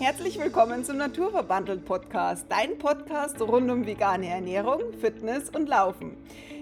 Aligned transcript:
Herzlich 0.00 0.40
willkommen 0.40 0.84
zum 0.84 0.96
Naturverbandelt 0.96 1.84
Podcast, 1.84 2.46
dein 2.48 2.78
Podcast 2.78 3.40
rund 3.40 3.70
um 3.70 3.86
vegane 3.86 4.28
Ernährung, 4.28 4.80
Fitness 5.00 5.50
und 5.50 5.68
Laufen. 5.68 6.16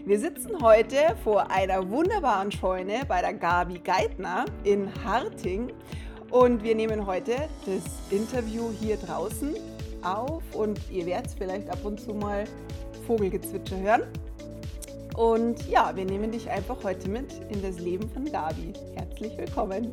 Wir 0.04 0.20
sitzen 0.20 0.62
heute 0.62 1.16
vor 1.24 1.50
einer 1.50 1.88
wunderbaren 1.88 2.53
Scheune 2.53 3.00
bei 3.08 3.22
der 3.22 3.32
Gabi 3.32 3.79
Geithner 3.79 4.45
in 4.64 4.90
Harting 5.03 5.72
und 6.30 6.62
wir 6.62 6.74
nehmen 6.74 7.06
heute 7.06 7.48
das 7.64 7.84
Interview 8.10 8.70
hier 8.79 8.98
draußen 8.98 9.56
auf 10.02 10.42
und 10.54 10.78
ihr 10.90 11.06
werdet 11.06 11.32
vielleicht 11.36 11.70
ab 11.70 11.82
und 11.84 11.98
zu 11.98 12.12
mal 12.12 12.44
Vogelgezwitscher 13.06 13.78
hören. 13.78 14.02
Und 15.16 15.66
ja, 15.70 15.96
wir 15.96 16.04
nehmen 16.04 16.32
dich 16.32 16.50
einfach 16.50 16.84
heute 16.84 17.08
mit 17.08 17.32
in 17.48 17.62
das 17.62 17.78
Leben 17.78 18.10
von 18.10 18.30
Gabi. 18.30 18.74
Herzlich 18.94 19.36
willkommen. 19.38 19.92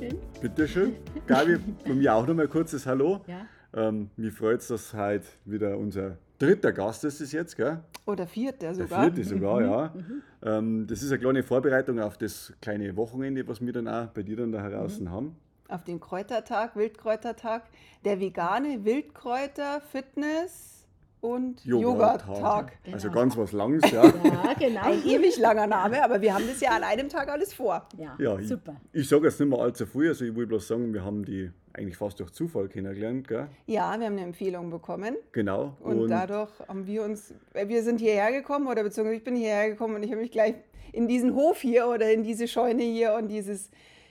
Dankeschön. 0.00 0.18
Bitteschön. 0.40 0.96
Gabi, 1.26 1.58
von 1.86 1.98
mir 1.98 2.14
auch 2.14 2.26
noch 2.26 2.34
mal 2.34 2.48
kurzes 2.48 2.86
Hallo. 2.86 3.20
Ja. 3.26 3.46
Ähm, 3.74 4.10
mir 4.16 4.32
freut 4.32 4.60
es, 4.60 4.68
dass 4.68 4.94
heute 4.94 5.26
wieder 5.44 5.76
unser 5.76 6.16
dritter 6.38 6.72
Gast 6.72 7.04
ist 7.04 7.20
es 7.20 7.32
jetzt, 7.32 7.54
gell? 7.56 7.80
Oder 8.06 8.26
vierter 8.26 8.72
Der 8.72 8.74
sogar. 8.74 9.02
vierte 9.02 9.24
sogar, 9.24 9.60
ja. 9.60 9.94
Ähm, 10.42 10.86
das 10.86 11.02
ist 11.02 11.10
eine 11.12 11.20
kleine 11.20 11.42
Vorbereitung 11.42 12.00
auf 12.00 12.16
das 12.16 12.52
kleine 12.62 12.96
Wochenende, 12.96 13.46
was 13.46 13.60
wir 13.60 13.72
dann 13.72 13.88
auch 13.88 14.06
bei 14.06 14.22
dir 14.22 14.36
dann 14.38 14.52
da 14.52 14.68
draußen 14.68 15.10
haben. 15.10 15.36
Auf 15.68 15.84
den 15.84 16.00
Kräutertag, 16.00 16.76
Wildkräutertag, 16.76 17.64
der 18.04 18.18
vegane 18.18 18.84
Wildkräuter, 18.84 19.80
Fitness 19.82 20.79
und 21.20 21.64
Yoga-Tag. 21.64 22.72
Also 22.92 23.08
Genau. 23.08 23.20
ganz 23.20 23.36
was 23.36 23.52
Langes, 23.52 23.90
ja. 23.90 24.04
Ja, 24.04 24.52
genau. 24.58 24.80
Ein 24.82 25.04
ewig 25.04 25.36
langer 25.38 25.66
Name, 25.66 26.02
aber 26.02 26.20
wir 26.20 26.34
haben 26.34 26.46
das 26.46 26.60
ja 26.60 26.70
an 26.70 26.82
einem 26.84 27.08
Tag 27.08 27.28
alles 27.28 27.52
vor. 27.52 27.86
Ja, 27.98 28.16
ja 28.18 28.38
ich, 28.38 28.48
super. 28.48 28.76
ich 28.92 29.08
sage 29.08 29.26
jetzt 29.26 29.38
nicht 29.40 29.48
mehr 29.48 29.58
allzu 29.58 29.86
viel, 29.86 30.08
also 30.08 30.24
ich 30.24 30.34
will 30.34 30.46
bloß 30.46 30.66
sagen, 30.68 30.92
wir 30.94 31.04
haben 31.04 31.24
die 31.24 31.50
eigentlich 31.72 31.96
fast 31.96 32.18
durch 32.20 32.30
Zufall 32.32 32.68
kennengelernt, 32.68 33.28
gell? 33.28 33.46
Ja, 33.66 33.96
wir 33.98 34.06
haben 34.06 34.12
eine 34.16 34.22
Empfehlung 34.22 34.70
bekommen 34.70 35.16
Genau. 35.32 35.76
und, 35.80 36.08
dadurch 36.08 36.50
haben 36.66 36.86
wir 36.86 37.02
uns, 37.04 37.32
äh, 37.54 37.68
wir 37.68 37.82
sind 37.82 38.00
hierher 38.00 38.32
gekommen 38.32 38.66
oder 38.66 38.82
beziehungsweise 38.82 39.16
ich 39.18 39.24
bin 39.24 39.36
hierher 39.36 39.70
gekommen 39.70 39.96
und 39.96 40.02
ich 40.02 40.10
habe 40.10 40.20
mich 40.20 40.30
gleich 40.32 40.54
in 40.92 41.06
diesen 41.06 41.34
Hof 41.34 41.60
hier 41.60 41.86
oder 41.86 42.10
in 42.12 42.22
diese 42.24 42.48
Scheune 42.48 42.82
hier 42.82 43.14
und 43.14 43.28
dieses, 43.28 43.70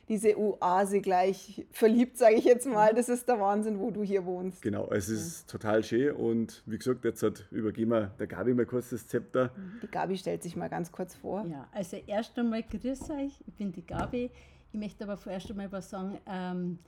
diese 0.09 0.38
Oase 0.38 0.99
gleich 1.02 1.65
verliebt, 1.71 2.17
sage 2.17 2.35
ich 2.35 2.43
jetzt 2.45 2.65
mal. 2.67 2.93
Das 2.93 3.07
ist 3.09 3.27
der 3.29 3.39
Wahnsinn, 3.39 3.79
wo 3.79 3.91
du 3.91 4.03
hier 4.03 4.25
wohnst. 4.25 4.61
Genau, 4.61 4.89
es 4.91 5.07
ist 5.07 5.49
total 5.49 5.83
schön 5.83 6.15
und 6.15 6.63
wie 6.65 6.77
gesagt, 6.77 7.05
jetzt 7.05 7.21
hat, 7.23 7.45
übergeben 7.52 7.91
wir 7.91 8.07
der 8.19 8.27
Gabi 8.27 8.53
mal 8.53 8.65
kurz 8.65 8.89
das 8.89 9.07
Zepter. 9.07 9.52
Die 9.83 9.87
Gabi 9.87 10.17
stellt 10.17 10.41
sich 10.43 10.55
mal 10.55 10.67
ganz 10.67 10.91
kurz 10.91 11.15
vor. 11.15 11.45
Ja, 11.45 11.67
also 11.71 11.97
erst 12.07 12.37
einmal 12.39 12.63
grüß 12.63 13.11
euch, 13.11 13.39
ich 13.45 13.53
bin 13.53 13.71
die 13.71 13.85
Gabi. 13.85 14.31
Ich 14.73 14.80
möchte 14.80 15.03
aber 15.03 15.15
vorerst 15.17 15.49
einmal 15.49 15.71
was 15.71 15.89
sagen. 15.89 16.17
Ähm, 16.27 16.80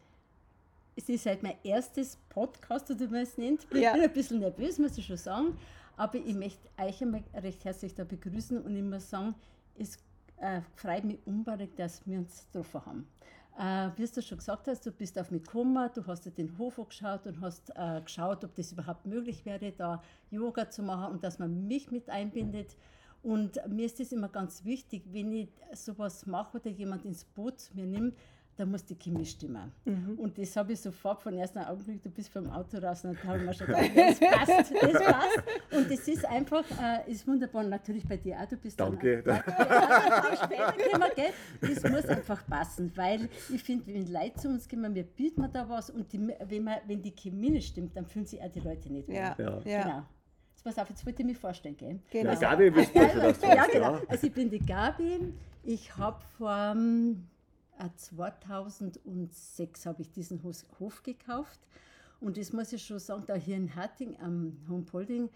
es 0.96 1.08
ist 1.08 1.26
halt 1.26 1.42
mein 1.42 1.56
erstes 1.64 2.18
Podcast, 2.30 2.92
oder 2.92 3.00
wie 3.02 3.08
man 3.08 3.22
es 3.22 3.38
nennt. 3.38 3.66
Ich 3.72 3.80
Ja. 3.82 3.94
bin 3.94 4.02
ein 4.02 4.14
bisschen 4.14 4.40
nervös, 4.40 4.78
muss 4.78 4.98
ich 4.98 5.06
schon 5.06 5.18
sagen. 5.18 5.58
Aber 5.98 6.16
ich 6.16 6.34
möchte 6.36 6.60
euch 6.80 7.02
einmal 7.02 7.24
recht 7.36 7.64
herzlich 7.66 7.94
da 7.96 8.04
begrüßen 8.04 8.60
und 8.62 8.76
ich 8.76 8.84
muss 8.84 9.10
sagen, 9.10 9.36
es 9.78 9.98
äh, 10.42 10.62
freut 10.76 11.04
mich 11.04 11.20
unbedingt, 11.26 11.78
dass 11.80 12.06
wir 12.06 12.20
uns 12.20 12.48
getroffen 12.52 12.86
haben. 12.86 13.08
Äh, 13.60 13.92
wie 13.98 14.08
du 14.08 14.22
schon 14.22 14.38
gesagt 14.38 14.68
hast, 14.68 14.86
du 14.86 14.92
bist 14.92 15.20
auf 15.20 15.30
mich 15.30 15.44
gekommen, 15.44 15.90
du 15.94 16.06
hast 16.08 16.26
dir 16.26 16.32
den 16.32 16.58
Hof 16.58 16.80
angeschaut 16.80 17.28
und 17.28 17.42
hast 17.42 17.72
äh, 17.76 18.02
geschaut, 18.02 18.44
ob 18.44 18.56
das 18.56 18.72
überhaupt 18.72 19.06
möglich 19.06 19.46
wäre, 19.46 19.72
da 19.72 20.02
Yoga 20.30 20.70
zu 20.70 20.84
machen 20.84 21.14
und 21.14 21.24
dass 21.24 21.38
man 21.38 21.68
mich 21.68 21.92
mit 21.92 22.10
einbindet. 22.10 22.76
Und 23.24 23.60
mir 23.68 23.86
ist 23.86 24.00
das 24.00 24.12
immer 24.12 24.30
ganz 24.30 24.66
wichtig, 24.66 25.04
wenn 25.12 25.32
ich 25.32 25.50
sowas 25.74 26.26
mache 26.26 26.58
oder 26.58 26.70
jemand 26.70 27.06
ins 27.06 27.24
Boot 27.24 27.70
mir 27.76 27.86
nimmt, 27.86 28.16
da 28.62 28.66
muss 28.68 28.86
die 28.86 28.96
Chemie 28.96 29.26
stimmen. 29.26 29.72
Und 30.18 30.38
das 30.38 30.56
habe 30.56 30.74
ich 30.74 30.80
sofort 30.80 31.20
von 31.22 31.34
ersten 31.34 31.60
Augenblick, 31.60 32.02
du 32.04 32.10
bist 32.10 32.30
vom 32.32 32.48
Auto 32.50 32.78
raus 32.78 33.04
und 33.04 33.18
da 33.18 33.28
habe 33.28 33.40
ich 33.40 33.46
mir 33.46 33.54
schon 33.54 33.68
gedacht, 33.68 33.92
das 33.96 34.20
passt, 34.20 34.72
das 34.82 35.04
passt. 35.04 35.44
Und 35.72 35.92
das 35.92 36.08
ist 36.08 36.26
einfach, 36.26 36.64
äh, 36.82 37.12
ist 37.12 37.28
wunderbar. 37.28 37.64
Natürlich 37.64 38.08
bei 38.08 38.18
dir 38.18 38.38
auch, 38.40 38.46
du 38.48 38.58
bist 38.58 38.80
dann- 38.80 38.92
Danke. 38.92 39.24
Ja, 39.26 39.44
ja, 39.48 40.38
später 40.44 41.10
gell? 41.16 41.32
Das 41.62 41.92
muss 41.92 42.06
einfach 42.06 42.46
passen, 42.48 42.92
weil 42.96 43.30
ich 43.54 43.64
finde, 43.64 43.88
wenn 43.94 44.12
Leute 44.12 44.36
zu 44.36 44.48
uns 44.50 44.70
kommen, 44.70 44.94
wir 44.94 45.04
bieten 45.04 45.48
da 45.52 45.68
was 45.68 45.90
und 45.90 46.12
die, 46.14 46.20
wenn, 46.48 46.64
man, 46.64 46.76
wenn 46.86 47.02
die 47.02 47.12
Chemie 47.16 47.50
nicht 47.50 47.70
stimmt, 47.70 47.96
dann 47.98 48.06
fühlen 48.06 48.26
sich 48.28 48.42
auch 48.42 48.52
die 48.52 48.60
Leute 48.60 48.92
nicht 48.94 49.08
wohl. 49.08 49.16
Ja, 49.16 49.36
ja. 49.40 49.60
Genau. 49.84 50.04
Jetzt 50.52 50.64
pass 50.64 50.78
auf, 50.78 50.90
jetzt 50.90 51.04
wollte 51.06 51.24
ich 51.24 51.28
mich 51.28 51.38
vorstellen, 51.38 51.76
gell? 51.78 52.00
Genau. 52.12 52.32
Ja, 52.34 52.40
Gabi, 52.40 52.66
ihr 52.66 52.84
schon, 53.10 53.20
dass 53.22 53.40
du 53.40 53.48
Ja, 53.48 53.66
genau. 53.66 54.00
Also 54.08 54.28
ich 54.28 54.34
bin 54.34 54.50
die 54.52 54.60
Gabi. 54.60 55.34
Ich 55.64 55.98
habe 55.98 56.20
vor 56.38 56.52
ähm, 56.76 57.24
äh, 57.40 57.41
2006 57.96 59.86
habe 59.86 60.02
ich 60.02 60.12
diesen 60.12 60.42
Hof 60.44 61.04
gekauft. 61.04 61.60
Und 62.20 62.38
das 62.38 62.54
muss 62.54 62.72
ich 62.72 62.86
schon 62.86 63.00
sagen, 63.00 63.24
da 63.26 63.36
hier 63.36 63.58
in 63.58 63.76
Hatting 63.76 64.16
am 64.20 64.58
Hompolding, 64.70 65.30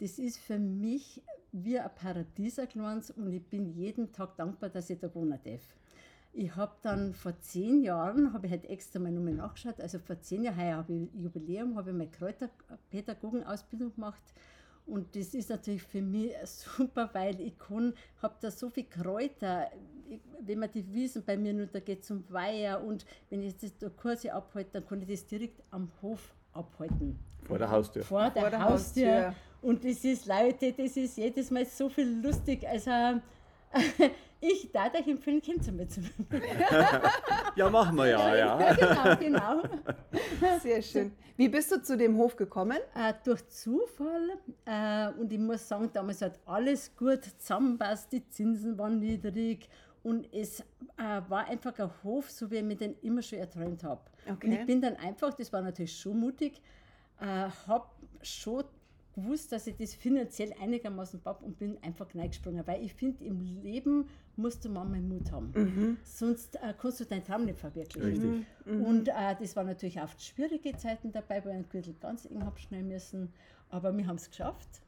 das 0.00 0.18
ist 0.18 0.38
für 0.38 0.58
mich 0.58 1.22
wie 1.52 1.78
ein 1.78 1.94
Paradies 1.94 2.58
ein 2.58 2.68
kleines 2.68 3.10
und 3.10 3.32
ich 3.32 3.46
bin 3.46 3.66
jeden 3.66 4.12
Tag 4.12 4.36
dankbar, 4.36 4.70
dass 4.70 4.90
ich 4.90 4.98
da 4.98 5.14
wohnen 5.14 5.38
darf. 5.44 5.62
Ich 6.32 6.56
habe 6.56 6.74
dann 6.80 7.12
vor 7.12 7.38
zehn 7.40 7.82
Jahren, 7.82 8.32
habe 8.32 8.46
ich 8.46 8.52
halt 8.52 8.64
extra 8.64 8.98
mal 8.98 9.12
nochmal 9.12 9.34
nachgeschaut, 9.34 9.80
also 9.80 9.98
vor 9.98 10.18
zehn 10.20 10.44
Jahren, 10.44 10.76
habe 10.76 10.92
ich 10.94 11.08
Jubiläum, 11.14 11.76
habe 11.76 11.90
ich 11.90 11.96
meine 11.96 12.10
Kräuterpädagogenausbildung 12.10 13.94
gemacht. 13.94 14.22
Und 14.86 15.14
das 15.14 15.34
ist 15.34 15.50
natürlich 15.50 15.82
für 15.82 16.00
mich 16.00 16.32
super, 16.44 17.10
weil 17.12 17.38
ich 17.40 17.54
habe 18.22 18.34
da 18.40 18.50
so 18.50 18.70
viele 18.70 18.88
Kräuter, 18.88 19.70
wenn 20.40 20.58
man 20.58 20.70
die 20.70 20.92
Wiesen 20.92 21.24
bei 21.24 21.36
mir 21.36 21.52
nur 21.52 21.66
da 21.66 21.80
geht 21.80 22.04
zum 22.04 22.24
Weiher 22.28 22.82
und 22.82 23.04
wenn 23.30 23.42
ich 23.42 23.56
das 23.56 23.76
da 23.78 23.88
Kurse 23.88 24.32
abhalte, 24.32 24.70
dann 24.72 24.86
kann 24.86 25.02
ich 25.02 25.08
das 25.08 25.26
direkt 25.26 25.62
am 25.70 25.90
Hof 26.00 26.34
abhalten. 26.52 27.18
Vor 27.44 27.58
der 27.58 27.70
Haustür. 27.70 28.04
Vor 28.04 28.30
der, 28.30 28.42
Vor 28.42 28.50
der 28.50 28.64
Haustür. 28.64 29.26
Haustür. 29.26 29.34
Und 29.62 29.84
das 29.84 30.04
ist, 30.04 30.26
Leute, 30.26 30.72
das 30.72 30.96
ist 30.96 31.16
jedes 31.16 31.50
Mal 31.50 31.64
so 31.66 31.88
viel 31.88 32.20
lustig. 32.20 32.66
Also, 32.66 33.20
ich 34.40 34.70
darf 34.72 34.92
euch 34.94 35.06
empfehlen, 35.06 35.40
Kind 35.40 35.64
zu 35.64 35.72
mitzunehmen. 35.72 36.26
Ja, 37.54 37.68
machen 37.68 37.96
wir 37.96 38.06
ja, 38.06 38.34
ja. 38.34 38.72
genau, 39.20 39.60
genau. 39.60 39.62
Sehr 40.62 40.80
schön. 40.80 41.12
Wie 41.36 41.48
bist 41.48 41.70
du 41.70 41.82
zu 41.82 41.98
dem 41.98 42.16
Hof 42.16 42.34
gekommen? 42.34 42.78
Äh, 42.94 43.12
durch 43.24 43.46
Zufall 43.48 44.38
äh, 44.64 45.08
und 45.20 45.30
ich 45.30 45.38
muss 45.38 45.68
sagen, 45.68 45.90
damals 45.92 46.22
hat 46.22 46.40
alles 46.46 46.96
gut 46.96 47.24
zusammenpasst, 47.38 48.10
die 48.10 48.26
Zinsen 48.30 48.78
waren 48.78 48.98
niedrig 48.98 49.68
und 50.02 50.32
es 50.32 50.60
äh, 50.60 50.64
war 51.28 51.46
einfach 51.48 51.78
ein 51.78 51.90
Hof, 52.02 52.30
so 52.30 52.50
wie 52.50 52.56
ich 52.56 52.62
mir 52.62 52.76
den 52.76 52.94
immer 53.02 53.22
schon 53.22 53.38
erträumt 53.38 53.84
habe. 53.84 54.00
Okay. 54.30 54.46
Und 54.46 54.52
ich 54.52 54.66
bin 54.66 54.80
dann 54.80 54.96
einfach, 54.96 55.32
das 55.34 55.52
war 55.52 55.62
natürlich 55.62 55.96
schon 55.96 56.18
mutig, 56.18 56.60
äh, 57.20 57.24
habe 57.24 57.86
schon 58.22 58.64
gewusst, 59.14 59.52
dass 59.52 59.66
ich 59.66 59.76
das 59.76 59.94
finanziell 59.94 60.54
einigermaßen 60.60 61.20
papp 61.20 61.42
und 61.42 61.58
bin 61.58 61.76
einfach 61.82 62.06
reingesprungen, 62.14 62.66
weil 62.66 62.82
ich 62.82 62.94
finde, 62.94 63.24
im 63.24 63.40
Leben 63.62 64.08
musst 64.36 64.64
du 64.64 64.70
manchmal 64.70 65.00
Mut 65.02 65.30
haben. 65.30 65.98
Sonst 66.02 66.56
äh, 66.56 66.72
kannst 66.78 67.00
du 67.00 67.04
deinen 67.04 67.24
Traum 67.24 67.44
nicht 67.44 67.58
verwirklichen. 67.58 68.46
Richtig. 68.64 68.86
Und 68.86 69.08
äh, 69.08 69.36
das 69.38 69.54
waren 69.54 69.66
natürlich 69.66 70.00
oft 70.00 70.20
schwierige 70.22 70.74
Zeiten 70.76 71.12
dabei, 71.12 71.44
weil 71.44 71.60
ich 71.60 71.66
den 71.66 71.68
Gürtel 71.68 71.94
ganz 72.00 72.24
eng 72.24 72.44
habe 72.44 72.58
schnell 72.58 72.82
müssen. 72.82 73.32
Aber 73.68 73.96
wir 73.96 74.06
haben 74.06 74.16
es 74.16 74.30
geschafft. 74.30 74.82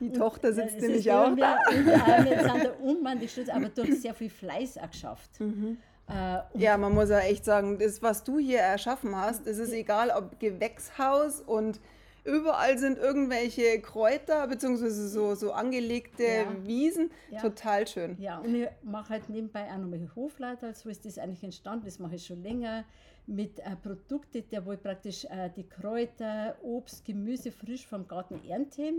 Die 0.00 0.06
Und, 0.08 0.16
Tochter 0.16 0.48
äh, 0.48 0.52
sitzt 0.52 0.76
es 0.76 0.82
nämlich 0.82 1.10
auch 1.12 1.24
da. 1.24 1.30
mehr- 1.30 1.58
Und, 1.68 1.86
äh, 1.88 2.24
wir 2.30 2.38
sind 2.50 2.64
da 2.64 2.70
unmandig 2.82 3.30
stolz, 3.30 3.48
aber 3.48 3.68
durch 3.68 4.00
sehr 4.00 4.14
viel 4.14 4.30
Fleiß 4.30 4.78
auch 4.78 4.90
geschafft. 4.90 5.38
Mhm. 5.40 5.78
Äh, 6.08 6.38
und 6.52 6.60
Ja, 6.60 6.76
man 6.76 6.92
muss 6.94 7.10
ja 7.10 7.20
echt 7.20 7.44
sagen, 7.44 7.78
das, 7.78 8.02
was 8.02 8.24
du 8.24 8.38
hier 8.38 8.58
erschaffen 8.60 9.14
hast, 9.16 9.46
es 9.46 9.58
ist 9.58 9.72
egal, 9.72 10.10
ob 10.10 10.38
Gewächshaus 10.40 11.40
und 11.40 11.80
überall 12.24 12.78
sind 12.78 12.98
irgendwelche 12.98 13.80
Kräuter 13.80 14.46
beziehungsweise 14.46 15.08
so, 15.08 15.34
so 15.34 15.52
angelegte 15.52 16.22
Ja. 16.24 16.44
Wiesen. 16.66 17.10
Ja. 17.30 17.40
Total 17.40 17.86
schön. 17.86 18.16
Ja, 18.20 18.38
und 18.38 18.54
ich 18.54 18.68
mache 18.82 19.10
halt 19.10 19.28
nebenbei 19.28 19.68
auch 19.72 19.78
nochmal 19.78 20.08
Hofleiter, 20.14 20.72
so 20.74 20.88
ist 20.88 21.04
das 21.04 21.18
eigentlich 21.18 21.42
entstanden, 21.42 21.84
das 21.84 21.98
mache 21.98 22.16
ich 22.16 22.26
schon 22.26 22.42
länger, 22.42 22.84
mit 23.26 23.60
äh, 23.60 23.76
Produkten, 23.80 24.42
der 24.50 24.66
wo 24.66 24.72
ich 24.72 24.82
praktisch 24.82 25.24
äh, 25.26 25.48
die 25.56 25.62
Kräuter, 25.68 26.56
Obst, 26.62 27.04
Gemüse 27.04 27.52
frisch 27.52 27.86
vom 27.86 28.06
Garten 28.08 28.40
ernte 28.48 28.92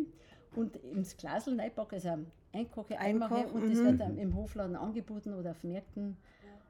und 0.55 0.75
ins 0.77 1.17
Glasl 1.17 1.59
reinpacke, 1.59 1.95
also 1.95 2.19
einkoche, 2.51 3.00
einmache 3.00 3.35
Einkochen, 3.35 3.61
und 3.61 3.69
das 3.69 3.79
mhm. 3.79 3.85
wird 3.85 4.01
dann 4.01 4.17
im 4.17 4.35
Hofladen 4.35 4.75
angeboten 4.75 5.33
oder 5.33 5.51
auf 5.51 5.63
Märkten. 5.63 6.17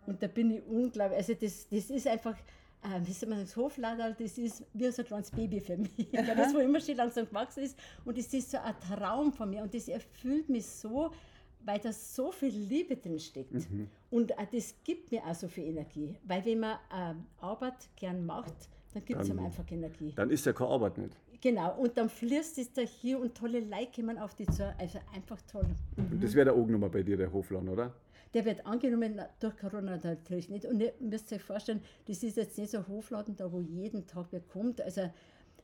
Und 0.06 0.22
da 0.22 0.28
bin 0.28 0.52
ich 0.52 0.62
unglaublich, 0.68 1.18
also 1.18 1.34
das, 1.34 1.68
das 1.70 1.90
ist 1.90 2.08
einfach, 2.08 2.38
äh, 2.84 3.00
wie 3.06 3.14
soll 3.14 3.30
man 3.30 3.38
sagen, 3.40 3.48
das 3.48 3.56
Hofladen, 3.56 4.16
das 4.20 4.38
ist 4.38 4.64
wie 4.74 4.92
so 4.92 5.02
ein 5.02 5.08
kleines 5.08 5.32
Baby 5.32 5.62
für 5.62 5.78
mich. 5.78 5.92
Weil 6.12 6.36
das, 6.36 6.54
wo 6.54 6.60
immer 6.60 6.82
schon 6.82 6.96
langsam 6.96 7.28
gewachsen 7.28 7.64
ist. 7.64 7.78
Und 8.04 8.18
das 8.18 8.34
ist 8.34 8.52
so 8.52 8.58
ein 8.58 8.76
Traum 8.80 9.32
von 9.32 9.50
mir. 9.50 9.64
Und 9.64 9.74
das 9.74 9.88
erfüllt 9.88 10.50
mich 10.50 10.66
so, 10.66 11.12
weil 11.66 11.80
da 11.80 11.94
so 11.94 12.32
viel 12.32 12.54
Liebe 12.54 12.98
drin 12.98 13.20
steckt. 13.20 13.54
Und 14.10 14.32
äh, 14.32 14.48
das 14.52 14.76
gibt 14.84 15.12
mir 15.12 15.26
auch 15.26 15.36
so 15.36 15.48
viel 15.48 15.66
Energie. 15.66 16.14
Weil 16.26 16.44
wenn 16.46 16.60
man 16.60 16.74
äh, 16.92 17.14
Arbeit 17.40 17.90
gern 17.96 18.26
macht, 18.26 18.54
dann 18.94 19.06
gibt 19.06 19.22
es 19.22 19.30
einem 19.30 19.46
einfach 19.46 19.70
Energie. 19.72 20.12
Dann 20.16 20.30
ist 20.30 20.46
ja 20.46 20.54
keine 20.54 20.70
Arbeit 20.70 20.98
nicht. 20.98 21.16
Genau, 21.44 21.76
und 21.78 21.98
dann 21.98 22.08
fließt 22.08 22.58
es 22.58 22.72
da 22.72 22.82
hier 22.84 23.20
und 23.20 23.36
tolle 23.36 23.60
Leute 23.60 24.02
kommen 24.02 24.18
auf 24.18 24.34
die 24.34 24.46
zu. 24.46 24.74
Also 24.80 25.00
einfach 25.14 25.42
toll. 25.52 25.66
Und 25.98 26.24
das 26.24 26.34
wäre 26.36 26.46
der 26.46 26.56
nochmal 26.56 26.90
bei 26.90 27.04
dir, 27.04 27.18
der 27.18 27.34
Hofladen, 27.34 27.68
oder? 27.68 27.94
der 28.34 28.46
wird 28.46 28.66
angenommen 28.66 29.22
durch 29.40 29.56
Corona 29.58 30.00
natürlich 30.02 30.50
nicht. 30.50 30.66
Und 30.66 30.82
ihr 30.82 30.94
müsst 31.00 31.32
euch 31.32 31.44
vorstellen, 31.44 31.82
das 32.08 32.24
ist 32.24 32.38
jetzt 32.38 32.58
nicht 32.58 32.72
so 32.72 32.80
ein 32.80 32.88
Hofladen, 32.88 33.36
da 33.36 33.52
wo 33.52 33.60
jeden 33.60 34.08
Tag 34.08 34.28
wer 34.32 34.40
kommt. 34.40 34.82
Also 34.82 35.02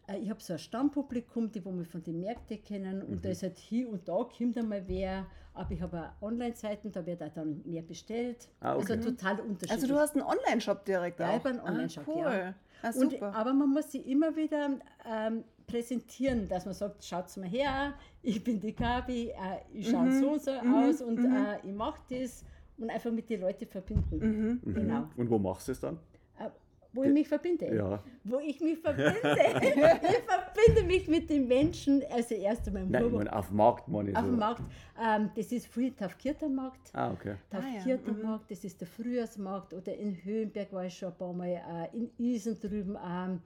äh, 0.08 0.18
ich 0.22 0.30
habe 0.30 0.42
so 0.42 0.54
ein 0.54 0.60
Stammpublikum, 0.60 1.52
die 1.52 1.64
wo 1.66 1.72
wir 1.72 1.86
von 1.86 2.04
den 2.04 2.20
Märkten 2.20 2.62
kennen 2.64 3.02
und 3.02 3.26
da 3.26 3.30
ist 3.30 3.44
halt 3.44 3.58
hier 3.58 3.90
und 3.90 4.08
da 4.08 4.24
kommt 4.38 4.58
einmal 4.58 4.84
wer, 4.88 5.26
aber 5.54 5.72
ich 5.72 5.82
habe 5.82 6.00
auch 6.22 6.28
Online-Seiten, 6.28 6.92
da 6.92 7.06
wird 7.06 7.24
auch 7.24 7.34
dann 7.34 7.62
mehr 7.66 7.82
bestellt. 7.82 8.50
Ah, 8.60 8.76
okay. 8.76 8.94
Also 8.94 9.10
total 9.10 9.40
unterschiedlich. 9.40 9.72
Also 9.72 9.88
du 9.88 9.96
hast 9.96 10.16
einen 10.16 10.26
Online-Shop 10.26 10.86
direkt 10.86 11.20
Ja, 11.20 11.30
auch. 11.32 11.38
ich 11.38 11.40
habe 11.40 11.50
einen 11.50 11.60
Online-Shop, 11.62 12.04
ah, 12.08 12.12
cool. 12.14 12.24
ja. 12.24 12.54
Ah, 12.82 12.92
Und, 12.96 13.12
super. 13.12 13.34
aber 13.34 13.54
man 13.54 13.70
muss 13.70 13.92
sie 13.92 14.00
immer 14.00 14.36
wieder 14.36 14.70
ähm, 15.06 15.44
präsentieren, 15.70 16.48
dass 16.48 16.66
man 16.66 16.74
sagt, 16.74 17.04
schaut 17.04 17.36
mal 17.38 17.48
her, 17.48 17.94
ich 18.22 18.44
bin 18.44 18.60
die 18.60 18.74
Gabi, 18.76 19.30
äh, 19.30 19.34
ich 19.74 19.90
schaue 19.90 20.06
Mhm. 20.06 20.20
so 20.22 20.30
und 20.32 20.42
so 20.42 20.52
aus 20.52 21.02
und 21.02 21.20
äh, 21.20 21.60
ich 21.64 21.74
mache 21.74 22.00
das 22.10 22.44
und 22.78 22.90
einfach 22.90 23.12
mit 23.12 23.30
den 23.30 23.42
Leuten 23.42 23.68
verbinden. 23.68 24.60
Mhm. 24.66 24.74
Genau. 24.74 25.08
Und 25.18 25.30
wo 25.30 25.38
machst 25.38 25.68
du 25.68 25.72
es 25.74 25.80
dann? 25.80 25.98
Äh, 26.40 26.50
wo 26.92 27.04
ich 27.04 27.12
mich 27.12 27.28
verbinde. 27.28 27.74
Ja. 27.76 28.02
Wo 28.24 28.40
ich 28.40 28.60
mich 28.62 28.80
verbinde. 28.80 29.16
ich 29.22 30.24
verbinde 30.26 30.84
mich 30.88 31.08
mit 31.08 31.30
den 31.30 31.48
Menschen, 31.48 32.02
also 32.12 32.34
erst 32.34 32.68
einmal 32.68 32.82
im 32.84 32.90
Nein, 32.90 33.06
ich 33.06 33.12
meine, 33.12 33.36
auf 33.36 33.48
dem 33.50 33.58
Markt, 33.58 33.88
meine 33.88 34.10
ich 34.10 34.16
auf 34.16 34.24
so. 34.26 34.32
dem 34.32 34.40
Markt. 34.40 34.64
Ähm, 35.00 35.30
das 35.36 35.52
ist 35.52 35.68
früher 35.68 35.96
Taufkirter 35.96 36.50
Markt. 36.50 36.90
Ah, 36.94 37.12
okay. 37.12 37.36
Der 37.52 37.60
Ah, 37.60 37.88
ja. 37.88 37.98
Markt, 38.24 38.50
das 38.50 38.64
ist 38.64 38.82
der 38.82 38.88
Frühjahrsmarkt 38.88 39.74
oder 39.76 39.96
in 39.96 40.16
Höhenberg 40.24 40.74
war 40.74 40.86
ich 40.86 40.98
schon 40.98 41.10
ein 41.10 41.18
paar 41.18 41.34
Mal, 41.34 41.48
äh, 41.94 41.96
in 41.96 42.10
Isen 42.18 42.60
drüben, 42.60 42.98
ähm, 43.08 43.40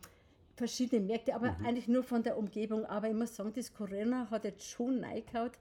verschiedene 0.55 1.01
Märkte, 1.05 1.35
aber 1.35 1.55
eigentlich 1.63 1.88
nur 1.88 2.03
von 2.03 2.23
der 2.23 2.38
Umgebung. 2.38 2.85
Aber 2.85 3.07
ich 3.09 3.15
muss 3.15 3.35
sagen, 3.35 3.51
das 3.55 3.73
Corona 3.73 4.29
hat 4.29 4.44
jetzt 4.44 4.67
schon 4.69 5.03
reingehauen, 5.03 5.51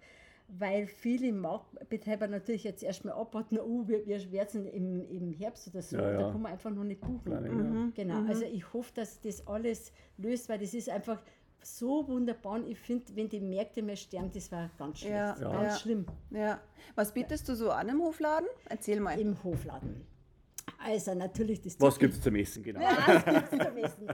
weil 0.48 0.86
viele 0.86 1.32
Marktbetreiber 1.32 2.26
natürlich 2.26 2.64
jetzt 2.64 2.82
erstmal 2.82 3.14
abwarten, 3.14 3.58
oh, 3.58 3.84
wir, 3.88 4.06
wir 4.06 4.32
werden 4.32 4.66
im, 4.66 5.00
im 5.08 5.32
Herbst 5.32 5.68
oder 5.68 5.80
so, 5.82 5.96
Ja, 5.96 6.12
ja. 6.12 6.18
da 6.20 6.30
kann 6.32 6.42
man 6.42 6.52
einfach 6.52 6.70
noch 6.70 6.84
nicht 6.84 7.00
buchen. 7.00 7.22
Kleine, 7.24 7.48
ja. 7.48 7.54
Mhm. 7.54 7.92
Genau, 7.94 8.26
also 8.28 8.44
ich 8.44 8.70
hoffe, 8.72 8.92
dass 8.94 9.20
das 9.20 9.46
alles 9.46 9.92
löst, 10.18 10.48
weil 10.48 10.58
das 10.58 10.74
ist 10.74 10.88
einfach 10.90 11.22
so 11.64 12.06
wunderbar. 12.08 12.54
Und 12.54 12.66
ich 12.68 12.78
finde, 12.78 13.04
wenn 13.14 13.28
die 13.28 13.40
Märkte 13.40 13.82
mehr 13.82 13.96
sterben, 13.96 14.30
das 14.34 14.50
war 14.52 14.68
ganz 14.78 14.98
schlecht, 14.98 15.14
Ja, 15.14 15.36
Ja. 15.40 15.52
ganz 15.52 15.72
ja. 15.74 15.78
schlimm. 15.78 16.06
Ja. 16.30 16.60
Was 16.96 17.12
bietest 17.14 17.48
du 17.48 17.54
so 17.54 17.70
an 17.70 17.88
im 17.88 18.00
Hofladen? 18.02 18.48
Erzähl 18.68 19.00
mal. 19.00 19.18
im 19.18 19.42
Hofladen. 19.44 20.04
Also 20.84 21.14
natürlich 21.14 21.60
das 21.60 21.80
Was 21.80 21.98
gibt 21.98 22.14
es 22.14 22.20
zum 22.20 22.34
Essen, 22.36 22.62
genau? 22.62 22.80
Was 23.06 23.24
gibt's 23.24 23.50
zum 23.50 23.76
Essen? 23.76 24.06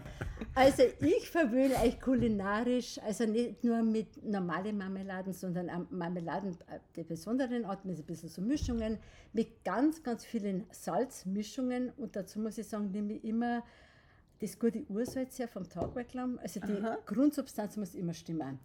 Also 0.55 0.83
ich 1.01 1.31
verwöhne 1.31 1.77
euch 1.77 2.01
kulinarisch, 2.01 2.99
also 2.99 3.25
nicht 3.25 3.63
nur 3.65 3.83
mit 3.83 4.23
normalen 4.25 4.77
Marmeladen, 4.77 5.33
sondern 5.33 5.87
Marmeladen 5.91 6.53
äh, 6.69 6.81
der 6.97 7.05
besonderen 7.05 7.65
Art, 7.65 7.85
mit 7.85 7.99
ein 7.99 8.05
bisschen 8.05 8.29
so 8.29 8.43
Mischungen, 8.43 8.99
mit 9.33 9.65
ganz, 9.65 10.03
ganz 10.03 10.25
vielen 10.25 10.67
Salzmischungen. 10.71 11.91
Und 11.97 12.17
dazu 12.17 12.41
muss 12.41 12.59
ich 12.59 12.67
sagen, 12.67 12.91
nehme 12.91 13.15
ich 13.15 13.25
immer 13.25 13.63
das 14.41 14.59
gute 14.59 14.85
Ursalz 14.89 15.39
her 15.39 15.49
vom 15.49 15.69
Tagwerklamm. 15.69 16.39
Also 16.43 16.61
die 16.61 16.73
Aha. 16.73 16.99
Grundsubstanz 17.07 17.77
muss 17.77 17.95
immer 17.95 18.15
stimmen. 18.15 18.59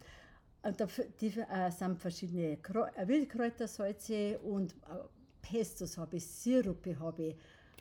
Und 0.64 0.80
da, 0.80 0.88
die 1.20 1.28
äh, 1.28 1.72
sind 1.72 2.00
verschiedene 2.00 2.54
äh, 2.54 3.08
Wildkräutersalze 3.08 4.40
und 4.40 4.74
äh, 4.74 4.96
Pestos 5.42 5.98
habe 5.98 6.18
ich, 6.18 6.26
Sirupe 6.26 6.98
habe 7.00 7.24
ich, 7.24 7.36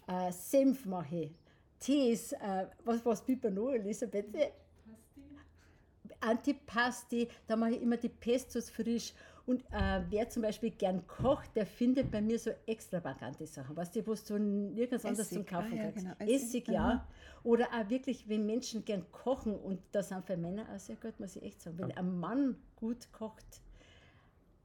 äh, 0.07 0.33
Senf 0.33 0.87
mache 0.87 1.17
ich, 1.17 1.31
Tees, 1.79 2.33
äh, 2.33 2.67
was, 2.85 3.05
was 3.05 3.25
bitte 3.25 3.51
noch, 3.51 3.71
Elisabeth? 3.71 4.27
Antipasti, 6.21 7.29
da 7.47 7.57
mache 7.57 7.73
ich 7.73 7.83
immer 7.83 7.97
die 7.97 8.09
Pestos 8.09 8.71
frisch. 8.71 9.13
Und 9.45 9.65
äh, 9.73 10.03
wer 10.09 10.29
zum 10.29 10.43
Beispiel 10.43 10.71
gern 10.71 11.05
kocht, 11.09 11.57
der 11.57 11.67
findet 11.67 12.13
bei 12.13 12.21
mir 12.21 12.39
so 12.39 12.51
extravagante 12.67 13.45
Sachen. 13.47 13.77
Weißt 13.77 13.97
du, 13.97 14.07
was 14.07 14.25
du 14.25 14.39
nirgends 14.39 15.05
anders 15.05 15.31
zum 15.31 15.45
Kaufen 15.45 15.73
ah 15.73 15.77
ja, 15.77 15.83
kannst. 15.83 15.99
genau, 15.99 16.15
Essig, 16.21 16.35
Essig, 16.35 16.69
ja. 16.69 17.09
Oder 17.43 17.67
auch 17.73 17.91
wirklich, 17.91 18.29
wenn 18.29 18.47
Menschen 18.47 18.85
gern 18.85 19.05
kochen, 19.11 19.57
und 19.57 19.81
das 19.91 20.11
sind 20.11 20.25
für 20.25 20.37
Männer 20.37 20.67
auch 20.73 20.79
sehr 20.79 20.95
gut, 20.95 21.19
muss 21.19 21.35
ich 21.35 21.43
echt 21.43 21.61
sagen. 21.61 21.79
Wenn 21.79 21.91
ein 21.91 22.21
Mann 22.21 22.57
gut 22.77 23.11
kocht, 23.11 23.45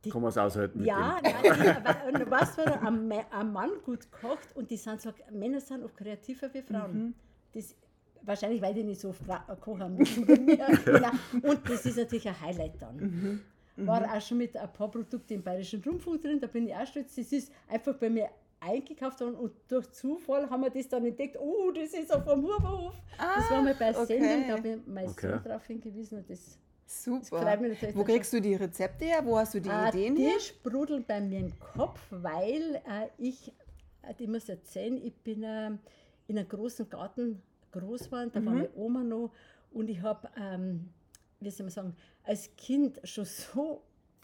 Kann 0.10 0.22
man 0.22 0.30
es 0.30 0.38
aushalten 0.38 0.84
ja, 0.84 1.20
nein, 1.22 1.34
die, 1.44 2.20
du, 2.20 2.32
wenn 2.32 3.12
ein, 3.12 3.26
ein 3.32 3.54
Mann 3.54 3.72
gut 3.84 4.12
kocht 4.12 4.56
und 4.56 4.70
die 4.70 4.78
sind 4.78 5.02
so, 5.02 5.12
Männer 5.32 5.60
sind 5.60 5.84
oft 5.84 5.98
kreativer 5.98 6.54
wie 6.54 6.62
Frauen. 6.62 7.16
Das, 7.54 7.76
wahrscheinlich, 8.24 8.62
weil 8.62 8.74
die 8.74 8.84
nicht 8.84 9.02
so 9.02 9.10
oft 9.10 9.22
kochen 9.62 9.96
müssen. 9.96 10.28
Und 11.42 11.70
das 11.70 11.86
ist 11.86 11.98
natürlich 11.98 12.28
ein 12.28 12.40
Highlight 12.40 12.82
dann. 12.82 13.42
War 13.78 14.04
auch 14.14 14.22
schon 14.22 14.40
mit 14.40 14.58
ein 14.58 14.74
paar 14.74 14.90
Produkten 14.92 15.34
im 15.34 15.44
Bayerischen 15.44 15.82
Rundfunk 15.84 16.22
drin, 16.22 16.40
da 16.40 16.48
bin 16.48 16.68
ich 16.68 16.76
auch 16.76 16.86
stolz. 16.86 17.16
Das 17.16 17.32
ist 17.32 17.52
einfach 17.68 17.96
bei 17.96 18.10
mir 18.10 18.30
eingekauft 18.60 19.22
worden 19.22 19.36
und 19.36 19.52
durch 19.68 19.92
Zufall 19.92 20.50
haben 20.50 20.64
wir 20.64 20.72
das 20.72 20.88
dann 20.88 21.06
entdeckt. 21.06 21.38
Oh, 21.40 21.72
das 21.72 21.94
ist 21.94 22.14
auf 22.14 22.26
dem 22.26 22.42
Huberhof. 22.42 22.96
das 23.18 23.52
war 23.52 23.62
mal 23.62 23.76
bei 23.76 23.96
okay. 23.96 24.20
Sendung, 24.20 24.48
da 24.48 24.58
habe 24.58 24.70
ich 24.70 24.78
mein 24.88 25.08
Okay. 25.10 25.32
Sohn 25.32 25.44
darauf 25.44 25.66
hingewiesen 25.66 26.18
und 26.18 26.30
das 26.30 26.58
Super. 26.90 27.60
Wo 27.94 28.04
kriegst 28.06 28.32
du 28.32 28.40
die 28.42 28.56
Rezepte 28.56 29.06
her? 29.06 29.22
Wo 29.26 29.38
hast 29.38 29.54
du 29.54 29.60
die 29.60 29.70
Ah, 29.70 29.90
Ideen 29.90 30.16
die 30.16 30.24
her? 30.24 30.40
sprudeln 30.40 31.04
bei 31.06 31.20
mir 31.20 31.40
im 31.40 31.60
Kopf, 31.60 32.00
weil 32.10 32.76
äh, 32.76 33.10
ich, 33.18 33.52
äh, 34.04 34.14
ich 34.18 34.28
muss 34.28 34.48
erzählen, 34.48 34.98
ich 35.04 35.14
bin 35.16 35.44
äh, 35.44 35.72
in 36.28 36.38
einem 36.38 36.48
großen 36.48 36.90
Garten 36.90 37.42
groß 37.74 38.06
geworden, 38.06 38.32
da 38.34 38.46
war 38.46 38.54
Mhm. 38.54 38.60
meine 38.60 38.74
Oma 38.76 39.04
noch 39.04 39.32
und 39.72 39.90
ich 39.90 40.02
habe, 40.02 40.30
ähm, 40.42 40.88
wie 41.42 41.50
soll 41.50 41.66
man 41.66 41.72
sagen, 41.72 41.96
als 42.24 42.56
Kind 42.56 43.02
schon 43.04 43.26
so 43.26 43.84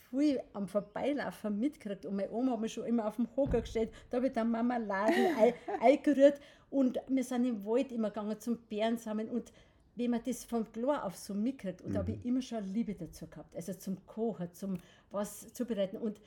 viel 0.10 0.40
am 0.54 0.66
Vorbeilaufen 0.68 1.60
mitgekriegt 1.60 2.06
und 2.06 2.16
meine 2.16 2.32
Oma 2.32 2.54
hat 2.54 2.62
mich 2.62 2.72
schon 2.74 2.86
immer 2.86 3.08
auf 3.08 3.18
dem 3.18 3.28
Hocker 3.36 3.60
gestellt, 3.60 3.92
da 4.10 4.18
habe 4.18 4.28
ich 4.28 4.34
dann 4.34 4.50
Marmeladen 4.50 5.26
ei- 5.38 5.54
eingerührt 5.82 6.40
und 6.70 6.98
wir 7.10 7.24
sind 7.26 7.44
im 7.44 7.66
Wald 7.66 7.92
immer 7.92 8.10
gegangen 8.10 8.40
zum 8.40 8.58
Bären 8.70 8.98
sammeln 8.98 9.30
und 9.30 9.52
wenn 9.96 10.12
man 10.12 10.22
das 10.26 10.44
von 10.44 10.72
klar 10.72 11.04
auf 11.06 11.16
so 11.16 11.34
mitkriegt, 11.34 11.82
und 11.82 11.94
da 11.94 12.00
habe 12.00 12.14
ich 12.14 12.26
immer 12.26 12.42
schon 12.42 12.64
Liebe 12.74 12.96
dazu 12.96 13.28
gehabt, 13.28 13.56
also 13.56 13.74
zum 13.74 14.06
Kochen, 14.06 14.52
zum 14.54 14.78
was 15.12 15.54
zubereiten. 15.54 15.98
Und 15.98 16.20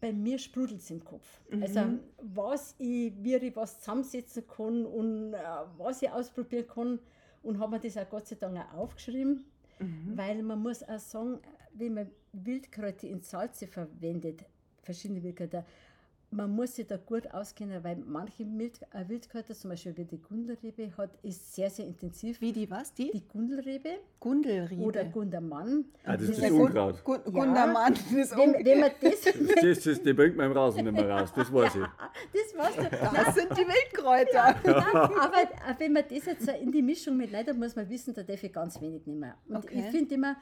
bei 0.00 0.12
mir 0.12 0.38
sprudelt 0.38 0.80
es 0.80 0.90
im 0.90 1.04
Kopf. 1.04 1.40
Also 1.60 1.80
was 2.22 2.74
ich, 2.78 3.12
wie 3.22 3.36
ich 3.36 3.54
was 3.54 3.78
zusammensetzen 3.80 4.46
kann 4.46 4.84
und 4.86 5.34
äh, 5.34 5.38
was 5.76 6.02
ich 6.02 6.10
ausprobieren 6.10 6.66
kann. 6.66 6.98
Und 7.42 7.58
habe 7.58 7.72
mir 7.72 7.80
das 7.80 7.96
auch 7.96 8.08
Gott 8.08 8.28
sei 8.28 8.36
Dank 8.36 8.56
auch 8.56 8.78
aufgeschrieben, 8.78 9.44
weil 10.14 10.42
man 10.42 10.62
muss 10.62 10.82
auch 10.82 10.98
sagen, 10.98 11.40
wenn 11.74 11.94
man 11.94 12.10
Wildkräuter 12.32 13.08
in 13.08 13.20
Salze 13.20 13.66
verwendet, 13.66 14.44
verschiedene 14.82 15.22
Wildkräuter, 15.22 15.64
man 16.32 16.50
muss 16.50 16.74
sich 16.76 16.86
da 16.86 16.96
gut 16.96 17.32
auskennen, 17.32 17.84
weil 17.84 17.96
manche 17.96 18.44
Mild, 18.44 18.80
äh, 18.92 19.06
Wildkräuter, 19.08 19.54
zum 19.54 19.70
Beispiel 19.70 19.96
wie 19.96 20.04
die 20.04 20.18
Gundelrebe, 20.20 20.96
hat, 20.96 21.10
ist 21.22 21.54
sehr, 21.54 21.68
sehr 21.70 21.86
intensiv. 21.86 22.40
Wie 22.40 22.52
die 22.52 22.70
was? 22.70 22.92
Die? 22.94 23.10
Die 23.10 23.26
Gundelrebe 23.28 23.90
Gundelriebe. 24.18 24.82
oder 24.82 25.04
Gundermann. 25.04 25.84
Ah, 26.04 26.16
das 26.16 26.30
ist 26.30 26.38
Ja, 26.38 26.48
das 26.48 26.52
Unkraut. 26.58 27.04
Gun 27.04 27.20
Ja. 27.26 27.30
Gundermann. 27.30 27.94
Das 27.94 28.12
ist 28.12 28.36
Wenn, 28.36 28.64
wenn 28.64 28.80
man 28.80 28.90
das, 29.00 29.20
Das, 29.62 29.84
das, 29.84 30.02
die 30.02 30.12
bringt 30.12 30.36
man 30.36 30.46
im 30.50 30.56
Rasen 30.56 30.84
nicht 30.84 30.92
mehr 30.94 31.08
raus, 31.08 31.32
das 31.36 31.52
weiß 31.52 31.74
ich. 31.76 31.82
das 31.82 32.58
weißt 32.58 32.78
du, 32.78 33.24
das 33.24 33.34
sind 33.34 33.50
die 33.52 33.66
Wildkräuter. 33.68 34.44
aber 35.20 35.42
äh, 35.42 35.74
wenn 35.78 35.92
man 35.92 36.04
das 36.08 36.24
jetzt 36.26 36.48
in 36.48 36.72
die 36.72 36.82
Mischung 36.82 37.16
mit 37.16 37.32
dann 37.32 37.58
muss 37.58 37.76
man 37.76 37.88
wissen, 37.88 38.14
da 38.14 38.22
darf 38.22 38.42
ich 38.42 38.52
ganz 38.52 38.80
wenig 38.80 39.06
nehmen. 39.06 39.32
Und 39.48 39.56
Okay. 39.56 39.80
ich 39.80 39.84
finde 39.96 40.14
immer, 40.14 40.36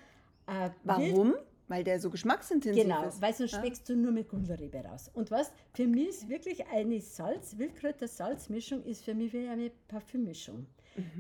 äh, 0.47 0.71
Wild, 0.85 1.15
Warum? 1.15 1.35
Weil 1.71 1.85
der 1.85 2.01
so 2.01 2.11
geschmacksintensiv 2.11 2.83
Genau, 2.83 3.07
ist. 3.07 3.23
weil 3.23 3.33
sonst 3.33 3.53
schmeckst 3.53 3.89
du 3.89 3.95
nur 3.95 4.11
mit 4.11 4.29
Gundelrebe 4.29 4.79
raus. 4.79 5.09
Und 5.15 5.31
was, 5.31 5.53
für 5.73 5.87
mich 5.87 6.09
ist 6.09 6.29
wirklich 6.29 6.67
eine 6.67 7.01
Salz, 7.01 7.57
Wildkräuter-Salzmischung 7.59 8.83
ist 8.85 9.05
für 9.05 9.15
mich 9.15 9.33
wie 9.33 9.47
eine 9.47 9.71
Parfümmischung. 9.87 10.67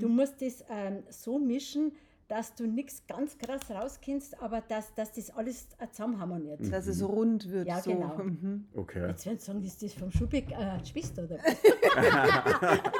Du 0.01 0.09
Mhm. 0.09 0.17
musst 0.17 0.43
das 0.43 0.65
ähm, 0.69 1.05
so 1.09 1.39
mischen, 1.39 1.93
dass 2.31 2.55
du 2.55 2.67
nichts 2.67 3.03
ganz 3.09 3.37
krass 3.39 3.63
rauskennst, 3.69 4.41
aber 4.41 4.61
dass, 4.61 4.95
dass 4.95 5.13
das 5.13 5.31
alles 5.31 5.67
äh, 5.79 5.89
zusammen 5.91 6.21
harmoniert. 6.21 6.61
Dass 6.71 6.87
es 6.87 7.03
rund 7.03 7.51
wird. 7.51 7.67
Ja, 7.67 7.81
so. 7.81 7.91
genau. 7.93 8.17
Mhm. 8.19 8.67
Okay. 8.75 9.09
Jetzt 9.09 9.27
werden 9.27 9.39
sie 9.39 9.47
sagen, 9.47 9.65
ist 9.65 9.83
das 9.83 9.95
vom 9.95 10.13
Schubeck 10.13 10.53
äh, 10.53 10.85
Schwester 10.87 11.25
oder 11.25 11.39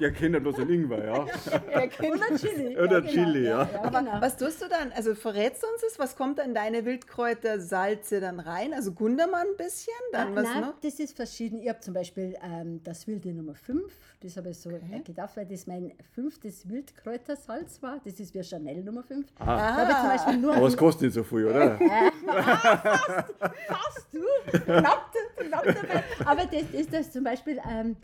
Der 0.00 0.12
kennt 0.12 0.38
bloß 0.42 0.56
den 0.56 0.68
Ingwer, 0.68 1.02
ja. 1.04 1.22
Oder 1.22 2.36
Chili. 2.36 2.78
Oder 2.78 3.00
genau, 3.00 3.12
Chili, 3.12 3.46
ja. 3.46 3.68
Aber 3.82 4.00
genau. 4.00 4.20
was 4.20 4.36
tust 4.36 4.60
du 4.60 4.68
dann? 4.68 4.92
Also 4.92 5.14
verrätst 5.14 5.62
du 5.62 5.66
uns 5.66 5.80
das? 5.80 5.98
Was 5.98 6.14
kommt 6.14 6.38
dann 6.38 6.52
deine 6.54 6.84
Wildkräuter, 6.84 7.60
Salze 7.60 8.20
dann 8.20 8.38
rein? 8.38 8.74
Also 8.74 8.92
Gundermann 8.92 9.46
ein 9.48 9.56
bisschen? 9.56 9.94
Dann 10.12 10.32
Ah, 10.32 10.36
was 10.36 10.44
nein, 10.44 10.60
noch? 10.60 10.78
das 10.82 11.00
ist 11.00 11.16
verschieden. 11.16 11.60
Ich 11.62 11.68
habe 11.70 11.80
zum 11.80 11.94
Beispiel 11.94 12.36
ähm, 12.42 12.82
das 12.84 13.06
Wilde 13.06 13.32
Nummer 13.32 13.54
5, 13.54 13.90
das 14.20 14.36
habe 14.36 14.50
ich 14.50 14.58
so 14.58 14.68
Okay. 14.70 14.80
äh, 14.96 15.00
gedacht, 15.00 15.36
weil 15.36 15.46
das 15.46 15.66
mein 15.66 15.92
fünftes 16.12 16.68
Wildkräutersalz 16.68 17.80
war. 17.82 18.00
Das 18.04 18.18
ist 18.18 18.34
wie 18.34 18.42
Chanel 18.42 18.82
Nummer 18.82 19.02
5. 19.02 19.26
Ah, 19.38 19.82
aber 19.82 20.14
es 20.14 20.22
ein- 20.26 20.76
kostet 20.76 21.02
nicht 21.02 21.14
so 21.14 21.22
viel, 21.22 21.46
oder? 21.46 21.78
fast 23.68 24.06
du, 24.12 24.24
knapp, 24.64 25.12
knapp 25.36 25.64
dabei. 25.64 26.04
Aber 26.24 26.46
das 26.46 26.62
ist 26.72 26.92
das 26.92 27.10
zum 27.12 27.24
Beispiel 27.24 27.60
ähm, 27.70 27.96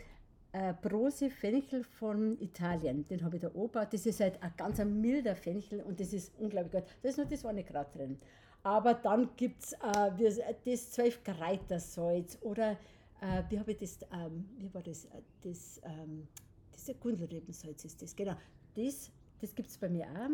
äh, 0.53 0.73
Brose 0.81 1.29
Fenchel 1.29 1.83
von 1.83 2.39
Italien. 2.39 3.05
Den 3.07 3.23
habe 3.23 3.35
ich 3.35 3.41
da 3.41 3.49
oben. 3.53 3.85
Das 3.91 4.05
ist 4.05 4.19
halt 4.19 4.41
ein 4.41 4.53
ganz 4.57 4.79
ein 4.79 5.01
milder 5.01 5.35
Fenchel 5.35 5.81
und 5.81 5.99
das 5.99 6.13
ist 6.13 6.31
unglaublich 6.39 6.71
gut. 6.71 6.83
Da 7.03 7.09
ist 7.09 7.17
nur 7.17 7.25
das 7.27 7.45
eine 7.45 7.63
Kraut 7.63 7.93
drin. 7.95 8.17
Aber 8.63 8.93
dann 8.95 9.29
gibt 9.37 9.63
es 9.63 9.73
äh, 9.73 10.57
das 10.65 10.91
zwölf 10.91 11.21
Kräutersalz 11.23 12.37
oder 12.41 12.77
äh, 13.21 13.43
wie 13.49 13.59
habe 13.59 13.71
ich 13.71 13.77
das, 13.77 13.99
ähm, 14.11 14.45
wie 14.57 14.73
war 14.73 14.81
das, 14.81 15.05
äh, 15.05 15.21
das, 15.41 15.81
ähm, 15.83 16.27
diese 16.75 16.95
Gundelrebensalz 16.95 17.85
ist 17.85 18.01
das, 18.01 18.15
genau, 18.15 18.35
das, 18.75 19.11
das 19.39 19.55
gibt 19.55 19.69
es 19.69 19.77
bei 19.77 19.89
mir 19.89 20.05
auch. 20.07 20.29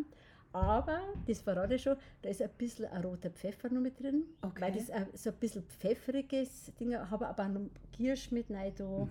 Aber, 0.53 1.00
das 1.27 1.39
verrate 1.39 1.75
ich 1.75 1.83
schon, 1.83 1.95
da 2.21 2.29
ist 2.29 2.41
ein 2.41 2.50
bisschen 2.57 2.85
ein 2.88 3.01
roter 3.03 3.29
Pfeffer 3.29 3.69
noch 3.69 3.79
mit 3.79 3.97
drin, 4.01 4.23
Okay. 4.41 4.61
weil 4.61 4.71
das 4.73 4.89
äh, 4.89 5.05
so 5.13 5.29
ein 5.29 5.35
bisschen 5.38 5.63
pfeffriges 5.63 6.73
Ding, 6.77 6.93
habe 6.93 7.27
aber 7.27 7.43
auch 7.45 7.47
noch 7.47 7.69
Kirsch 7.93 8.31
mit 8.31 8.50
rein 8.51 8.73
da. 8.75 9.07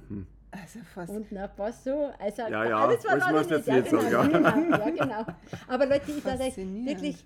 Also 0.50 0.80
fast. 0.80 1.12
Und 1.12 1.30
noch 1.32 1.48
was 1.56 1.84
so. 1.84 2.10
Also 2.18 2.42
Ja, 2.42 2.64
ja, 2.64 2.84
alles 2.84 3.02
das 3.02 3.30
musst 3.32 3.50
du 3.50 3.56
ich 3.56 3.66
jetzt 3.66 3.68
nicht. 3.68 3.92
nicht 3.92 4.02
ja, 4.02 4.10
sagen, 4.10 4.32
genau, 4.32 4.48
ja. 4.48 4.50
genau, 4.60 4.78
ja, 4.78 4.90
genau. 4.90 5.26
Aber 5.68 5.86
Leute, 5.86 6.10
ich 6.10 6.22
sage 6.22 6.40
wirklich, 6.56 7.24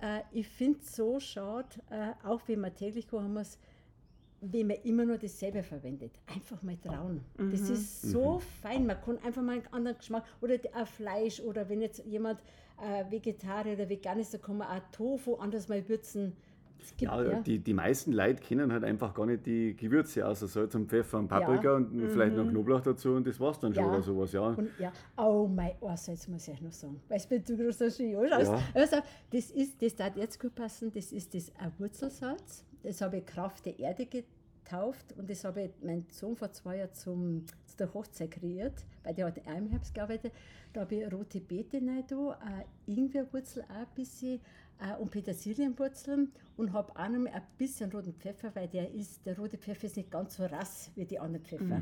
äh, 0.00 0.20
ich 0.32 0.48
finde 0.48 0.80
es 0.80 0.96
so 0.96 1.20
schade, 1.20 1.68
äh, 1.90 2.12
auch 2.26 2.40
wenn 2.46 2.60
wir 2.60 2.74
täglich 2.74 3.06
kochen 3.06 3.32
muss, 3.32 3.58
wenn 4.44 4.66
man 4.66 4.76
immer 4.82 5.04
nur 5.04 5.18
dasselbe 5.18 5.62
verwendet. 5.62 6.10
Einfach 6.26 6.60
mal 6.62 6.76
trauen. 6.76 7.20
Das 7.38 7.68
Mhm. 7.68 7.72
ist 7.74 8.02
so 8.02 8.40
fein. 8.60 8.86
Man 8.86 9.00
kann 9.00 9.18
einfach 9.24 9.42
mal 9.42 9.52
einen 9.52 9.66
anderen 9.72 9.96
Geschmack 9.96 10.24
oder 10.40 10.54
auch 10.74 10.86
Fleisch 10.86 11.40
oder 11.40 11.68
wenn 11.68 11.80
jetzt 11.80 12.04
jemand 12.04 12.40
äh, 12.80 13.08
Vegetarier 13.10 13.74
oder 13.74 13.88
vegan 13.88 14.18
ist, 14.18 14.34
dann 14.34 14.42
kann 14.42 14.56
man 14.58 14.66
auch 14.68 14.82
Tofu 14.90 15.36
anders 15.36 15.68
mal 15.68 15.88
würzen. 15.88 16.32
Gibt, 16.96 17.02
Ja, 17.12 17.40
Die, 17.42 17.60
die 17.60 17.74
meisten 17.74 18.10
Leute 18.10 18.42
kennen 18.42 18.72
halt 18.72 18.82
einfach 18.82 19.14
gar 19.14 19.24
nicht 19.26 19.46
die 19.46 19.76
Gewürze, 19.76 20.26
außer 20.26 20.48
Salz 20.48 20.74
und 20.74 20.88
Pfeffer 20.88 21.20
und 21.20 21.28
Paprika 21.28 21.62
Ja. 21.62 21.74
und 21.76 22.08
vielleicht 22.10 22.34
noch 22.34 22.44
Knoblauch 22.48 22.80
dazu 22.80 23.10
und 23.12 23.24
das 23.24 23.38
war's 23.38 23.60
dann 23.60 23.72
schon 23.72 23.84
Ja. 23.84 23.90
oder 23.92 24.02
sowas, 24.02 24.32
ja. 24.32 24.48
Und 24.48 24.68
ja, 24.80 24.92
oh 25.16 25.46
mein 25.46 25.76
Arsch, 25.80 26.08
jetzt 26.08 26.28
muss 26.28 26.48
ich 26.48 26.54
euch 26.54 26.60
noch 26.60 26.72
sagen. 26.72 27.00
Weißt 27.08 27.30
du, 27.30 27.38
du. 27.40 27.54
Ja. 28.02 28.58
Also, 28.74 28.96
das 29.30 29.50
ist, 29.52 29.80
das 29.80 29.94
darf 29.94 30.16
jetzt 30.16 30.40
gut 30.40 30.56
passen, 30.56 30.90
das 30.92 31.12
ist 31.12 31.32
das 31.32 31.52
ein 31.56 31.70
Wurzelsalz. 31.78 32.64
Das 32.82 33.00
habe 33.00 33.18
ich 33.18 33.26
Kraft 33.26 33.66
der 33.66 33.78
Erde 33.78 34.06
getauft 34.06 35.12
und 35.16 35.28
das 35.30 35.44
habe 35.44 35.62
ich 35.62 35.70
mein 35.82 36.06
Sohn 36.10 36.36
vor 36.36 36.52
zwei 36.52 36.78
Jahren 36.78 36.92
zum, 36.94 37.44
zu 37.66 37.76
der 37.76 37.92
Hochzeit 37.94 38.30
kreiert, 38.30 38.84
weil 39.04 39.14
der 39.14 39.26
hat 39.26 39.38
im 39.38 39.66
Herbst 39.68 39.94
gearbeitet. 39.94 40.32
Da 40.72 40.82
habe 40.82 40.94
ich 40.96 41.12
rote 41.12 41.40
Beete 41.40 41.76
rein, 41.78 42.04
da, 42.08 42.38
äh, 42.86 42.90
Ingwerwurzel 42.92 43.62
auch 43.64 43.74
ein 43.74 43.86
bisschen 43.94 44.40
äh, 44.80 44.96
und 44.98 45.10
Petersilienwurzeln 45.10 46.32
und 46.56 46.72
habe 46.72 46.92
auch 46.96 47.08
noch 47.08 47.30
ein 47.30 47.42
bisschen 47.58 47.90
roten 47.92 48.14
Pfeffer, 48.14 48.54
weil 48.54 48.68
der 48.68 48.90
ist, 48.92 49.24
der 49.26 49.38
rote 49.38 49.58
Pfeffer 49.58 49.86
ist 49.86 49.96
nicht 49.96 50.10
ganz 50.10 50.36
so 50.36 50.44
rass 50.46 50.90
wie 50.94 51.04
die 51.04 51.18
anderen 51.18 51.44
Pfeffer. 51.44 51.80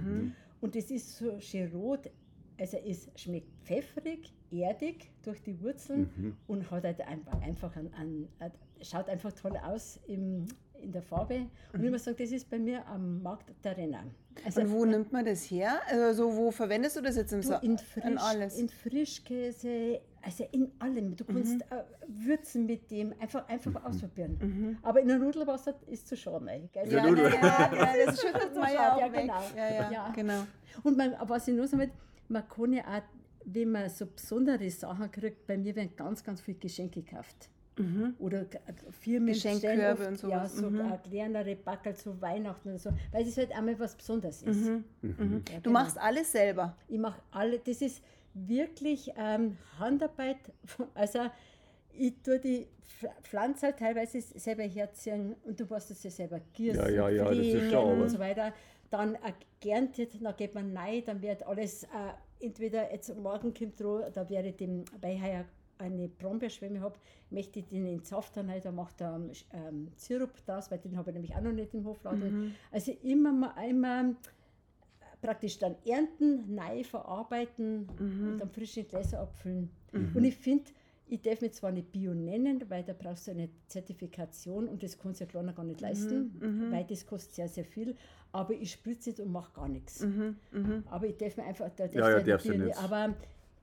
Und 0.60 0.74
das 0.74 0.90
ist 0.90 1.16
so 1.16 1.38
schön 1.40 1.70
rot, 1.72 2.10
also 2.58 2.76
es 2.76 3.08
schmeckt 3.16 3.48
pfeffrig, 3.64 4.34
erdig 4.50 5.10
durch 5.22 5.40
die 5.42 5.58
Wurzeln 5.62 6.10
Mhm. 6.16 6.36
und 6.46 6.70
hat 6.70 6.84
halt 6.84 7.00
einfach, 7.00 7.40
einfach 7.40 7.76
ein, 7.76 7.92
ein, 7.94 8.28
ein, 8.38 8.52
schaut 8.82 9.08
einfach 9.08 9.32
toll 9.32 9.56
aus 9.56 9.98
im, 10.06 10.44
in 10.82 10.92
der 10.92 11.02
Farbe. 11.02 11.46
Und 11.72 11.84
ich 11.84 11.90
muss 11.90 12.04
sagen, 12.04 12.16
das 12.18 12.30
ist 12.32 12.48
bei 12.50 12.58
mir 12.58 12.86
am 12.86 13.22
Markt 13.22 13.52
der 13.64 13.76
Renner. 13.76 14.04
Also 14.44 14.60
Und 14.62 14.70
wo 14.72 14.84
nimmt 14.84 15.12
man 15.12 15.24
das 15.24 15.42
her? 15.50 15.80
Also 15.88 16.34
wo 16.36 16.50
verwendest 16.50 16.96
du 16.96 17.00
das 17.02 17.16
jetzt 17.16 17.32
im 17.32 17.40
du, 17.40 17.46
Sa 17.48 17.56
in, 17.58 17.78
Frisch, 17.78 18.04
in 18.04 18.18
alles? 18.18 18.58
in 18.58 18.68
Frischkäse, 18.68 20.00
also 20.22 20.46
in 20.52 20.70
allem. 20.78 21.16
Du 21.16 21.24
kannst 21.24 21.62
äh, 21.62 21.84
würzen 22.08 22.66
mit 22.66 22.90
dem, 22.90 23.12
einfach, 23.20 23.46
einfach 23.48 23.84
ausprobieren. 23.84 24.78
Aber 24.82 25.00
in 25.00 25.10
ein 25.10 25.20
Nudelwasser 25.20 25.74
ist 25.86 26.06
zu 26.08 26.16
schade. 26.16 26.44
ne? 26.44 26.68
Ja, 26.74 26.84
ja, 26.84 27.06
ja, 27.06 27.28
ja, 27.74 28.06
das 28.06 28.20
schüttelt 28.20 28.54
So 28.54 28.60
man 28.60 28.72
ja 28.72 28.94
auch 28.94 29.00
ja, 29.00 29.12
weg. 29.12 29.20
genau. 29.22 29.42
Ja, 29.56 29.74
ja, 29.74 29.92
Ja. 29.92 30.12
genau. 30.14 30.42
Und 30.82 30.96
man, 30.96 31.14
was 31.26 31.48
ich 31.48 31.54
noch 31.54 31.66
sagen 31.66 31.82
will, 31.82 31.90
man 32.28 32.48
kann 32.48 32.72
ja 32.72 32.82
auch, 32.84 33.02
wenn 33.44 33.70
man 33.72 33.88
so 33.88 34.06
besondere 34.06 34.70
Sachen 34.70 35.10
kriegt, 35.10 35.46
bei 35.46 35.56
mir 35.58 35.74
werden 35.74 35.92
ganz, 35.96 36.22
ganz 36.22 36.40
viele 36.40 36.58
Geschenke 36.58 37.02
gekauft. 37.02 37.48
Oder 38.18 38.44
g- 38.44 38.58
Firmen 38.90 39.28
Geschenkkörbe 39.28 39.76
stellen 40.02 40.14
oft, 40.14 40.24
und 40.24 40.30
Ja, 40.30 40.38
sowas. 40.48 40.56
so 40.56 40.70
Mhm. 40.70 40.80
äh, 40.80 40.98
kleinere 41.08 41.56
Backel 41.56 41.94
zu 41.96 42.20
Weihnachten 42.20 42.68
oder 42.70 42.78
so, 42.78 42.90
weil 43.12 43.26
es 43.26 43.36
halt 43.36 43.52
einmal 43.52 43.78
was 43.78 43.94
Besonderes 43.96 44.42
ist. 44.42 44.66
Ja, 44.68 44.80
Du 45.02 45.12
genau. 45.44 45.70
machst 45.70 45.98
alles 45.98 46.30
selber. 46.32 46.76
Ich 46.88 46.98
mache 46.98 47.20
alle, 47.30 47.58
das 47.58 47.80
ist 47.82 48.02
wirklich 48.34 49.12
ähm, 49.16 49.56
Handarbeit. 49.78 50.38
Also 50.94 51.20
ich 51.92 52.14
tue 52.22 52.38
die 52.38 52.66
Pf- 53.00 53.10
Pflanze 53.22 53.66
halt 53.66 53.78
teilweise 53.78 54.20
selber 54.20 54.62
herziehen 54.62 55.34
und 55.44 55.58
du 55.58 55.64
musst 55.66 55.90
es 55.90 56.02
ja 56.02 56.10
selber 56.10 56.40
gießen, 56.52 56.80
Ja, 56.80 56.88
ja, 56.88 57.08
ja, 57.08 57.24
das 57.24 57.38
ist 57.38 57.48
pflegen 57.50 57.70
schon 57.70 58.00
und 58.02 58.08
so 58.08 58.18
weiter. 58.18 58.52
Dann 58.90 59.14
äh, 59.16 59.32
geerntet, 59.60 60.12
dann 60.22 60.36
geht 60.36 60.54
man 60.54 60.76
rein, 60.76 61.02
dann 61.06 61.20
wird 61.22 61.44
alles, 61.46 61.84
äh, 61.84 61.88
entweder 62.44 62.90
jetzt 62.92 63.14
morgen 63.16 63.52
kommt 63.54 63.80
da 63.80 64.28
werde 64.28 64.48
ich 64.48 64.56
dem, 64.56 64.84
heuer 65.20 65.44
eine 65.80 66.08
Brombeerschwemme 66.08 66.80
habe, 66.80 66.98
möchte 67.30 67.58
ich 67.60 67.66
den 67.66 67.86
in 67.86 67.98
den 67.98 68.04
Saft 68.04 68.36
dann 68.36 68.48
rein, 68.50 68.60
da 68.62 68.70
macht 68.72 69.00
er 69.00 69.16
ähm, 69.16 69.30
ähm, 69.52 69.88
Sirup 69.96 70.34
draus, 70.46 70.70
weil 70.70 70.78
den 70.78 70.96
habe 70.96 71.10
ich 71.10 71.14
nämlich 71.14 71.34
auch 71.34 71.40
noch 71.40 71.52
nicht 71.52 71.74
im 71.74 71.84
Hofladen. 71.84 72.54
Also 72.70 72.92
immer 73.02 73.32
mal 73.32 73.52
einmal 73.56 74.14
praktisch 75.20 75.58
dann 75.58 75.76
ernten, 75.86 76.54
neu 76.54 76.82
verarbeiten 76.84 77.86
und 77.98 78.38
dann 78.38 78.50
frische 78.50 78.84
Gläser 78.84 79.20
abfüllen. 79.20 79.70
Und 80.14 80.24
ich 80.24 80.36
finde, 80.36 80.64
ich 81.08 81.20
darf 81.22 81.40
mich 81.40 81.52
zwar 81.54 81.72
nicht 81.72 81.90
Bio 81.90 82.14
nennen, 82.14 82.64
weil 82.68 82.84
da 82.84 82.92
brauchst 82.92 83.26
du 83.26 83.32
eine 83.32 83.48
Zertifikation 83.66 84.68
und 84.68 84.82
das 84.82 84.96
kann 84.98 85.12
sich 85.12 85.20
ja 85.20 85.26
kleiner 85.26 85.52
gar 85.52 85.64
nicht 85.64 85.80
leisten, 85.80 86.30
weil 86.70 86.84
das 86.84 87.04
kostet 87.06 87.34
sehr, 87.34 87.48
sehr 87.48 87.64
viel. 87.64 87.96
Aber 88.32 88.54
ich 88.54 88.70
spritze 88.72 89.10
nicht 89.10 89.20
und 89.20 89.32
mache 89.32 89.52
gar 89.52 89.68
nichts. 89.68 90.02
Aber 90.88 91.06
ich 91.06 91.16
darf 91.16 91.36
mir 91.36 91.44
einfach, 91.44 91.68
da 91.76 91.86
darf 91.86 91.94
Ja, 91.94 92.10
ja, 92.10 92.20
du 92.20 92.36
Bio 92.38 92.64
nicht. 92.64 92.78
Aber 92.78 93.14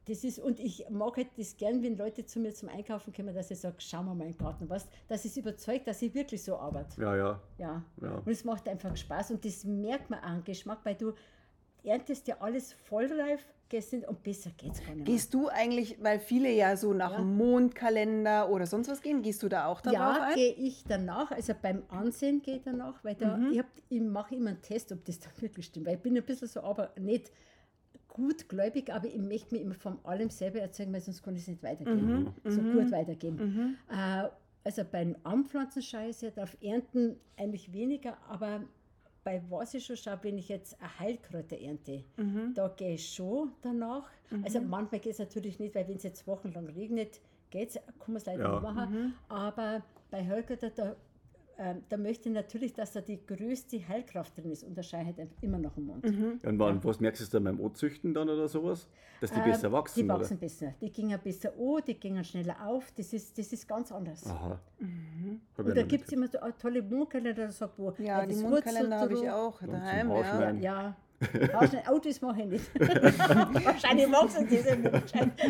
das 0.08 0.24
ist, 0.24 0.40
und 0.40 0.60
ich 0.60 0.86
mag 0.90 1.18
halt 1.18 1.28
das 1.38 1.58
gern, 1.58 1.84
wenn 1.84 1.98
Leute 1.98 2.26
zu 2.26 2.40
mir 2.40 2.54
zum 2.54 2.70
Einkaufen 2.70 3.14
kommen, 3.14 3.34
dass 3.36 3.52
ich 3.52 3.60
sage, 3.60 3.76
schau 3.80 4.04
mal 4.04 4.16
meinen 4.16 4.38
Garten, 4.38 4.70
was, 4.70 4.88
dass 5.08 5.26
ich 5.26 5.36
überzeugt, 5.38 5.88
dass 5.88 6.02
ich 6.02 6.14
wirklich 6.14 6.44
so 6.44 6.56
arbeite. 6.58 7.02
Ja, 7.02 7.16
ja. 7.16 7.42
Ja. 7.58 7.84
Ja. 8.02 8.12
Und 8.16 8.30
es 8.30 8.44
macht 8.44 8.68
einfach 8.70 8.96
Spaß 8.96 9.32
und 9.32 9.44
das 9.44 9.64
merkt 9.66 10.10
man 10.10 10.20
auch 10.20 10.28
am 10.28 10.44
Geschmack, 10.44 10.80
weil 10.84 10.96
du 10.96 11.14
erntest 11.84 12.28
ja 12.28 12.38
alles 12.40 12.74
vollreif 12.74 13.46
gestern 13.70 14.04
und 14.06 14.24
besser 14.24 14.50
geht's 14.58 14.80
gar 14.80 14.88
nicht 14.96 14.98
mehr. 14.98 15.06
Gehst 15.06 15.34
du 15.34 15.50
eigentlich, 15.50 16.02
weil 16.02 16.20
viele 16.20 16.50
ja 16.52 16.76
so 16.78 16.94
nach 16.94 17.12
Ja. 17.12 17.18
dem 17.20 17.36
Mondkalender 17.38 18.50
oder 18.50 18.66
sonst 18.66 18.88
was 18.90 19.02
gehen, 19.02 19.22
gehst 19.22 19.44
du 19.44 19.50
da 19.50 19.68
auch 19.68 19.82
darauf 19.82 19.98
ja, 20.00 20.24
ein? 20.24 20.36
gehe 20.36 20.54
ich 20.54 20.84
danach, 20.86 21.32
also 21.32 21.54
beim 21.62 21.84
Ansehen 21.90 22.42
gehe 22.42 22.56
ich 22.58 22.62
danach, 22.64 23.04
weil 23.04 23.16
da, 23.16 23.36
Mhm. 23.38 23.52
ich, 23.52 23.60
hab, 23.60 23.66
ich 23.90 24.02
mache 24.02 24.36
immer 24.36 24.52
einen 24.52 24.62
Test, 24.62 24.92
ob 24.94 25.04
das 25.06 25.20
dann 25.20 25.34
wirklich 25.42 25.66
stimmt, 25.66 25.86
weil 25.86 25.96
ich 25.96 26.02
bin 26.02 26.16
ein 26.18 26.24
bisschen 26.24 26.48
so, 26.48 26.62
aber 26.62 26.92
nicht 26.98 27.32
gutgläubig, 28.18 28.92
aber 28.94 29.08
ich 29.08 29.18
möchte 29.18 29.56
mir 29.56 29.62
immer 29.62 29.76
von 29.76 30.04
allem 30.04 30.30
selber 30.30 30.60
erzählen, 30.60 30.92
weil 30.92 31.02
sonst 31.02 31.24
kann 31.24 31.36
ich 31.36 31.44
es 31.44 31.48
nicht 31.48 31.64
weitergeben, 31.64 32.34
Mhm. 32.44 32.52
so 32.52 32.62
gut 32.64 32.92
weitergeben. 32.92 33.78
Äh, 33.90 34.28
also 34.64 34.84
beim 34.92 35.16
Anpflanzen 35.24 35.82
schaue 35.82 36.10
ich 36.10 36.18
sehr 36.18 36.32
darauf, 36.32 36.58
ernten 36.62 37.18
eigentlich 37.38 37.72
weniger, 37.72 38.18
aber 38.28 38.64
bei 39.24 39.42
was 39.50 39.74
ich 39.74 39.86
schon 39.86 39.96
schaue, 39.98 40.20
wenn 40.24 40.38
ich 40.38 40.50
jetzt 40.50 40.82
ein 40.82 41.00
Heilkräuter 41.00 41.58
ernte, 41.60 42.04
Mhm. 42.18 42.54
da 42.54 42.68
gehe 42.70 42.96
ich 42.96 43.14
schon 43.14 43.52
danach. 43.62 44.10
Also 44.44 44.60
manchmal 44.62 45.00
geht 45.00 45.14
es 45.14 45.20
natürlich 45.20 45.60
nicht, 45.60 45.74
weil 45.76 45.88
wenn 45.88 45.98
es 45.98 46.04
jetzt 46.04 46.26
wochenlang 46.28 46.68
regnet, 46.68 47.22
geht 47.50 47.70
es, 47.70 47.76
kann 47.76 48.08
man 48.14 48.18
es 48.18 48.26
leider 48.26 48.44
Ja. 48.44 48.52
nicht 48.52 48.64
machen. 48.64 49.14
Aber 49.30 49.84
bei 50.12 50.26
Heilkräuter, 50.26 50.70
da, 50.70 50.96
ähm, 51.60 51.84
da 51.90 51.98
möchte 51.98 52.30
ich 52.30 52.36
natürlich, 52.36 52.74
dass 52.74 52.94
da 52.94 53.02
die 53.02 53.20
größte 53.26 53.86
Heilkraft 53.88 54.38
drin 54.38 54.52
ist 54.52 54.64
und 54.64 54.78
da 54.78 54.82
halt 55.06 55.20
einfach 55.20 55.42
immer 55.42 55.58
noch 55.58 55.76
im 55.78 55.86
Mund. 55.88 56.06
Mhm. 56.06 56.40
Und 56.44 56.60
wann, 56.60 56.84
was 56.84 57.00
merkst 57.00 57.22
du 57.22 57.26
dann 57.32 57.44
beim 57.46 57.66
Anzüchten 57.66 58.14
dann 58.14 58.30
oder 58.30 58.48
sowas? 58.48 58.88
Dass 59.22 59.32
die 59.32 59.40
Ähm, 59.40 59.46
besser 59.46 59.72
wachsen, 59.72 60.04
Die 60.04 60.08
wachsen 60.08 60.34
oder? 60.34 60.42
besser. 60.42 60.74
Die 60.80 60.92
gingen 60.92 61.20
besser 61.24 61.52
an, 61.58 61.82
die 61.88 62.00
gingen 62.00 62.24
schneller 62.24 62.56
auf. 62.66 62.92
Das 62.96 63.12
ist, 63.14 63.38
das 63.38 63.52
ist 63.52 63.68
ganz 63.68 63.92
anders. 63.92 64.26
Aha. 64.28 64.60
Mhm. 64.80 65.42
Und 65.58 65.76
da 65.76 65.82
gibt 65.84 66.06
es 66.06 66.14
immer 66.14 66.28
so 66.28 66.38
tolle 66.60 66.84
Mondkalender, 66.84 67.46
da 67.46 67.52
sagt, 67.52 67.80
wo 67.80 67.92
Ja, 67.98 68.22
äh, 68.22 68.28
die 68.28 68.34
das 68.34 68.44
Mondkalender 68.44 69.00
habe 69.00 69.14
ich 69.14 69.30
auch 69.30 69.60
daheim. 69.62 70.10
Ja. 70.12 70.52
Ja. 70.54 70.96
Das 71.20 72.22
mache 72.22 72.42
ich 72.42 72.46
nicht. 72.48 72.80
Wahrscheinlich 72.80 74.12
wachsen 74.12 74.48
diese 74.48 74.76
Mondschein. 74.78 75.32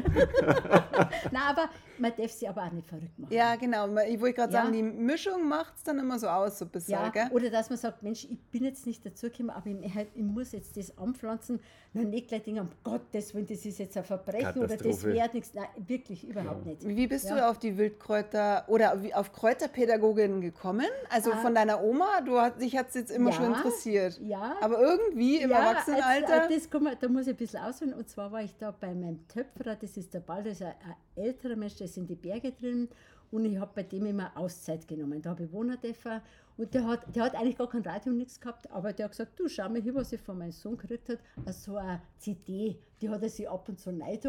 Nein, 1.31 1.41
aber 1.49 1.69
man 1.99 2.11
darf 2.17 2.31
sie 2.31 2.47
aber 2.47 2.63
auch 2.63 2.71
nicht 2.71 2.87
verrückt 2.87 3.17
machen. 3.19 3.33
ja, 3.33 3.55
genau. 3.55 3.87
Ich 4.07 4.19
wollte 4.19 4.35
gerade 4.35 4.53
Ja. 4.53 4.61
sagen, 4.61 4.73
die 4.73 4.83
Mischung 4.83 5.47
macht 5.47 5.75
es 5.75 5.83
dann 5.83 5.99
immer 5.99 6.19
so 6.19 6.27
aus, 6.27 6.59
so 6.59 6.65
ein 6.65 6.69
bisschen. 6.69 6.93
Ja, 6.93 7.09
gell? 7.09 7.27
oder 7.31 7.49
dass 7.49 7.69
man 7.69 7.77
sagt, 7.77 8.03
Mensch, 8.03 8.25
ich 8.29 8.39
bin 8.51 8.63
jetzt 8.63 8.85
nicht 8.85 9.05
dazugekommen, 9.05 9.49
aber 9.49 9.67
ich, 9.67 9.93
ich 10.15 10.23
muss 10.23 10.51
jetzt 10.51 10.77
das 10.77 10.97
anpflanzen. 10.97 11.59
Na, 11.93 12.03
nicht 12.03 12.27
gleich 12.27 12.43
denken, 12.43 12.61
um 12.61 12.69
Gottes 12.83 13.33
Willen, 13.33 13.47
das 13.47 13.65
ist 13.65 13.79
jetzt 13.79 13.97
ein 13.97 14.03
Verbrechen 14.03 14.61
oder 14.61 14.77
das 14.77 15.03
wäre 15.03 15.29
nichts. 15.33 15.53
Nein, 15.53 15.67
wirklich, 15.87 16.27
überhaupt 16.27 16.65
nicht. 16.65 16.87
Wie 16.87 17.07
bist 17.07 17.29
du 17.29 17.35
Ja. 17.35 17.49
auf 17.49 17.57
die 17.57 17.77
Wildkräuter 17.77 18.65
oder 18.67 18.97
auf 19.15 19.31
Kräuterpädagogin 19.33 20.41
gekommen? 20.41 20.85
Also 21.09 21.31
Ah. 21.31 21.37
von 21.37 21.55
deiner 21.55 21.83
Oma? 21.83 22.21
Du 22.25 22.37
dich 22.59 22.77
hat 22.77 22.89
es 22.89 22.95
jetzt 22.95 23.11
immer 23.11 23.31
Ja, 23.31 23.35
schon 23.35 23.45
interessiert. 23.53 24.19
Ja, 24.21 24.55
Aber 24.61 24.79
irgendwie 24.79 25.37
im 25.37 25.49
ja, 25.49 25.56
Erwachsenenalter. 25.57 26.41
Also, 26.41 26.55
das 26.55 26.69
kann 26.69 26.83
man, 26.83 26.95
da 26.99 27.07
muss 27.07 27.23
ich 27.23 27.33
ein 27.33 27.37
bisschen 27.37 27.63
ausholen. 27.63 27.93
Und 27.93 28.09
zwar 28.09 28.31
war 28.31 28.43
ich 28.43 28.55
da 28.57 28.71
bei 28.71 28.93
meinem 28.93 29.27
Töpferer, 29.27 29.75
das 29.75 29.97
ist 29.97 30.13
der 30.13 30.19
Ball, 30.19 30.43
das 30.43 30.53
ist 30.53 30.63
ein, 30.63 30.75
ein 30.85 30.95
älterer 31.15 31.55
Mensch, 31.55 31.75
der 31.75 31.85
ist 31.85 31.97
in 31.97 32.07
die 32.07 32.15
Berge 32.15 32.51
drin. 32.51 32.89
Und 33.29 33.45
ich 33.45 33.59
habe 33.59 33.71
bei 33.75 33.83
dem 33.83 34.05
immer 34.05 34.31
Auszeit 34.35 34.87
genommen. 34.87 35.21
Da 35.21 35.31
habe 35.31 35.43
ich 35.43 35.51
wohnen 35.51 35.79
dürfen. 35.81 36.21
Und 36.55 36.73
der 36.73 36.85
hat, 36.85 37.15
der 37.15 37.23
hat 37.23 37.35
eigentlich 37.35 37.57
gar 37.57 37.69
kein 37.69 37.81
Radio 37.81 38.11
und 38.11 38.17
nichts 38.17 38.39
gehabt, 38.39 38.69
aber 38.71 38.91
der 38.93 39.05
hat 39.05 39.11
gesagt, 39.11 39.39
du 39.39 39.47
schau 39.47 39.69
mal 39.69 39.81
hier, 39.81 39.93
was 39.93 40.11
ich 40.11 40.21
von 40.21 40.37
meinem 40.37 40.51
Sohn 40.51 40.77
gekriegt 40.77 41.09
habe. 41.09 41.19
Also 41.45 41.73
so 41.73 41.77
eine 41.77 42.01
CD, 42.17 42.79
die 43.01 43.09
hat 43.09 43.21
er 43.21 43.29
sich 43.29 43.47
ab 43.47 43.69
und 43.69 43.79
zu 43.79 43.91
rein. 43.91 44.19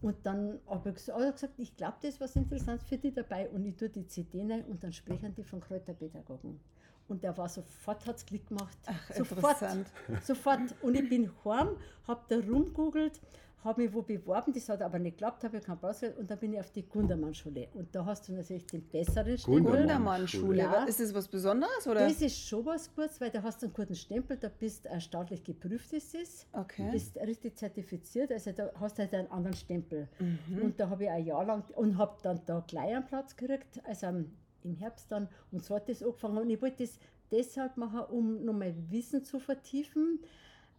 Und 0.00 0.16
dann 0.24 0.60
habe 0.66 0.90
ich 0.90 0.96
gesagt, 0.96 1.54
ich 1.56 1.76
glaube, 1.76 1.96
das 2.02 2.14
ist 2.14 2.20
was 2.20 2.36
Interessantes 2.36 2.86
für 2.86 2.98
dich 2.98 3.14
dabei. 3.14 3.48
Und 3.48 3.64
ich 3.64 3.74
tue 3.76 3.88
die 3.88 4.06
CD 4.06 4.42
rein 4.42 4.64
und 4.66 4.84
dann 4.84 4.92
sprechen 4.92 5.34
die 5.34 5.42
von 5.42 5.60
Kräuterpädagogen. 5.60 6.60
Und 7.08 7.22
der 7.22 7.36
war 7.36 7.48
sofort, 7.48 8.06
hat 8.06 8.16
es 8.16 8.26
Klick 8.26 8.46
gemacht. 8.48 8.76
Ach, 8.86 9.14
sofort, 9.14 9.62
interessant. 9.62 9.86
sofort. 10.22 10.60
Und 10.82 10.94
ich 10.94 11.08
bin 11.08 11.30
heim, 11.44 11.76
habe 12.06 12.20
da 12.28 12.36
rumgoogelt, 12.36 13.20
habe 13.64 13.82
mich 13.82 13.94
wo 13.94 14.02
beworben, 14.02 14.52
das 14.52 14.68
hat 14.68 14.82
aber 14.82 14.98
nicht 14.98 15.16
geklappt, 15.16 15.42
habe 15.42 15.56
ich 15.56 15.64
keinen 15.64 15.80
gehabt 15.80 16.18
und 16.18 16.30
dann 16.30 16.38
bin 16.38 16.52
ich 16.52 16.60
auf 16.60 16.70
die 16.70 16.86
Gundermann-Schule. 16.86 17.68
Und 17.72 17.94
da 17.94 18.04
hast 18.04 18.28
du 18.28 18.32
natürlich 18.34 18.66
den 18.66 18.82
besseren 18.82 19.38
Stempel. 19.38 19.62
Gundermann. 19.62 19.80
Gundermann-Schule. 19.80 20.58
Ja. 20.58 20.84
Ist 20.84 21.00
das 21.00 21.14
was 21.14 21.26
Besonderes? 21.28 21.86
Oder? 21.86 22.00
Das 22.00 22.20
ist 22.20 22.46
schon 22.46 22.66
was 22.66 22.94
Gutes, 22.94 23.20
weil 23.20 23.30
da 23.30 23.42
hast 23.42 23.62
du 23.62 23.66
einen 23.66 23.74
guten 23.74 23.94
Stempel, 23.94 24.36
da 24.36 24.48
bist 24.48 24.84
äh, 24.86 25.00
staatlich 25.00 25.42
geprüft 25.42 25.92
ist 25.94 26.14
es. 26.14 26.46
Okay. 26.52 26.90
Bist 26.92 27.16
richtig 27.16 27.56
zertifiziert, 27.56 28.30
also 28.32 28.52
da 28.52 28.70
hast 28.78 28.98
du 28.98 29.02
halt 29.02 29.14
einen 29.14 29.30
anderen 29.30 29.56
Stempel. 29.56 30.08
Mhm. 30.18 30.62
Und 30.62 30.80
da 30.80 30.90
habe 30.90 31.04
ich 31.04 31.10
ein 31.10 31.24
Jahr 31.24 31.44
lang 31.44 31.64
und 31.74 31.96
habe 31.96 32.18
dann 32.22 32.40
da 32.44 32.62
gleich 32.66 32.94
einen 32.94 33.06
Platz 33.06 33.34
gekriegt, 33.34 33.80
also 33.86 34.24
im 34.64 34.74
Herbst 34.74 35.10
dann. 35.10 35.28
Und 35.52 35.64
so 35.64 35.74
hat 35.76 35.88
das 35.88 36.02
angefangen. 36.02 36.38
Und 36.38 36.50
ich 36.50 36.60
wollte 36.60 36.84
das 36.84 36.98
deshalb 37.30 37.76
machen, 37.76 38.00
um 38.00 38.44
nochmal 38.44 38.74
Wissen 38.90 39.24
zu 39.24 39.38
vertiefen. 39.38 40.20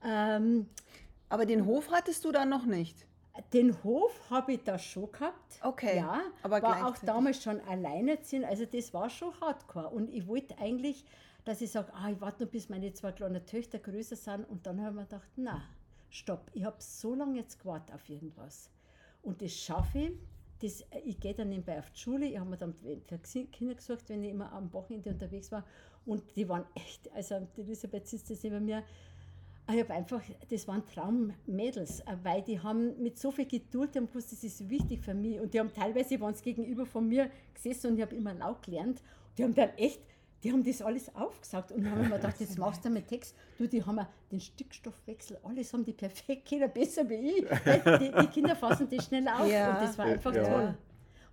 Ähm, 0.03 0.67
Aber 1.29 1.45
den 1.45 1.65
Hof 1.65 1.89
hattest 1.91 2.23
du 2.25 2.31
dann 2.31 2.49
noch 2.49 2.65
nicht. 2.65 3.05
den 3.53 3.83
Hof 3.83 4.11
habe 4.29 4.53
ich 4.53 4.63
da 4.63 4.77
schon 4.79 5.11
gehabt. 5.11 5.59
Okay, 5.61 5.97
Ja, 5.97 6.21
aber 6.43 6.61
war 6.61 6.87
auch 6.87 6.97
damals 6.99 7.41
schon 7.43 7.59
alleinerziehend. 7.61 8.45
Also 8.45 8.65
das 8.65 8.93
war 8.93 9.09
schon 9.09 9.33
hardcore. 9.41 9.89
Und 9.89 10.09
ich 10.13 10.27
wollte 10.27 10.57
eigentlich, 10.57 11.03
dass 11.43 11.61
ich 11.61 11.71
sage, 11.71 11.91
ah, 11.93 12.09
ich 12.11 12.21
warte 12.21 12.43
noch, 12.43 12.51
bis 12.51 12.69
meine 12.69 12.93
zwei 12.93 13.11
kleinen 13.11 13.45
Töchter 13.45 13.79
größer 13.79 14.15
sind. 14.15 14.45
Und 14.49 14.65
dann 14.65 14.79
habe 14.81 14.89
ich 14.91 14.95
mir 14.95 15.03
gedacht, 15.03 15.29
na, 15.35 15.63
stopp. 16.09 16.49
Ich 16.53 16.63
habe 16.63 16.77
so 16.79 17.13
lange 17.15 17.37
jetzt 17.39 17.59
gewartet 17.59 17.93
auf 17.93 18.07
irgendwas. 18.09 18.69
Und 19.21 19.41
das 19.41 19.53
schaffe 19.53 19.99
ich. 19.99 20.11
Das, 20.61 20.81
äh, 20.81 20.99
ich 21.03 21.19
gehe 21.19 21.33
dann 21.33 21.49
nebenbei 21.49 21.79
auf 21.79 21.89
die 21.91 21.99
Schule. 21.99 22.25
Ich 22.27 22.37
habe 22.37 22.49
mir 22.49 22.57
dann 22.57 22.73
für 22.73 23.17
Kinder 23.45 23.75
gesucht, 23.75 24.09
wenn 24.09 24.23
ich 24.23 24.31
immer 24.31 24.51
am 24.51 24.71
Wochenende 24.73 25.09
unterwegs 25.09 25.51
war. 25.51 25.65
Und 26.05 26.23
die 26.35 26.47
waren 26.47 26.65
echt, 26.75 27.11
also 27.13 27.47
die 27.55 27.61
Elisabeth 27.61 28.07
sitzt 28.07 28.29
jetzt 28.29 28.43
neben 28.43 28.65
mir, 28.65 28.83
ich 29.67 29.79
habe 29.79 29.93
einfach, 29.95 30.21
das 30.49 30.67
waren 30.67 30.85
Traummädels, 30.85 32.01
äh, 32.01 32.17
weil 32.21 32.43
die 32.43 32.59
haben 32.59 33.01
mit 33.01 33.17
so 33.17 33.31
viel 33.31 33.47
Geduld, 33.47 33.95
die 33.95 33.99
haben 33.99 34.07
gewusst, 34.07 34.31
das 34.31 34.43
ist 34.43 34.69
wichtig 34.69 35.01
für 35.01 35.15
mich. 35.15 35.39
Und 35.39 35.53
die 35.53 35.59
haben 35.59 35.73
teilweise, 35.73 36.19
waren 36.21 36.33
es 36.33 36.41
gegenüber 36.41 36.85
von 36.85 37.07
mir 37.07 37.31
gesessen 37.53 37.91
und 37.91 37.97
ich 37.97 38.03
habe 38.03 38.15
immer 38.15 38.33
laut 38.33 38.61
gelernt. 38.61 39.01
Die 39.37 39.43
haben 39.43 39.55
dann 39.55 39.69
echt, 39.77 40.01
die 40.45 40.51
haben 40.51 40.63
das 40.63 40.79
alles 40.81 41.13
aufgesagt 41.15 41.71
und 41.71 41.83
dann 41.83 41.91
haben 41.95 42.07
wir 42.09 42.15
gedacht, 42.21 42.39
jetzt 42.39 42.57
machst 42.59 42.85
du 42.85 42.89
mit 42.91 43.07
Text. 43.07 43.35
Du, 43.57 43.67
die 43.67 43.83
haben 43.83 43.99
den 44.31 44.39
Stickstoffwechsel, 44.39 45.39
alles 45.43 45.73
haben 45.73 45.83
die 45.83 45.91
perfekt, 45.93 46.47
jeder 46.51 46.67
besser 46.67 47.09
wie 47.09 47.15
ich. 47.15 47.45
Die, 47.45 48.11
die 48.21 48.27
Kinder 48.27 48.55
fassen 48.55 48.87
das 48.89 49.05
schnell 49.05 49.27
auf 49.27 49.51
Ja. 49.51 49.71
und 49.73 49.81
das 49.81 49.97
war 49.97 50.05
einfach 50.05 50.33
Ja. 50.35 50.43
toll. 50.47 50.75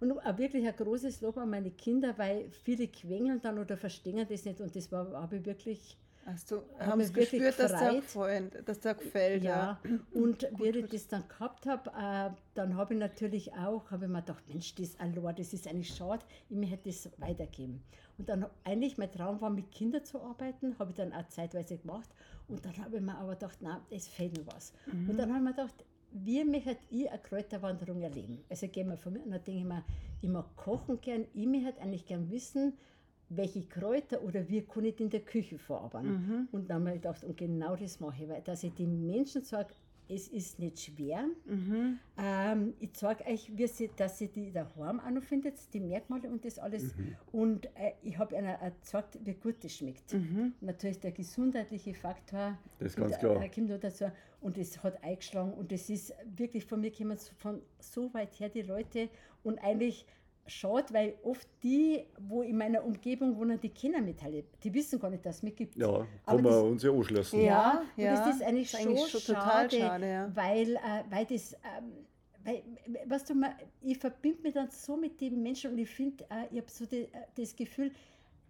Und 0.01 0.13
auch 0.19 0.39
wirklich 0.39 0.67
ein 0.67 0.75
großes 0.75 1.21
Lob 1.21 1.37
an 1.37 1.51
meine 1.51 1.71
Kinder, 1.71 2.15
weil 2.17 2.51
viele 2.65 2.89
quengeln 2.89 3.41
dann 3.43 3.59
oder 3.59 3.77
verstehen 3.77 4.27
das 4.29 4.45
nicht 4.47 4.61
und 4.63 4.75
das 4.75 4.91
war, 4.91 5.13
habe 5.13 5.37
ich 5.37 5.45
wirklich 5.45 5.97
Hast 6.25 6.51
du 6.51 6.63
Hab 6.79 6.87
haben 6.87 7.01
es 7.01 7.15
wirklich 7.15 7.43
gespürt, 7.43 7.59
dass 7.59 7.79
der. 7.79 8.03
Freund, 8.03 8.57
dass 8.65 8.81
der 8.81 8.95
gefällt? 8.95 9.43
Ja. 9.43 9.81
ja, 9.85 9.99
und 10.13 10.47
wie 10.57 10.69
ich 10.69 10.89
das 10.89 11.09
dann 11.09 11.25
gehabt 11.29 11.67
habe, 11.67 11.91
äh, 11.91 12.31
dann 12.55 12.77
habe 12.77 12.95
ich 12.95 13.01
natürlich 13.01 13.53
auch, 13.55 13.91
habe 13.91 14.05
ich 14.05 14.11
mir 14.11 14.21
gedacht, 14.21 14.49
Mensch, 14.49 14.75
das 14.77 14.99
allein, 15.01 15.35
das 15.35 15.53
ist 15.53 15.67
eigentlich 15.67 15.95
schade, 15.95 16.25
ich 16.49 16.57
möchte 16.57 16.79
das 16.85 17.11
weitergeben. 17.19 17.83
Und 18.19 18.29
dann 18.29 18.47
eigentlich 18.63 18.99
mein 18.99 19.11
Traum 19.11 19.41
war, 19.41 19.51
mit 19.51 19.73
Kindern 19.73 20.05
zu 20.05 20.21
arbeiten, 20.21 20.79
habe 20.79 20.91
ich 20.91 20.97
dann 20.97 21.13
auch 21.13 21.27
zeitweise 21.29 21.79
gemacht. 21.79 22.09
Und 22.47 22.65
dann 22.65 22.77
habe 22.79 22.97
ich 22.97 23.03
mir 23.03 23.17
aber 23.17 23.33
gedacht, 23.33 23.61
nein, 23.61 23.79
es 23.91 24.07
fehlt 24.07 24.37
noch 24.37 24.55
was. 24.55 24.73
Und 24.87 25.17
dann 25.19 25.29
habe 25.29 25.39
ich 25.39 25.45
mir 25.45 25.51
gedacht, 25.51 25.85
wie 26.13 26.45
möchte 26.45 26.77
ich 26.91 27.11
eine 27.11 27.19
Kräuterwanderung 27.21 28.03
erleben? 28.03 28.45
Also 28.49 28.69
gehen 28.69 28.89
wir 28.89 28.97
von 28.97 29.15
mir 29.15 29.25
und 29.25 29.31
dann 29.31 29.43
denke 29.45 29.61
ich 29.61 29.67
mir, 29.67 29.85
ich 30.21 30.29
mag 30.29 30.55
kochen 30.57 31.01
gern, 31.01 31.27
ich 31.35 31.47
möchte 31.47 31.81
eigentlich 31.81 32.07
gern 32.07 32.31
wissen, 32.31 32.75
welche 33.37 33.63
Kräuter 33.63 34.23
oder 34.23 34.49
wie 34.49 34.63
kann 34.63 34.85
ich 34.85 35.01
in 35.01 35.11
der 35.11 35.21
Küche 35.21 35.59
verarbeiten. 35.59 36.49
Und 36.53 36.69
dann 36.71 36.81
habe 36.87 36.97
ich 36.97 37.03
gedacht, 37.03 37.25
und 37.25 37.37
genau 37.37 37.77
das 37.77 38.01
mache 38.01 38.23
ich, 38.25 38.29
weil 38.29 38.43
dass 38.43 38.63
ich 38.63 38.73
den 38.75 39.07
Menschen 39.07 39.43
sage, 39.43 39.75
es 40.09 40.29
ist 40.29 40.59
nicht 40.59 40.79
schwer. 40.81 41.25
Ähm, 42.19 42.75
ich 42.81 42.93
zeige 42.93 43.25
euch, 43.25 43.51
wie 43.57 43.67
sie, 43.67 43.89
dass 43.97 44.21
ihr 44.21 44.29
die 44.29 44.53
daheim 44.53 45.01
auch 45.01 45.11
noch 45.11 45.23
findet, 45.23 45.55
die 45.73 45.81
Merkmale 45.81 46.29
und 46.29 46.45
das 46.45 46.59
alles. 46.59 46.95
Und 47.31 47.67
äh, 47.77 47.93
ich 48.03 48.19
habe 48.19 48.35
ihnen 48.37 48.55
gezeigt, 48.83 49.19
wie 49.25 49.35
gut 49.35 49.63
das 49.63 49.73
schmeckt. 49.73 50.13
Und 50.13 50.55
natürlich 50.61 51.01
der 51.01 51.13
gesundheitliche 51.13 51.95
Faktor 51.95 52.59
Das 52.79 52.89
ist 52.89 52.97
ganz 52.97 53.13
kommt, 53.13 53.21
klar. 53.21 53.43
äh, 53.43 53.49
kommt 53.49 53.71
noch 53.71 53.81
dazu. 53.81 54.07
Und 54.41 54.59
es 54.59 54.83
hat 54.83 55.03
eingeschlagen. 55.03 55.55
Und 55.55 55.73
das 55.73 55.89
ist 55.89 56.13
wirklich 56.37 56.65
von 56.67 56.81
mir 56.81 56.93
kommen 56.93 57.17
von 57.39 57.63
so 57.79 58.13
weit 58.13 58.39
her 58.39 58.49
die 58.51 58.63
Leute. 58.63 59.09
Und 59.45 59.59
eigentlich 59.61 60.05
schade, 60.47 60.93
weil 60.93 61.15
oft 61.23 61.47
die, 61.63 62.05
wo 62.19 62.43
in 62.43 62.57
meiner 62.57 62.85
Umgebung 62.85 63.37
wohnen, 63.37 63.61
die 63.61 63.69
kennen 63.71 64.05
mich 64.05 64.21
alle. 64.23 64.45
Die 64.63 64.75
wissen 64.75 64.99
gar 64.99 65.11
nicht, 65.11 65.25
dass 65.25 65.37
es 65.37 65.43
mich 65.43 65.55
gibt. 65.57 65.77
Ja, 65.77 65.87
Aber 65.89 66.07
kann 66.27 66.37
man 66.37 66.45
das- 66.45 66.63
uns 66.63 66.83
ja 66.83 66.91
anschließen. 66.91 67.41
Ja. 67.41 67.83
und 67.97 68.05
das 68.05 68.37
ist 68.37 68.43
eigentlich, 68.43 68.73
ist 68.73 68.81
eigentlich 68.81 69.01
schon, 69.09 69.21
schon 69.21 69.35
total 69.37 69.71
schade, 69.71 69.79
schade, 69.79 70.07
ja. 70.09 70.31
weil, 70.37 70.77
äh, 70.77 71.05
weil 71.11 71.27
das, 71.27 71.53
ähm, 71.55 71.93
weil, 72.45 72.63
weißt 73.07 73.31
du, 73.31 73.35
man, 73.35 73.53
ich 73.83 73.99
verbinde 73.99 74.43
mich 74.43 74.55
dann 74.55 74.69
so 74.71 74.97
mit 74.97 75.21
den 75.21 75.43
Menschen 75.43 75.73
und 75.73 75.79
ich 75.79 75.89
finde, 75.91 76.25
äh, 76.25 76.47
ich 76.51 76.59
habe 76.59 76.71
so 76.71 76.87
die, 76.87 77.03
äh, 77.03 77.09
das 77.37 77.55
Gefühl, 77.55 77.93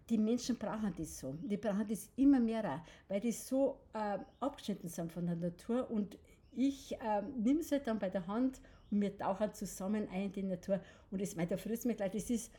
die 0.09 0.17
Menschen 0.17 0.57
brauchen 0.57 0.93
das 0.97 1.19
so. 1.19 1.33
Die 1.43 1.57
brauchen 1.57 1.87
das 1.87 2.09
immer 2.17 2.39
mehr, 2.39 2.65
auch, 2.65 2.81
weil 3.07 3.19
die 3.21 3.31
so 3.31 3.77
äh, 3.93 4.17
abgeschnitten 4.39 4.89
sind 4.89 5.11
von 5.11 5.25
der 5.27 5.35
Natur 5.35 5.89
und 5.89 6.17
ich 6.55 6.93
ähm, 7.01 7.41
nehme 7.41 7.63
sie 7.63 7.79
dann 7.79 7.99
bei 7.99 8.09
der 8.09 8.27
Hand 8.27 8.59
und 8.93 9.01
wir 9.01 9.17
tauchen 9.17 9.53
zusammen 9.53 10.07
ein 10.11 10.25
in 10.25 10.31
die 10.31 10.43
Natur. 10.43 10.79
Und 11.11 11.21
das, 11.21 11.35
mein, 11.35 11.47
da 11.47 11.57
frisst 11.57 11.85
mir 11.85 11.95
gleich, 11.95 12.11
das 12.11 12.29
ist 12.29 12.51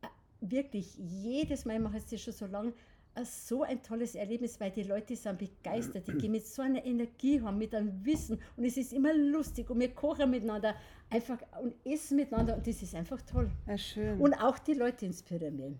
äh, 0.00 0.06
wirklich 0.40 0.96
jedes 0.96 1.64
Mal, 1.64 1.76
ich 1.76 1.82
mache 1.82 1.98
es 1.98 2.06
das 2.06 2.20
schon 2.20 2.32
so 2.32 2.46
lange, 2.46 2.72
äh, 3.14 3.24
so 3.26 3.62
ein 3.62 3.82
tolles 3.82 4.14
Erlebnis, 4.14 4.58
weil 4.58 4.70
die 4.70 4.84
Leute 4.84 5.14
sind 5.14 5.38
begeistert, 5.38 6.08
die 6.08 6.12
gehen 6.12 6.32
mit 6.32 6.46
so 6.46 6.62
einer 6.62 6.82
Energie 6.82 7.42
haben, 7.42 7.58
mit 7.58 7.74
einem 7.74 8.02
Wissen. 8.04 8.38
Und 8.56 8.64
es 8.64 8.78
ist 8.78 8.94
immer 8.94 9.12
lustig. 9.12 9.68
Und 9.68 9.80
wir 9.80 9.90
kochen 9.90 10.30
miteinander 10.30 10.74
einfach 11.10 11.38
und 11.60 11.74
essen 11.84 12.16
miteinander. 12.16 12.56
Und 12.56 12.66
das 12.66 12.80
ist 12.80 12.94
einfach 12.94 13.20
toll. 13.20 13.50
Ja, 13.66 13.76
schön. 13.76 14.18
Und 14.18 14.32
auch 14.34 14.58
die 14.58 14.72
Leute 14.72 15.04
inspirieren 15.04 15.56
mich. 15.56 15.76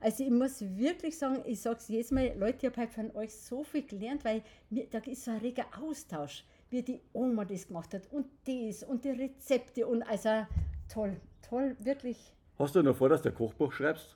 Also 0.00 0.22
ich 0.22 0.30
muss 0.30 0.60
wirklich 0.60 1.16
sagen, 1.16 1.42
ich 1.46 1.60
sage 1.60 1.78
es 1.78 1.88
jedes 1.88 2.10
Mal, 2.10 2.34
Leute, 2.36 2.58
ich 2.58 2.66
habe 2.66 2.76
halt 2.76 2.90
von 2.90 3.10
euch 3.16 3.34
so 3.34 3.64
viel 3.64 3.86
gelernt, 3.86 4.22
weil 4.22 4.42
mir, 4.68 4.86
da 4.90 4.98
ist 4.98 5.24
so 5.24 5.30
ein 5.30 5.38
reger 5.38 5.64
Austausch, 5.80 6.44
wie 6.76 6.82
die 6.82 7.00
Oma 7.14 7.46
das 7.46 7.66
gemacht 7.66 7.94
hat 7.94 8.12
und 8.12 8.26
das 8.44 8.82
und 8.82 9.02
die 9.02 9.10
Rezepte 9.10 9.86
und 9.86 10.02
also 10.02 10.46
toll, 10.92 11.16
toll, 11.40 11.74
wirklich. 11.80 12.34
Hast 12.58 12.74
du 12.74 12.82
noch 12.82 12.94
vor, 12.94 13.08
dass 13.08 13.22
du 13.22 13.30
ein 13.30 13.34
Kochbuch 13.34 13.72
schreibst? 13.72 14.14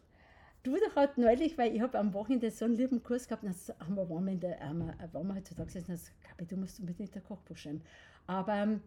Du 0.62 0.76
doch 0.76 0.94
halt 0.94 1.16
neulich, 1.16 1.56
weil 1.56 1.74
ich 1.74 1.80
habe 1.80 1.98
am 1.98 2.12
Wochenende 2.12 2.50
so 2.50 2.66
einen 2.66 2.76
lieben 2.76 3.02
Kurs 3.02 3.26
gehabt, 3.26 3.44
dann 3.44 3.54
haben 3.80 3.94
wir, 3.94 4.10
waren 4.10 4.26
wir, 4.26 4.32
in 4.32 4.40
der, 4.40 4.60
haben 4.60 4.78
wir, 4.80 4.94
waren 5.14 5.28
wir 5.28 5.36
heutzutage 5.36 5.68
gesessen, 5.68 5.92
und 5.92 5.96
gesagt, 5.96 6.16
Gabi, 6.28 6.46
du 6.46 6.56
musst 6.58 6.80
unbedingt 6.80 7.16
ein 7.16 7.24
Kochbuch 7.24 7.56
schreiben. 7.56 7.80
Aber 8.26 8.54
ähm, 8.54 8.82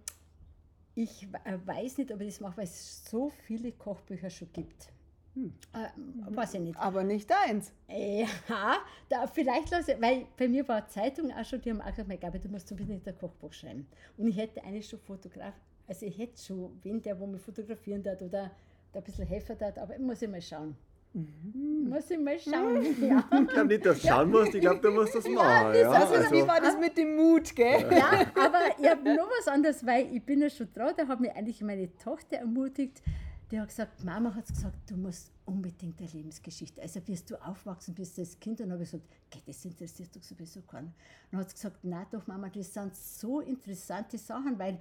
ich 0.93 1.27
äh, 1.43 1.57
weiß 1.65 1.97
nicht, 1.97 2.11
ob 2.11 2.21
ich 2.21 2.27
das 2.27 2.41
mache, 2.41 2.57
weil 2.57 2.65
es 2.65 3.09
so 3.09 3.31
viele 3.47 3.71
Kochbücher 3.71 4.29
schon 4.29 4.53
gibt. 4.53 4.89
Äh, 5.35 6.35
weiß 6.35 6.53
ich 6.55 6.59
nicht. 6.59 6.79
Aber 6.79 7.03
nicht 7.03 7.29
deins. 7.29 7.71
Ja, 7.87 8.77
da, 9.09 9.25
vielleicht 9.27 9.71
lasse 9.71 9.93
ich, 9.93 10.01
weil 10.01 10.27
bei 10.37 10.47
mir 10.47 10.67
war 10.67 10.87
Zeitung 10.87 11.31
auch 11.31 11.43
schon, 11.43 11.61
die 11.61 11.71
haben 11.71 11.81
auch 11.81 11.89
gesagt, 11.89 12.07
mein 12.07 12.19
Gabi, 12.19 12.39
du 12.39 12.49
musst 12.49 12.71
unbedingt 12.71 13.07
ein 13.07 13.17
Kochbuch 13.17 13.51
schreiben. 13.53 13.87
Und 14.17 14.27
ich 14.27 14.37
hätte 14.37 14.63
eigentlich 14.63 14.87
schon 14.87 14.99
Fotograf, 14.99 15.55
also 15.87 16.05
ich 16.05 16.17
hätte 16.17 16.41
schon, 16.41 16.79
wenn 16.83 17.01
der, 17.01 17.19
wo 17.19 17.25
mich 17.25 17.41
fotografieren 17.41 18.03
hat 18.05 18.21
oder 18.21 18.51
da 18.91 18.99
ein 18.99 19.03
bisschen 19.03 19.25
helfen 19.25 19.57
hat, 19.59 19.77
aber 19.79 19.97
muss 19.97 20.21
ich 20.21 20.29
mal 20.29 20.41
schauen. 20.41 20.75
Muss 21.13 22.09
ich 22.11 22.19
mal 22.19 22.39
schauen. 22.39 22.83
Ja. 23.01 23.27
Ich 23.31 23.47
glaube 23.47 23.65
nicht, 23.67 23.85
dass 23.85 24.01
du 24.01 24.07
schauen 24.07 24.29
musst, 24.29 24.53
ich 24.53 24.61
glaube, 24.61 24.79
du 24.81 24.91
musst 24.91 25.15
das 25.15 25.27
machen. 25.27 25.75
Ja, 25.75 25.91
Also, 25.91 26.31
wie 26.31 26.47
war 26.47 26.61
das 26.61 26.77
mit 26.79 26.95
dem 26.97 27.15
Mut, 27.15 27.55
gell? 27.55 27.87
ja, 27.91 28.25
aber 28.35 28.59
ich 28.79 28.87
habe 28.87 29.15
noch 29.15 29.27
was 29.39 29.47
anderes, 29.47 29.83
weil 29.85 30.15
ich 30.15 30.23
bin 30.23 30.41
ja 30.41 30.49
schon 30.49 30.71
dran, 30.73 30.93
da 30.95 31.07
hat 31.07 31.19
mich 31.19 31.31
eigentlich 31.31 31.61
meine 31.61 31.95
Tochter 31.97 32.37
ermutigt, 32.37 33.01
die 33.51 33.59
hat 33.59 33.67
gesagt, 33.67 34.03
Mama 34.03 34.33
hat 34.33 34.47
gesagt, 34.47 34.77
du 34.89 34.95
musst 34.97 35.31
unbedingt 35.45 35.99
eine 35.99 36.09
Lebensgeschichte, 36.09 36.81
also 36.81 37.05
wirst 37.07 37.29
du 37.29 37.35
aufwachsen, 37.43 37.93
bist 37.93 38.17
als 38.17 38.39
Kind. 38.39 38.59
Und 38.61 38.67
dann 38.69 38.73
habe 38.73 38.83
ich 38.83 38.91
gesagt, 38.91 39.09
"Geh, 39.29 39.39
das 39.45 39.63
interessiert 39.65 40.15
doch 40.15 40.23
sowieso 40.23 40.61
keinen. 40.61 40.93
Dann 41.31 41.39
hat 41.41 41.49
sie 41.49 41.55
gesagt, 41.55 41.79
na 41.83 42.05
doch 42.09 42.25
Mama, 42.27 42.49
das 42.49 42.73
sind 42.73 42.95
so 42.95 43.41
interessante 43.41 44.17
Sachen, 44.17 44.57
weil 44.57 44.79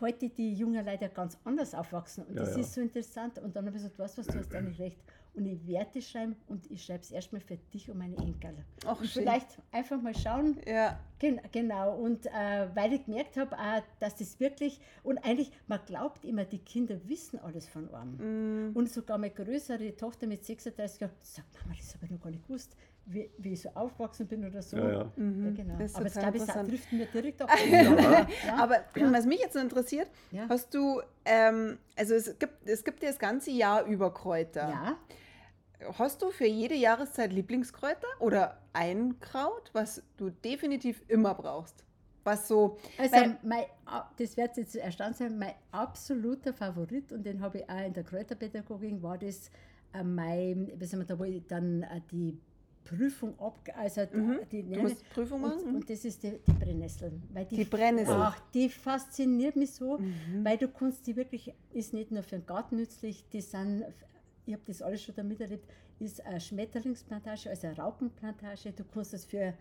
heute 0.00 0.28
die 0.28 0.54
jungen 0.54 0.84
Leute 0.84 1.08
ganz 1.08 1.38
anders 1.44 1.74
aufwachsen 1.74 2.24
und 2.24 2.34
Ja, 2.34 2.40
das 2.42 2.54
ja. 2.54 2.60
ist 2.60 2.74
so 2.74 2.80
interessant. 2.80 3.38
Und 3.38 3.54
dann 3.56 3.66
habe 3.66 3.76
ich 3.76 3.82
gesagt, 3.82 3.98
weißt 3.98 4.18
du 4.18 4.20
was, 4.20 4.26
du 4.26 4.38
hast 4.38 4.54
eigentlich 4.54 4.78
recht. 4.78 4.98
Und 5.34 5.46
ich 5.46 5.66
werde 5.66 5.98
es 5.98 6.10
schreiben 6.10 6.36
und 6.48 6.70
ich 6.70 6.84
schreibe 6.84 7.00
es 7.00 7.10
erstmal 7.10 7.40
für 7.40 7.56
dich 7.56 7.90
und 7.90 7.98
meine 7.98 8.16
Enkel. 8.16 8.64
Ach, 8.84 8.98
und 8.98 9.06
schön. 9.06 9.22
vielleicht 9.22 9.58
einfach 9.70 10.00
mal 10.00 10.14
schauen, 10.14 10.58
Ja. 10.66 10.98
Gen 11.20 11.40
genau, 11.50 11.96
und 11.96 12.26
äh, 12.26 12.68
weil 12.74 12.92
ich 12.92 13.04
gemerkt 13.04 13.36
habe, 13.36 13.56
äh, 13.56 13.82
dass 13.98 14.16
das 14.16 14.38
wirklich, 14.38 14.80
und 15.02 15.18
eigentlich, 15.18 15.50
man 15.66 15.80
glaubt 15.84 16.24
immer, 16.24 16.44
die 16.44 16.60
Kinder 16.60 17.00
wissen 17.08 17.40
alles 17.40 17.66
von 17.66 17.92
einem. 17.92 18.70
Mm. 18.70 18.76
Und 18.76 18.88
sogar 18.88 19.18
meine 19.18 19.34
größere 19.34 19.96
Tochter 19.96 20.28
mit 20.28 20.44
36 20.44 21.00
Jahren 21.00 21.12
sagt, 21.22 21.48
Mama, 21.60 21.74
das 21.76 21.94
habe 21.94 22.04
ich 22.04 22.10
noch 22.12 22.20
gar 22.20 22.30
nicht 22.30 22.46
gewusst, 22.46 22.76
wie, 23.10 23.30
wie 23.38 23.52
ich 23.54 23.62
so 23.62 23.70
aufgewachsen 23.74 24.26
bin 24.26 24.44
oder 24.44 24.60
so. 24.62 24.76
Ja, 24.76 24.90
ja. 24.90 24.98
Ja, 25.16 25.50
genau. 25.50 25.78
Das 25.78 25.94
Aber 25.94 26.04
jetzt 26.04 26.18
glaube 26.18 26.36
ich, 26.36 26.44
das 26.44 26.66
trifft 26.66 26.92
mir 26.92 27.06
direkt 27.06 27.42
auf. 27.42 27.50
Ja. 28.46 28.56
Aber 28.58 28.76
was 28.94 29.26
mich 29.26 29.40
jetzt 29.40 29.54
so 29.54 29.58
interessiert, 29.60 30.08
Ja. 30.30 30.46
hast 30.48 30.72
du, 30.74 31.00
ähm, 31.24 31.78
also 31.96 32.14
es 32.14 32.38
gibt, 32.38 32.68
es 32.68 32.84
gibt 32.84 33.02
ja 33.02 33.08
das 33.08 33.18
ganze 33.18 33.50
Jahr 33.50 33.84
über 33.86 34.12
Kräuter. 34.12 34.68
ja, 34.68 34.96
hast 35.98 36.22
du 36.22 36.30
für 36.30 36.46
jede 36.46 36.74
Jahreszeit 36.74 37.32
Lieblingskräuter 37.32 38.06
oder 38.20 38.58
ein 38.72 39.18
Kraut, 39.20 39.70
was 39.72 40.02
du 40.16 40.30
definitiv 40.30 41.02
immer 41.08 41.34
brauchst? 41.34 41.84
Was 42.24 42.46
so. 42.48 42.76
Also, 42.98 43.14
weil- 43.16 43.38
mein, 43.42 43.64
das 44.18 44.36
wird 44.36 44.56
jetzt 44.56 44.76
erstaunt 44.76 45.16
sein, 45.16 45.38
mein 45.38 45.54
absoluter 45.72 46.52
Favorit, 46.52 47.10
und 47.12 47.24
den 47.24 47.40
habe 47.40 47.58
ich 47.58 47.70
auch 47.70 47.86
in 47.86 47.92
der 47.94 48.04
Kräuterpädagogik, 48.04 49.02
war 49.02 49.16
das 49.16 49.50
äh, 49.94 50.02
mein, 50.02 50.70
wie 50.76 50.84
sagen 50.84 51.00
wir 51.02 51.06
da, 51.06 51.18
wo 51.18 51.24
ich 51.24 51.46
dann 51.46 51.82
äh, 51.84 52.00
die 52.10 52.38
Prüfung 52.88 53.38
ab, 53.38 53.58
also 53.76 54.00
Mhm. 54.12 54.38
die, 54.50 54.62
Du 54.62 54.80
musst 54.80 55.08
Prüfung 55.10 55.40
machen? 55.42 55.60
und, 55.64 55.74
und 55.76 55.90
das 55.90 56.04
ist 56.04 56.22
die, 56.22 56.38
die 56.46 56.52
Brennnesseln. 56.52 57.22
Weil 57.32 57.44
die, 57.44 57.56
Die 57.56 57.64
Brennnesseln. 57.64 58.18
Ach, 58.20 58.38
die 58.54 58.68
fasziniert 58.68 59.56
mich 59.56 59.72
so, 59.72 59.98
Mhm. 59.98 60.44
weil 60.44 60.56
du 60.56 60.68
kannst 60.68 61.06
die 61.06 61.14
wirklich, 61.16 61.52
ist 61.72 61.92
nicht 61.92 62.10
nur 62.10 62.22
für 62.22 62.36
den 62.38 62.46
Garten 62.46 62.76
nützlich, 62.76 63.24
die 63.32 63.40
sind, 63.40 63.84
ich 64.46 64.54
habe 64.54 64.62
das 64.66 64.80
alles 64.82 65.02
schon 65.02 65.14
da 65.14 65.22
miterlebt, 65.22 65.66
ist 66.00 66.24
eine 66.24 66.40
Schmetterlingsplantage, 66.40 67.50
also 67.50 67.66
eine 67.66 67.76
Raupenplantage. 67.76 68.72
Du 68.72 68.84
kannst 68.84 69.12
das 69.12 69.24
für 69.24 69.52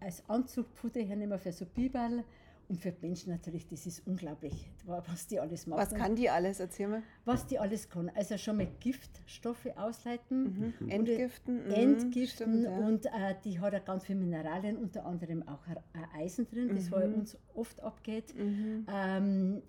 als 0.00 0.22
Anzugfutter 0.28 1.00
hernehmen, 1.00 1.38
für 1.38 1.52
so 1.52 1.64
Biberl 1.66 2.24
und 2.72 2.78
für 2.80 2.94
Menschen 3.02 3.30
natürlich, 3.30 3.66
das 3.66 3.86
ist 3.86 4.06
unglaublich, 4.06 4.70
was 4.86 5.26
die 5.26 5.38
alles 5.38 5.66
machen. 5.66 5.78
Was 5.78 5.92
kann 5.94 6.16
die 6.16 6.30
alles? 6.30 6.58
Erzähl 6.58 6.88
mal. 6.88 7.02
Was 7.26 7.44
die 7.46 7.58
alles 7.58 7.90
kann. 7.90 8.08
Also 8.14 8.38
schon 8.38 8.56
mal 8.56 8.66
Giftstoffe 8.80 9.66
ausleiten. 9.76 10.72
Mhm. 10.80 10.88
Entgiften. 10.88 11.66
mhm, 11.66 11.70
Entgiften 11.70 12.62
stimmt, 12.62 12.64
ja. 12.64 12.70
und 12.78 13.04
äh, 13.06 13.34
die 13.44 13.60
hat 13.60 13.74
auch 13.74 13.84
ganz 13.84 14.06
viele 14.06 14.20
Mineralien, 14.20 14.78
unter 14.78 15.04
anderem 15.04 15.46
auch 15.46 15.66
äh, 15.68 15.76
Eisen 16.18 16.46
drin, 16.48 16.74
das 16.74 16.88
bei 16.88 17.06
Mhm. 17.06 17.14
uns 17.14 17.36
oft 17.52 17.78
abgeht. 17.82 18.34
Ähm, 18.38 19.62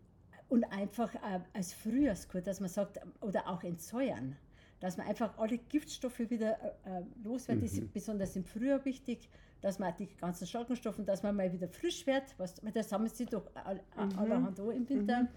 und 0.47 0.63
einfach 0.65 1.13
äh, 1.15 1.41
als 1.51 1.73
Frühjahrskur, 1.73 2.39
dass 2.39 2.61
man 2.61 2.69
sagt, 2.69 2.99
oder 3.19 3.49
auch 3.49 3.63
entsäuern, 3.63 4.37
dass 4.79 4.95
man 4.95 5.07
einfach 5.07 5.37
alle 5.37 5.57
Giftstoffe 5.57 6.19
wieder 6.29 6.57
äh, 6.85 6.99
äh, 6.99 7.03
loswerden. 7.21 7.63
Das 7.63 7.73
ist 7.73 7.91
besonders 7.91 8.35
im 8.37 8.45
Frühjahr 8.45 8.85
wichtig, 8.85 9.29
dass 9.63 9.79
man 9.79 9.93
die 9.97 10.07
ganzen 10.17 10.45
starken 10.45 10.75
Stoffe, 10.75 11.01
dass 11.03 11.23
man 11.23 11.35
mal 11.35 11.51
wieder 11.51 11.67
frisch 11.69 12.05
wird, 12.05 12.23
was, 12.37 12.55
das 12.73 12.89
sammeln 12.89 13.09
sie 13.13 13.25
doch 13.25 13.49
all, 13.55 13.79
Mhm. 13.95 14.19
allerhand 14.19 14.59
an 14.59 14.71
im 14.71 14.87
Winter. 14.89 15.27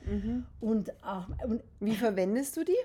Und, 0.61 0.93
auch, 1.05 1.29
und 1.45 1.63
Wie 1.81 1.95
verwendest 1.95 2.57
du 2.57 2.65
die? 2.65 2.77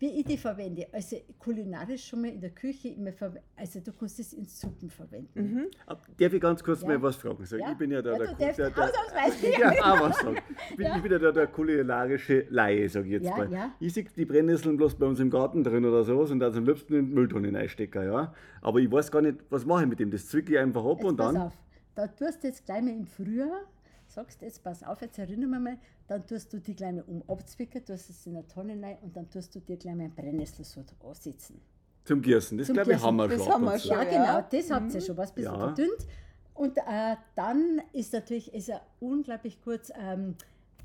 Wie 0.00 0.18
ich 0.18 0.24
die 0.24 0.38
verwende, 0.38 0.86
also 0.92 1.16
kulinarisch 1.38 2.06
schon 2.08 2.22
mal 2.22 2.30
in 2.30 2.40
der 2.40 2.50
Küche, 2.50 2.88
immer 2.88 3.10
also 3.54 3.80
du 3.80 3.92
kannst 3.92 4.18
es 4.18 4.32
in 4.32 4.46
Suppen 4.46 4.88
verwenden. 4.88 5.66
Ab- 5.86 6.06
Darf 6.18 6.32
ich 6.32 6.40
ganz 6.40 6.64
kurz 6.64 6.80
Ja. 6.80 6.88
mal 6.88 7.02
was 7.02 7.16
fragen? 7.16 7.44
Sag, 7.44 7.60
Ja. 7.60 7.72
Ich 7.72 7.76
bin 7.76 7.90
ja 7.90 8.00
da 8.00 8.12
Ja, 8.12 8.18
der, 8.18 8.28
du 8.28 8.34
der, 8.36 8.52
der, 8.54 8.68
ausnahmsweise. 8.68 9.50
ja, 9.60 9.70
auch 9.84 10.00
was 10.08 10.18
sagen. 10.18 10.38
Ich 10.70 10.76
bin, 10.76 10.86
ich 10.96 11.02
bin 11.02 11.12
ja 11.12 11.18
da 11.18 11.32
der 11.32 11.46
kulinarische 11.48 12.46
Laie, 12.48 12.88
sag 12.88 13.04
ich 13.04 13.10
jetzt 13.10 13.24
Ja, 13.26 13.36
mal. 13.36 13.52
ja. 13.52 13.72
Ich 13.78 13.92
sehe 13.92 14.04
die 14.16 14.24
Brennnesseln 14.24 14.78
bloß 14.78 14.94
bei 14.94 15.04
uns 15.04 15.20
im 15.20 15.28
Garten 15.28 15.62
drin 15.62 15.84
oder 15.84 16.02
sowas 16.02 16.30
und 16.30 16.40
dann 16.40 16.54
am 16.56 16.64
liebsten 16.64 16.94
in 16.94 17.06
die 17.08 17.12
Mülltonne 17.14 17.52
reinstecken, 17.52 18.04
ja. 18.04 18.32
Aber 18.62 18.78
ich 18.78 18.90
weiß 18.90 19.10
gar 19.12 19.20
nicht, 19.20 19.36
was 19.50 19.66
mache 19.66 19.82
ich 19.82 19.88
mit 19.90 20.00
dem. 20.00 20.10
Das 20.10 20.26
zwicke 20.28 20.52
ich 20.54 20.58
einfach 20.58 20.82
ab 20.82 20.96
Jetzt 21.00 21.04
und 21.10 21.16
pass 21.18 21.34
dann. 21.34 21.42
auf, 21.42 21.52
da 21.94 22.06
tust 22.06 22.42
du 22.42 22.46
jetzt 22.48 22.64
gleich 22.64 22.80
mal 22.80 22.90
im 22.94 23.04
Frühjahr, 23.06 23.66
sagst 24.10 24.42
jetzt, 24.42 24.62
pass 24.62 24.82
auf, 24.82 25.00
jetzt 25.00 25.18
erinnern 25.18 25.50
wir 25.50 25.60
mal, 25.60 25.78
dann 26.08 26.26
tust 26.26 26.52
du 26.52 26.58
die 26.58 26.74
gleich 26.74 26.92
mal 26.94 27.04
um 27.06 27.22
abzwicken, 27.28 27.84
tust 27.84 28.10
es 28.10 28.26
in 28.26 28.36
eine 28.36 28.46
Tonne 28.46 28.72
rein 28.82 28.98
und 29.02 29.16
dann 29.16 29.28
tust 29.30 29.54
du 29.54 29.60
dir 29.60 29.76
gleich 29.76 29.94
mal 29.94 30.04
ein 30.04 30.14
Brennesselsud 30.14 30.86
ansetzen. 31.04 31.60
Zum 32.04 32.22
Gießen. 32.22 32.58
Das 32.58 32.66
Zum 32.66 32.74
glaube 32.74 32.90
ich 32.92 32.96
Gießen. 32.96 33.06
haben 33.06 33.16
wir 33.16 33.28
Das 33.28 33.44
schon. 33.44 33.52
haben 33.52 33.68
ab 33.68 33.74
wir 33.74 33.78
schon. 33.78 33.90
Ja, 33.90 34.02
ja. 34.02 34.10
genau, 34.10 34.48
das 34.50 34.70
habt 34.70 34.94
ihr 34.94 35.00
schon, 35.00 35.16
was 35.16 35.32
bisschen 35.32 35.52
Ja. 35.52 35.58
verdünnt. 35.58 36.06
Und 36.54 36.76
äh, 36.76 37.16
dann 37.36 37.80
ist 37.92 38.12
natürlich 38.12 38.52
ist 38.52 38.68
er 38.68 38.82
unglaublich 39.00 39.62
gut, 39.62 39.80
ähm, 39.98 40.34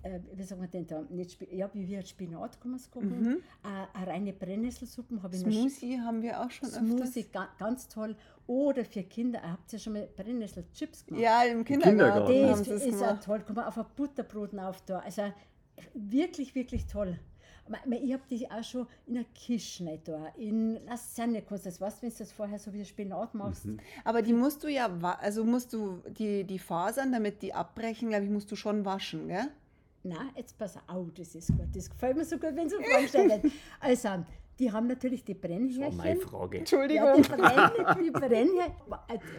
äh, 0.03 0.19
wie 0.35 0.43
sagen 0.43 0.61
wir 0.61 0.67
denn 0.67 0.85
da, 0.88 1.01
nicht, 1.09 1.41
ja, 1.51 1.69
wie 1.73 1.88
wir 1.88 2.01
Spinat 2.03 2.61
kann 2.61 2.71
man 2.71 2.79
es 2.79 2.89
kochen. 2.91 3.38
Äh, 3.63 3.97
eine 3.97 4.07
reine 4.07 4.33
Brennnesselsuppen 4.33 5.21
habe 5.23 5.35
ich 5.35 5.45
noch 5.45 5.51
Smoothie 5.51 5.99
haben 5.99 6.21
wir 6.21 6.41
auch 6.41 6.51
schon 6.51 6.69
Smoothie, 6.69 7.21
öfters. 7.21 7.31
ga, 7.31 7.47
ganz 7.57 7.88
toll. 7.88 8.15
Oder 8.47 8.86
für 8.86 9.03
Kinder, 9.03 9.41
habt 9.41 9.73
ihr 9.73 9.79
schon 9.79 9.93
mal 9.93 10.08
Brennnesselchips 10.15 11.05
gemacht? 11.05 11.23
Ja, 11.23 11.43
im 11.43 11.65
Kindergarten, 11.65 12.27
Kindergarten. 12.27 12.49
haben 12.49 12.65
Das 12.65 12.86
ist 12.86 13.01
ja 13.01 13.13
toll. 13.15 13.39
Kann 13.39 13.55
man 13.55 13.65
auf 13.65 13.77
ein 13.77 13.86
Butterbrot 13.95 14.58
auf 14.60 14.81
da. 14.86 14.99
Also 14.99 15.34
wirklich, 15.93 16.53
wirklich 16.53 16.86
toll. 16.86 17.19
Ich 17.89 18.13
habe 18.13 18.23
die 18.29 18.49
auch 18.51 18.63
schon 18.63 18.86
in 19.08 19.15
der 19.15 19.25
Quiche 19.34 19.99
da, 20.03 20.27
in 20.38 20.86
Lasagne 20.86 21.41
kannst 21.41 21.65
du 21.65 21.69
das, 21.69 21.81
weißt 21.81 21.97
du, 21.97 22.01
wenn 22.03 22.12
du 22.12 22.17
das 22.19 22.31
vorher 22.31 22.60
so 22.60 22.71
wie 22.71 22.86
Spinat 22.86 23.34
machst. 23.34 23.65
Aber 24.03 24.21
die 24.21 24.34
musst 24.34 24.63
du 24.63 24.67
ja, 24.67 24.88
also 25.19 25.43
musst 25.43 25.73
du 25.73 26.03
die, 26.08 26.43
die 26.43 26.60
Fasern, 26.60 27.12
damit 27.12 27.41
die 27.41 27.55
abbrechen, 27.55 28.10
glaube 28.10 28.25
ich, 28.25 28.29
musst 28.29 28.51
du 28.51 28.55
schon 28.55 28.86
waschen, 28.86 29.27
gell? 29.29 29.47
Na, 30.03 30.29
jetzt 30.36 30.55
pass 30.60 30.77
auf, 30.86 31.08
das 31.15 31.34
ist 31.34 31.47
gut. 31.47 31.75
Das 31.75 31.89
gefällt 31.89 32.15
mir 32.15 32.25
so 32.25 32.38
gut, 32.38 32.55
wenn 32.55 32.69
sie 32.69 32.75
Fragen 32.75 33.08
stellen. 33.08 33.51
Also, 33.79 34.23
die 34.60 34.72
haben 34.72 34.88
natürlich 34.88 35.24
die 35.24 35.34
Das 35.34 35.44
war 35.44 35.50
meine 35.50 35.70
Brennhärchen. 35.96 36.22
Frage. 36.22 36.58
Entschuldigung. 36.60 37.06
Ja, 37.06 37.15
die, 37.15 37.22
Brenn, 37.30 38.04
die 38.06 38.12
Brennhärchen, 38.12 38.74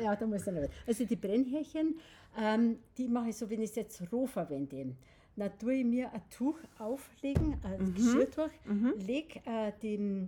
ja, 0.03 0.17
da 0.17 0.27
muss 0.27 0.47
ich 0.47 0.53
noch 0.53 0.63
was. 0.63 0.71
Also 0.87 1.05
die 1.05 1.17
Brennhärchen, 1.17 1.99
ähm, 2.39 2.79
die 2.99 3.09
mache 3.09 3.31
ich 3.31 3.37
so, 3.37 3.49
wenn 3.49 3.63
ich 3.63 3.71
es 3.71 3.77
jetzt 3.77 4.03
roh 4.13 4.27
verwende. 4.27 4.95
Dann 5.37 5.59
tue 5.59 5.75
ich 5.75 5.85
mir 5.85 6.13
ein 6.13 6.23
Tuch 6.31 6.59
auflegen, 6.79 7.57
ein 7.63 7.95
Geschirrtuch, 7.95 8.49
lege 9.07 9.41
äh, 9.45 9.73
die, 9.83 10.27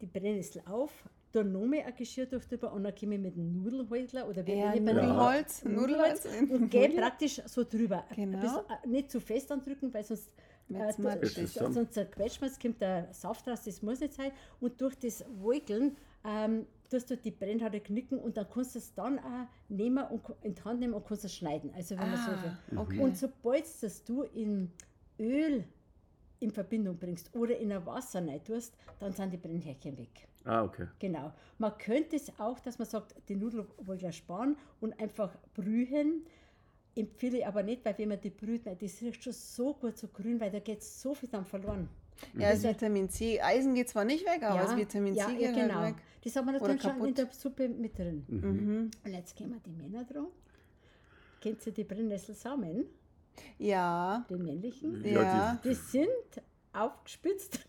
die 0.00 0.06
Brennnessel 0.06 0.62
auf, 0.66 0.92
da 1.32 1.42
noch 1.42 1.66
mal 1.66 1.80
ein 1.84 1.92
Geschirrtuch 1.96 2.44
drüber 2.44 2.72
und 2.72 2.84
dann 2.84 2.94
komme 2.94 3.16
ich 3.16 3.20
mit 3.20 3.34
einem 3.34 3.60
Nudelholzler 3.64 4.28
oder 4.28 4.46
wie 4.46 4.52
Ja, 4.54 4.70
bei 4.70 4.78
Nudelholz, 4.78 5.64
Nudelholz. 5.64 6.28
und 6.50 6.70
gehe 6.70 6.88
praktisch 6.90 7.42
so 7.46 7.64
drüber. 7.64 8.04
Genau. 8.14 8.40
Bisschen, 8.40 8.60
äh, 8.84 8.86
nicht 8.86 9.10
zu 9.10 9.20
fest 9.20 9.50
andrücken, 9.50 9.92
weil 9.92 10.04
sonst, 10.04 10.30
äh, 10.70 10.74
Wird's 10.74 10.96
du- 10.96 11.02
matschig. 11.02 11.38
Ist 11.38 11.38
es 11.38 11.54
so? 11.54 11.70
sonst 11.70 11.94
zerquetscht 11.94 12.40
man 12.40 12.50
es, 12.50 12.58
kommt 12.58 12.80
der 12.80 13.08
Saft 13.12 13.46
raus, 13.48 13.62
das 13.64 13.82
muss 13.82 14.00
nicht 14.00 14.14
sein. 14.14 14.32
Und 14.60 14.80
durch 14.80 14.94
das 14.98 15.24
Wolkeln 15.40 15.96
ähm, 16.24 16.66
tust 16.90 17.10
du 17.10 17.16
die 17.16 17.30
Brennhaare 17.30 17.80
knicken 17.80 18.18
und 18.18 18.36
dann 18.36 18.46
kannst 18.48 18.74
du 18.74 18.78
es 18.78 18.94
dann 18.94 19.18
auch 19.18 19.46
nehmen 19.68 20.04
und 20.06 20.22
in 20.42 20.54
die 20.54 20.62
Hand 20.62 20.80
nehmen 20.80 20.94
und 20.94 21.06
kannst 21.06 21.24
es 21.24 21.34
schneiden. 21.34 21.70
Also 21.74 21.98
wenn 21.98 22.10
man 22.10 22.16
so 22.16 22.30
Ah, 22.30 22.42
will. 22.70 22.78
okay. 22.78 22.98
Und 23.00 23.16
sobald 23.16 23.64
das 23.82 24.04
du 24.04 24.22
in 24.22 24.70
Öl 25.18 25.64
in 26.40 26.50
Verbindung 26.50 26.98
bringst 26.98 27.34
oder 27.34 27.56
in 27.58 27.72
ein 27.72 27.84
Wasser 27.86 28.26
rein 28.26 28.42
tust, 28.44 28.76
dann 29.00 29.12
sind 29.12 29.32
die 29.32 29.36
Brennhärchen 29.38 29.96
weg. 29.96 30.28
Ah, 30.44 30.62
okay. 30.62 30.86
Genau. 30.98 31.32
Man 31.58 31.76
könnte 31.78 32.16
es 32.16 32.30
auch, 32.38 32.58
dass 32.60 32.78
man 32.78 32.86
sagt, 32.86 33.14
die 33.28 33.36
Nudelwolke 33.36 34.12
sparen 34.12 34.56
und 34.80 34.98
einfach 35.00 35.34
brühen. 35.54 36.26
Empfehle 36.96 37.38
ich 37.38 37.46
aber 37.46 37.62
nicht, 37.62 37.84
weil 37.84 37.98
wenn 37.98 38.08
man 38.08 38.20
die 38.20 38.30
brüht, 38.30 38.66
nein, 38.66 38.76
das 38.80 39.00
riecht 39.02 39.24
schon 39.24 39.32
so 39.32 39.74
gut, 39.74 39.98
so 39.98 40.08
grün, 40.08 40.40
weil 40.40 40.50
da 40.50 40.60
geht 40.60 40.82
so 40.82 41.14
viel 41.14 41.28
dann 41.28 41.44
verloren. 41.44 41.88
Ja, 42.38 42.50
das 42.52 42.62
Vitamin 42.62 43.08
C. 43.08 43.40
Eisen 43.40 43.74
geht 43.74 43.88
zwar 43.88 44.04
nicht 44.04 44.24
weg, 44.24 44.42
aber 44.44 44.62
das 44.62 44.76
Vitamin 44.76 45.14
ja, 45.14 45.26
C 45.26 45.32
ja, 45.32 45.38
geht 45.50 45.54
genau. 45.54 45.74
halt 45.74 45.96
weg. 45.96 46.02
Das 46.22 46.36
haben 46.36 46.46
wir 46.46 46.52
natürlich 46.52 46.82
schon 46.82 47.04
in 47.04 47.14
der 47.14 47.28
Suppe 47.32 47.68
mit 47.68 47.98
drin. 47.98 48.24
Mhm. 48.28 48.90
Und 49.04 49.12
jetzt 49.12 49.36
gehen 49.36 49.50
wir 49.50 49.58
die 49.60 49.72
Männer 49.72 50.04
dran. 50.04 50.28
Kennt 51.40 51.66
ihr 51.66 51.72
die 51.72 51.84
Brennnesselsamen, 51.84 52.86
Ja, 53.58 54.24
den 54.30 54.42
männlichen? 54.44 55.04
Ja, 55.04 55.22
ja. 55.22 55.60
Die 55.62 55.74
sind 55.74 56.08
aufgespitzt 56.72 57.60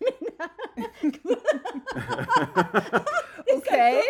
Okay. 3.54 4.00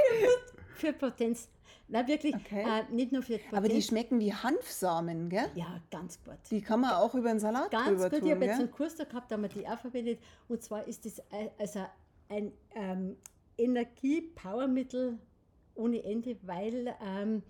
für 0.74 0.92
Potenz. 0.92 1.48
Na 1.88 2.06
wirklich, 2.08 2.34
Okay. 2.34 2.64
äh, 2.64 2.92
nicht 2.92 3.12
nur 3.12 3.22
für 3.22 3.38
Potenz. 3.38 3.52
Aber 3.54 3.68
die 3.68 3.80
schmecken 3.80 4.18
wie 4.18 4.32
Hanfsamen, 4.34 5.28
gell? 5.28 5.46
ja, 5.54 5.80
ganz 5.90 6.18
gut. 6.24 6.34
Die 6.50 6.60
kann 6.60 6.80
man 6.80 6.90
auch 6.92 7.14
über 7.14 7.28
den 7.28 7.38
Salat 7.38 7.70
Ganz 7.70 7.86
drüber 7.88 8.10
gut, 8.10 8.18
tun, 8.20 8.28
ich 8.28 8.34
habe 8.34 8.44
jetzt 8.44 8.58
einen 8.58 8.70
Kurs 8.72 8.96
da 8.96 9.04
gehabt, 9.04 9.30
da 9.30 9.36
haben 9.36 9.42
wir 9.42 9.48
die 9.48 9.66
auch 9.68 9.78
verwendet. 9.78 10.18
Und 10.48 10.62
zwar 10.62 10.86
ist 10.88 11.04
das 11.06 11.20
ein- 11.30 11.50
also 11.58 11.86
ein 12.28 12.50
ähm, 12.74 13.16
Energie-Powermittel 13.58 15.18
ohne 15.74 16.02
Ende, 16.04 16.36
weil 16.42 16.94
ähm, 17.04 17.42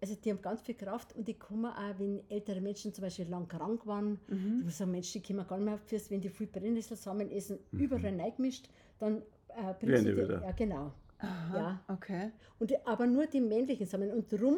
also 0.00 0.14
die 0.16 0.30
haben 0.30 0.42
ganz 0.42 0.62
viel 0.62 0.74
Kraft 0.74 1.14
und 1.14 1.28
die 1.28 1.34
kommen 1.34 1.66
auch, 1.66 1.98
wenn 1.98 2.22
ältere 2.28 2.60
Menschen 2.60 2.92
zum 2.92 3.02
Beispiel 3.02 3.28
lang 3.28 3.46
krank 3.46 3.86
waren, 3.86 4.18
Mhm. 4.28 4.64
so 4.68 4.86
Menschen, 4.86 5.22
die 5.22 5.26
kommen 5.32 5.46
gar 5.46 5.56
nicht 5.58 5.64
mehr 5.66 5.74
auf 5.74 5.80
fürs, 5.86 6.10
wenn 6.10 6.20
die 6.20 6.28
viel 6.28 6.46
Brennnesselsamen 6.48 7.30
essen, 7.30 7.58
überall 7.72 8.18
reingemischt, 8.20 8.68
dann 8.98 9.22
äh, 9.48 9.62
Werden 9.62 9.78
du 9.80 9.86
die 9.86 10.04
die, 10.04 10.16
wieder. 10.16 10.42
ja 10.42 10.52
genau. 10.52 10.92
Aha, 11.22 11.56
Ja. 11.56 11.84
okay. 11.88 12.30
Und, 12.58 12.70
die- 12.70 12.84
aber 12.84 13.06
nur 13.06 13.26
die 13.26 13.40
männlichen 13.40 13.86
Samen. 13.86 14.10
Und 14.12 14.32
darum 14.32 14.56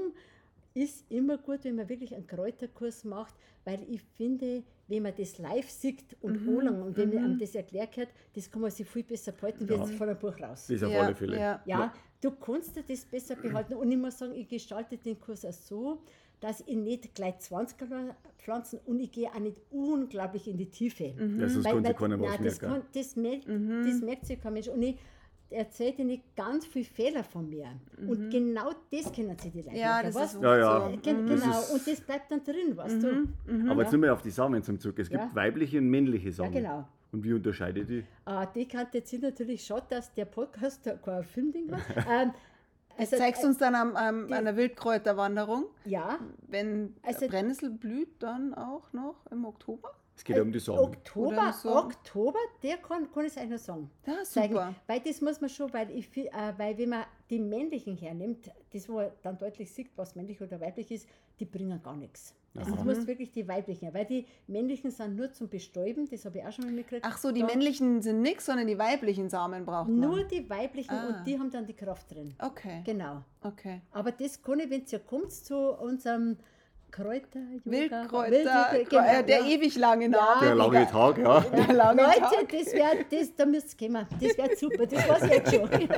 ist 0.75 1.05
immer 1.11 1.39
gut, 1.39 1.63
wenn 1.65 1.77
man 1.77 1.89
wirklich 1.89 2.15
einen 2.15 2.27
Kräuterkurs 2.27 3.05
macht, 3.05 3.35
weil 3.65 3.81
ich 3.89 4.03
finde, 4.17 4.65
wenn 4.89 5.03
man 5.05 5.13
das 5.17 5.39
live 5.39 5.71
sieht 5.71 6.17
und 6.21 6.43
Mhm, 6.43 6.59
anlangt 6.59 6.83
und 6.83 6.97
wenn 6.97 7.15
man 7.15 7.25
einem 7.25 7.39
das 7.39 7.55
erklärt 7.55 7.97
hat, 7.97 8.09
das 8.35 8.51
kann 8.51 8.61
man 8.63 8.71
sich 8.73 8.87
viel 8.89 9.05
besser 9.05 9.33
behalten, 9.33 9.69
wie 9.69 9.75
Ja. 9.75 9.79
jetzt 9.85 9.95
von 9.95 10.09
einem 10.09 10.19
Buch 10.19 10.39
raus. 10.41 10.67
Das 10.69 10.83
auf 10.83 10.91
ja, 10.91 11.01
alle 11.03 11.15
Fälle. 11.15 11.39
Ja. 11.39 11.63
Ja, 11.65 11.95
du 12.21 12.33
kannst 12.33 12.75
dir 12.77 12.83
das 12.83 13.05
besser 13.05 13.37
behalten. 13.37 13.75
Und 13.75 13.91
ich 13.93 13.99
muss 13.99 14.19
sagen, 14.19 14.35
ich 14.35 14.49
gestalte 14.49 14.97
den 14.99 15.19
Kurs 15.21 15.45
auch 15.45 15.53
so, 15.53 16.03
dass 16.41 16.61
ich 16.67 16.77
nicht 16.77 17.15
gleich 17.15 17.39
20 17.39 17.81
Jahre 17.81 18.17
pflanzen 18.39 18.81
und 18.85 18.99
ich 18.99 19.13
gehe 19.13 19.29
auch 19.29 19.39
nicht 19.39 19.57
unglaublich 19.71 20.49
in 20.49 20.59
die 20.59 20.71
Tiefe. 20.71 21.05
Ja, 21.39 21.49
sonst 21.49 21.65
keiner 21.65 22.21
was 22.21 22.31
nein, 22.33 22.45
das, 22.45 22.59
kann, 22.59 22.83
das, 22.93 23.17
merkt, 23.17 23.47
Mhm. 23.49 23.85
das 23.87 24.01
merkt 24.03 24.27
sich 24.27 24.41
kein 24.41 24.53
Mensch. 24.53 24.69
Und 24.69 24.83
ich 24.83 24.97
erzähle 25.55 25.93
dir 25.93 26.05
nicht 26.05 26.37
ganz 26.37 26.67
viele 26.67 26.85
Fehler 26.85 27.25
von 27.25 27.49
mir. 27.49 27.67
Und 28.07 28.31
genau 28.31 28.71
das 28.93 29.11
kennen 29.13 29.37
sie 29.39 29.51
die 29.51 29.59
Leute. 29.63 29.71
Mhm. 29.71 29.77
Ja, 29.77 30.03
das 30.03 30.15
weißt 30.15 30.35
ist? 30.37 30.43
Ja, 30.43 30.57
ja. 30.59 30.91
so. 30.91 30.97
Gen- 31.01 31.27
Das 31.27 31.41
Genau, 31.43 31.59
ist- 31.61 31.71
und 31.73 31.87
das 31.87 32.01
bleibt 32.01 32.31
dann 32.31 32.45
drin, 32.45 32.77
weißt 32.77 33.03
du? 33.03 33.71
Aber 33.71 33.83
jetzt 33.83 33.93
nur 33.93 34.01
mal 34.01 34.11
auf 34.11 34.23
die 34.23 34.31
Samen 34.31 34.63
zum 34.63 34.79
Zug. 34.79 34.99
Es 34.99 35.09
gibt 35.09 35.23
Ja. 35.23 35.31
weibliche 35.35 35.79
und 35.79 35.89
männliche 35.89 36.29
Ja, 36.29 36.35
Samen. 36.35 36.53
genau. 36.53 36.89
Und 37.13 37.23
wie 37.25 37.33
unterscheidet 37.33 37.89
die? 37.89 38.05
Ah, 38.25 38.45
die 38.47 38.67
kann 38.67 38.87
jetzt 38.93 39.09
sind 39.11 39.23
natürlich 39.23 39.65
schon, 39.65 39.81
dass 39.89 40.13
der 40.15 40.25
Podcast 40.25 40.85
da 40.87 40.95
kein 40.95 41.23
Filmding 41.23 41.71
hat. 41.71 41.81
ähm, 42.11 42.33
Das 42.33 42.35
also, 42.97 43.17
zeigst 43.17 43.43
du 43.43 43.49
uns 43.49 43.59
dann 43.59 43.75
am, 43.75 43.97
am, 43.97 44.29
die- 44.29 44.35
an 44.35 44.45
der 44.45 44.57
Wildkräuterwanderung. 44.57 45.67
Ja, 45.85 46.19
Wenn 46.49 46.95
Also- 47.03 47.27
Brennnessel 47.29 47.71
blüht, 47.71 48.23
dann 48.23 48.55
auch 48.55 48.93
noch 48.93 49.27
im 49.31 49.45
Oktober? 49.45 49.91
Es 50.17 50.23
geht 50.23 50.37
ja 50.37 50.43
um 50.43 50.53
die 50.53 50.61
Sonne. 50.61 50.81
Oder 50.81 50.91
Oktober, 50.93 51.53
so. 51.53 51.75
Oktober, 51.77 52.39
der 52.63 52.77
kann, 52.77 53.11
kann 53.13 53.25
ich 53.25 53.37
euch 53.37 53.49
noch 53.49 53.59
sagen. 53.59 53.91
Ja, 54.07 54.23
zeigen. 54.23 54.53
super. 54.55 54.75
Weil 54.87 55.01
das 55.01 55.21
muss 55.21 55.41
man 55.41 55.51
schon, 55.51 55.73
weil, 55.73 55.91
ich, 55.91 56.17
äh, 56.17 56.31
weil 56.57 56.79
wenn 56.79 56.91
man 56.91 57.05
die 57.31 57.41
männlichen 57.41 57.97
hernimmt, 57.97 58.49
das 58.73 58.89
wo 58.89 58.95
man 58.95 59.11
dann 59.23 59.39
deutlich 59.39 59.73
sieht, 59.73 59.91
was 59.97 60.15
männlich 60.15 60.41
oder 60.41 60.61
weiblich 60.61 60.93
ist, 60.93 61.09
die 61.41 61.45
bringen 61.47 61.83
gar 61.83 61.97
nichts. 61.97 62.33
Also 62.57 62.73
Aha. 62.73 62.83
du 62.83 62.89
musst 62.89 63.07
wirklich 63.09 63.33
die 63.33 63.49
weiblichen, 63.49 63.93
weil 63.93 64.05
die 64.05 64.27
männlichen 64.47 64.91
sind 64.93 65.17
nur 65.17 65.33
zum 65.33 65.49
Bestäuben, 65.49 66.09
das 66.09 66.25
habe 66.25 66.39
ich 66.39 66.45
auch 66.45 66.53
schon 66.53 66.67
mal 66.67 66.73
mitgekriegt. 66.73 67.05
Ach 67.05 67.19
so, 67.19 67.33
die 67.33 67.41
Da- 67.41 67.47
männlichen 67.47 68.01
sind 68.01 68.23
nix, 68.23 68.47
sondern 68.47 68.67
die 68.69 68.79
weiblichen 68.79 69.29
Samen 69.29 69.65
braucht 69.65 69.89
man. 69.89 69.99
Nur 69.99 70.23
die 70.25 70.49
weiblichen 70.49 70.93
Ah. 70.95 71.09
und 71.09 71.27
die 71.27 71.37
haben 71.39 71.51
dann 71.51 71.67
die 71.67 71.73
Kraft 71.75 72.15
drin. 72.15 72.33
Okay, 72.39 72.83
Genau. 72.85 73.23
okay. 73.43 73.81
Aber 73.91 74.13
das 74.13 74.41
kann 74.41 74.61
ich, 74.61 74.71
wenn 74.71 74.85
ihr 74.91 74.99
kommt 75.01 75.33
zu 75.33 75.57
unserem 75.73 76.37
Kräuter, 76.95 77.41
Wildkräuter, 77.65 78.85
genau, 78.89 79.03
äh, 79.03 79.25
der 79.25 79.41
ja. 79.41 79.47
ewig 79.47 79.77
lange 79.77 80.05
Ja. 80.05 80.11
Name. 80.11 80.47
Der 80.47 80.55
lange 80.55 80.87
Tag, 80.87 81.19
ja. 81.19 81.41
Der 81.41 81.75
lange 81.75 82.03
Leute, 82.03 82.21
Tag. 82.21 82.49
das 82.53 82.73
wäre, 82.73 83.05
das, 83.11 83.35
da 83.35 83.47
müsst 83.47 83.83
ihr 83.83 83.89
kommen. 83.89 84.07
Das 84.21 84.39
wäre 84.39 84.57
super, 84.57 84.87
das 84.87 85.23
ich 85.25 85.31
jetzt 85.31 85.55
schon. 85.57 85.69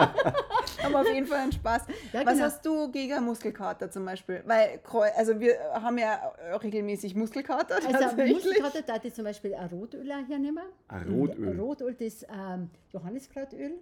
Aber 0.87 1.01
auf 1.03 1.13
jeden 1.13 1.27
Fall 1.27 1.41
ein 1.41 1.53
Spaß. 1.53 1.83
Ja, 2.15 2.25
Was 2.25 2.33
genau. 2.33 2.45
hast 2.47 2.65
du 2.65 2.91
gegen 2.91 3.23
Muskelkater 3.25 3.91
zum 3.91 4.07
Beispiel? 4.07 4.43
Weil, 4.47 4.81
also 5.15 5.39
wir 5.39 5.59
haben 5.75 5.99
ja 5.99 6.33
regelmäßig 6.63 7.15
Muskelkater 7.15 7.77
Also. 7.77 8.17
Muskelkater 8.17 8.81
da 8.81 8.95
ich 9.03 9.13
zum 9.13 9.25
Beispiel 9.25 9.55
ein 9.55 9.69
Rotöl 9.69 10.11
hernehmen. 10.11 10.65
Ein 10.89 11.09
Rotöl. 11.11 11.61
Rotöl, 11.61 11.95
das 11.95 12.23
ähm, 12.23 12.71
Johanniskrautöl. 12.95 13.73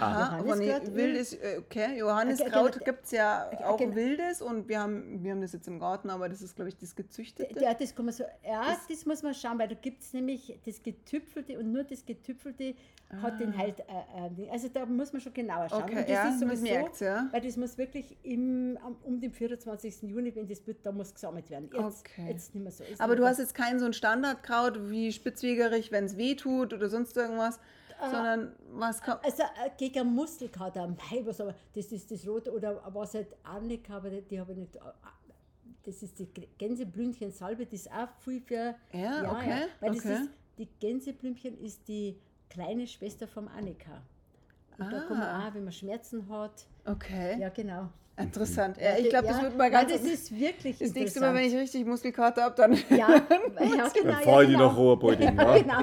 Aha, 0.00 0.38
Johanniskrautöl. 0.38 0.94
wildes, 0.94 1.32
äh, 1.34 1.58
okay. 1.58 1.98
Johanniskraut 1.98 2.52
Okay, 2.54 2.72
genau. 2.78 2.84
gibt 2.84 3.04
es 3.04 3.10
ja 3.12 3.46
Okay, 3.52 3.64
auch 3.64 3.76
genau. 3.76 3.94
wildes 3.94 4.42
und 4.42 4.68
wir 4.68 4.80
haben, 4.80 5.22
wir 5.22 5.32
haben 5.32 5.40
das 5.40 5.52
jetzt 5.52 5.68
im 5.68 5.78
Garten, 5.78 6.10
aber 6.10 6.28
das 6.28 6.42
ist, 6.42 6.56
glaube 6.56 6.68
ich, 6.68 6.76
das 6.76 6.94
gezüchtete. 6.94 7.60
Ja, 7.60 7.74
das 7.74 7.94
kann 7.94 8.04
man 8.06 8.14
so. 8.14 8.24
Ja, 8.44 8.76
das, 8.88 9.06
muss 9.06 9.22
man 9.22 9.34
schauen, 9.34 9.58
weil 9.58 9.68
da 9.68 9.74
gibt 9.74 10.02
es 10.02 10.12
nämlich 10.12 10.58
das 10.64 10.82
Getüpfelte 10.82 11.58
und 11.58 11.72
nur 11.72 11.84
das 11.84 12.04
Getüpfelte 12.04 12.74
hat 13.22 13.38
den 13.38 13.56
halt. 13.56 13.80
Äh, 13.80 14.44
äh, 14.44 14.50
also 14.50 14.68
da 14.68 14.84
muss 14.84 15.12
man 15.12 15.20
schon 15.20 15.32
genauer 15.32 15.68
schauen. 15.68 15.82
Ah. 15.82 15.84
Okay, 15.84 15.98
und 15.98 16.02
das 16.02 16.10
ja, 16.10 16.28
ist 16.28 16.40
sowieso, 16.40 16.62
merkt's, 16.64 17.00
ja. 17.00 17.28
Weil 17.30 17.40
das 17.40 17.56
muss 17.56 17.78
wirklich 17.78 18.16
im, 18.24 18.76
um 19.04 19.20
den 19.20 19.32
24. 19.32 20.02
Juni, 20.02 20.34
wenn 20.34 20.48
das 20.48 20.66
wird, 20.66 20.84
da 20.84 20.90
muss 20.92 21.14
gesammelt 21.14 21.48
werden. 21.50 21.70
Jetzt, 21.72 22.00
Okay. 22.06 22.26
jetzt 22.28 22.54
nicht 22.54 22.62
mehr 22.62 22.72
so. 22.72 22.82
Ist 22.84 23.00
Aber 23.00 23.14
du 23.14 23.24
hast 23.24 23.38
jetzt 23.38 23.54
kein 23.54 23.78
so 23.78 23.86
ein 23.86 23.92
Standardkraut 23.92 24.90
wie 24.90 25.12
Spitzwegerich, 25.12 25.92
wenn 25.92 26.04
es 26.06 26.16
weh 26.16 26.34
tut 26.34 26.74
oder 26.74 26.88
sonst 26.88 27.16
irgendwas, 27.16 27.60
sondern 28.00 28.52
was 28.72 29.00
kann. 29.00 29.18
Also 29.22 29.42
äh, 29.42 29.70
gegen 29.76 30.14
Muskelkater, 30.14 30.86
mei, 30.88 31.22
was 31.24 31.40
aber, 31.40 31.54
das 31.74 31.92
ist 31.92 32.10
das 32.10 32.26
Rote 32.26 32.52
oder 32.52 32.82
was 32.92 33.14
halt 33.14 33.28
nicht, 33.62 33.90
aber 33.90 34.10
die, 34.10 34.22
die 34.22 34.40
habe 34.40 34.52
ich 34.52 34.58
nicht. 34.58 34.76
äh, 34.76 34.80
Das 35.84 36.02
ist 36.02 36.18
die 36.18 36.26
Gänseblümchen-Salbe, 36.58 37.64
das 37.66 37.80
ist 37.80 37.92
auch 37.92 38.08
viel 38.18 38.40
für. 38.40 38.74
Ja, 38.92 39.30
okay, 39.30 39.66
weil 39.80 39.90
das 39.94 40.04
okay. 40.04 40.14
ist, 40.14 40.30
die 40.58 40.68
Gänseblümchen 40.80 41.58
ist 41.58 41.86
die 41.86 42.18
kleine 42.50 42.86
Schwester 42.86 43.26
vom 43.28 43.48
Annika. 43.48 44.02
Und 44.78 44.92
da 44.92 45.00
kann 45.00 45.18
man 45.18 45.28
Ah. 45.28 45.48
auch, 45.48 45.54
wenn 45.54 45.64
man 45.64 45.72
Schmerzen 45.72 46.28
hat. 46.28 46.66
Okay, 46.84 47.38
Ja, 47.40 47.48
genau. 47.48 47.88
interessant. 48.18 48.76
Ja, 48.80 48.96
ich 48.98 49.08
glaube, 49.10 49.26
das 49.28 49.36
ja, 49.38 49.42
wird 49.44 49.56
mal 49.56 49.64
weil 49.64 49.70
ganz. 49.70 49.92
Das 49.92 50.02
ist 50.02 50.34
wirklich 50.38 50.78
das 50.78 50.92
nächste 50.94 51.20
Mal, 51.20 51.34
wenn 51.34 51.44
ich 51.44 51.54
richtig 51.54 51.84
Muskelkater 51.86 52.42
habe, 52.44 52.54
dann. 52.56 52.72
Ja, 52.90 52.96
ja, 52.98 53.18
genau. 53.28 53.88
Dann 54.04 54.22
fahr 54.22 54.42
ich 54.42 54.48
die 54.48 54.52
genau. 54.54 54.68
nach 54.68 54.76
Rohrbeutingen, 54.76 55.36
Ja, 55.38 55.56
ja. 55.56 55.62
genau. 55.62 55.82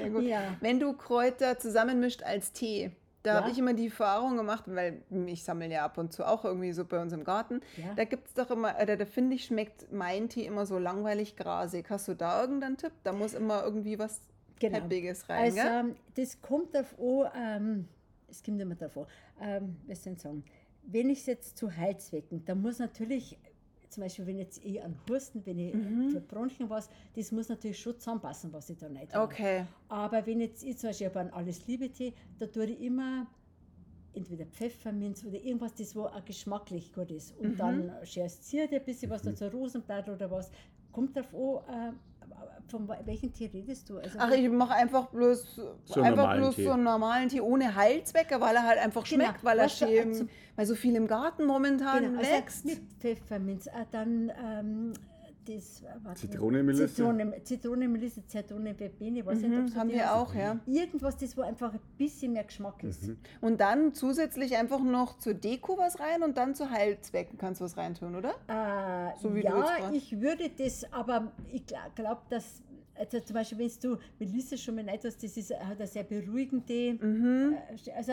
Sehr 0.00 0.10
gut. 0.10 0.22
Ja. 0.24 0.40
Wenn 0.60 0.80
du 0.80 0.92
Kräuter 0.94 1.58
zusammenmischt 1.58 2.22
als 2.22 2.52
Tee, 2.52 2.90
da 3.22 3.34
Ja. 3.34 3.40
habe 3.40 3.50
ich 3.50 3.58
immer 3.58 3.72
die 3.74 3.86
Erfahrung 3.86 4.36
gemacht, 4.36 4.64
weil 4.66 5.02
ich 5.26 5.44
sammle 5.44 5.68
ja 5.70 5.84
ab 5.84 5.98
und 5.98 6.12
zu 6.12 6.26
auch 6.26 6.44
irgendwie 6.44 6.72
so 6.72 6.84
bei 6.84 7.00
uns 7.00 7.12
im 7.12 7.24
Garten. 7.24 7.60
Ja. 7.76 7.94
Da 7.96 8.04
gibt 8.04 8.28
es 8.28 8.34
doch 8.34 8.50
immer, 8.50 8.74
oder 8.82 8.96
da 8.96 9.04
finde 9.06 9.34
ich, 9.36 9.46
schmeckt 9.46 9.90
mein 9.92 10.28
Tee 10.28 10.44
immer 10.46 10.66
so 10.66 10.78
langweilig 10.78 11.36
grasig. 11.36 11.86
Hast 11.90 12.08
du 12.08 12.14
da 12.14 12.40
irgendeinen 12.40 12.76
Tipp? 12.76 12.92
Da 13.02 13.12
muss 13.12 13.34
immer 13.34 13.62
irgendwie 13.64 13.98
was 13.98 14.20
Genau. 14.60 14.80
Peppiges 14.80 15.28
rein, 15.28 15.44
Also, 15.44 15.56
gell? 15.56 15.94
das 16.14 16.40
kommt 16.40 16.74
an, 16.76 16.86
ähm, 17.36 17.88
es 18.28 18.42
kommt 18.42 18.60
immer 18.60 18.76
an, 18.80 19.06
ähm, 19.40 19.76
was 19.86 20.04
soll 20.04 20.12
ich 20.14 20.20
sagen, 20.20 20.44
wenn 20.86 21.10
ich 21.10 21.20
es 21.20 21.26
jetzt 21.26 21.56
zu 21.58 21.74
Heilzwecken, 21.74 22.44
dann 22.44 22.60
muss 22.62 22.78
natürlich, 22.78 23.38
zum 23.88 24.02
Beispiel, 24.02 24.26
wenn 24.26 24.38
jetzt 24.38 24.64
ich 24.64 24.82
an 24.82 24.96
Husten, 25.08 25.44
wenn 25.46 25.58
ich 25.58 25.74
Mhm. 25.74 26.10
für 26.10 26.20
Bronchien 26.20 26.68
was, 26.70 26.88
das 27.16 27.32
muss 27.32 27.48
natürlich 27.48 27.78
schon 27.80 27.98
zusammenpassen, 27.98 28.52
was 28.52 28.68
ich 28.70 28.76
da 28.78 28.88
nicht 28.88 29.14
habe. 29.14 29.24
Okay. 29.32 29.64
Aber 29.88 30.26
wenn 30.26 30.40
jetzt 30.40 30.62
ich 30.62 30.76
zum 30.78 30.90
Beispiel 30.90 31.06
habe 31.08 31.20
einen 31.20 31.30
Alles-Liebe-Tee, 31.30 32.12
da 32.38 32.46
tue 32.46 32.66
ich 32.66 32.80
immer 32.80 33.26
entweder 34.14 34.46
Pfefferminz 34.46 35.24
oder 35.24 35.36
irgendwas, 35.42 35.74
das 35.74 35.94
wo 35.96 36.04
auch 36.04 36.24
geschmacklich 36.24 36.92
gut 36.92 37.10
ist. 37.10 37.36
Und 37.38 37.52
Mhm. 37.52 37.56
dann 37.56 37.92
scherst 38.04 38.52
du 38.52 38.58
ein 38.62 38.84
bisschen 38.84 39.10
was 39.10 39.22
dazu, 39.22 39.46
Rosenblatt 39.46 40.08
oder 40.08 40.30
was. 40.30 40.50
Kommt 40.92 41.16
darauf 41.16 41.66
an, 41.68 41.94
äh, 41.94 42.70
von 42.70 42.88
welchem 43.04 43.32
Tee 43.32 43.50
redest 43.52 43.90
du? 43.90 43.98
Also, 43.98 44.16
Ach, 44.20 44.30
ich 44.30 44.48
mache 44.48 44.74
einfach 44.74 45.08
bloß, 45.08 45.56
So 45.56 45.94
einen 45.96 46.04
einfach 46.04 46.16
normalen 46.22 46.40
bloß 46.40 46.54
Tee. 46.54 46.64
so 46.64 46.70
einen 46.70 46.82
normalen 46.84 47.28
Tee 47.28 47.40
ohne 47.40 47.74
Heilzwecke, 47.74 48.40
weil 48.40 48.54
er 48.56 48.62
halt 48.62 48.78
einfach 48.78 49.04
Genau. 49.04 49.24
schmeckt, 49.24 49.44
weil 49.44 49.58
er 49.58 49.68
schön, 49.68 50.08
also- 50.08 50.26
weil 50.56 50.66
so 50.66 50.74
viel 50.74 50.94
im 50.96 51.06
Garten 51.06 51.44
momentan 51.46 52.04
Genau, 52.04 52.18
also 52.18 52.30
wächst. 52.30 52.64
mit 52.64 52.80
Pfefferminz, 53.00 53.66
äh, 53.66 53.70
dann 53.90 54.32
ähm, 54.42 54.92
das 55.44 55.82
äh, 55.82 55.86
warte, 56.02 56.20
Zitronenmelisse? 56.20 56.88
Zitrone, 56.88 57.42
Zitronenmelisse, 57.42 58.26
Zitrone, 58.26 58.74
Verbene, 58.74 59.24
weiß 59.24 59.42
ich 59.42 59.48
nicht, 59.48 59.58
ob 59.58 59.64
Mhm, 59.64 59.68
so 59.68 59.76
haben 59.76 59.90
wir 59.90 60.02
heißt. 60.10 60.14
auch, 60.14 60.34
ja. 60.34 60.58
Irgendwas, 60.66 61.16
das 61.16 61.36
wo 61.36 61.42
einfach 61.42 61.72
ein 61.72 61.80
bisschen 61.96 62.32
mehr 62.32 62.44
Geschmack 62.44 62.82
ist. 62.84 63.08
Mhm. 63.08 63.16
Und 63.40 63.60
dann 63.60 63.94
zusätzlich 63.94 64.56
einfach 64.56 64.80
noch 64.80 65.18
zur 65.18 65.34
Deko 65.34 65.76
was 65.78 65.98
rein 66.00 66.22
und 66.22 66.36
dann 66.36 66.54
zu 66.54 66.70
Heilzwecken 66.70 67.38
kannst 67.38 67.60
du 67.60 67.64
was 67.64 67.76
reintun, 67.76 68.14
oder? 68.16 68.34
Äh, 68.48 69.18
So 69.20 69.34
wie 69.34 69.42
du 69.42 69.48
jetzt 69.48 69.56
ja, 69.70 69.78
grad. 69.78 69.94
ich 69.94 70.20
würde 70.20 70.50
das, 70.56 70.84
aber 70.92 71.32
ich 71.52 71.64
glaube, 71.66 72.20
dass, 72.30 72.62
also 72.96 73.20
zum 73.20 73.34
Beispiel, 73.34 73.58
wenn 73.58 73.70
du 73.82 73.98
Melisse 74.18 74.56
schon 74.56 74.76
mal 74.76 74.84
nicht 74.84 75.04
hast, 75.04 75.22
das 75.22 75.36
ist, 75.36 75.50
hat 75.52 75.78
eine 75.78 75.86
sehr 75.86 76.04
beruhigende, 76.04 76.94
Mhm. 77.04 77.56
äh, 77.86 77.92
also 77.92 78.12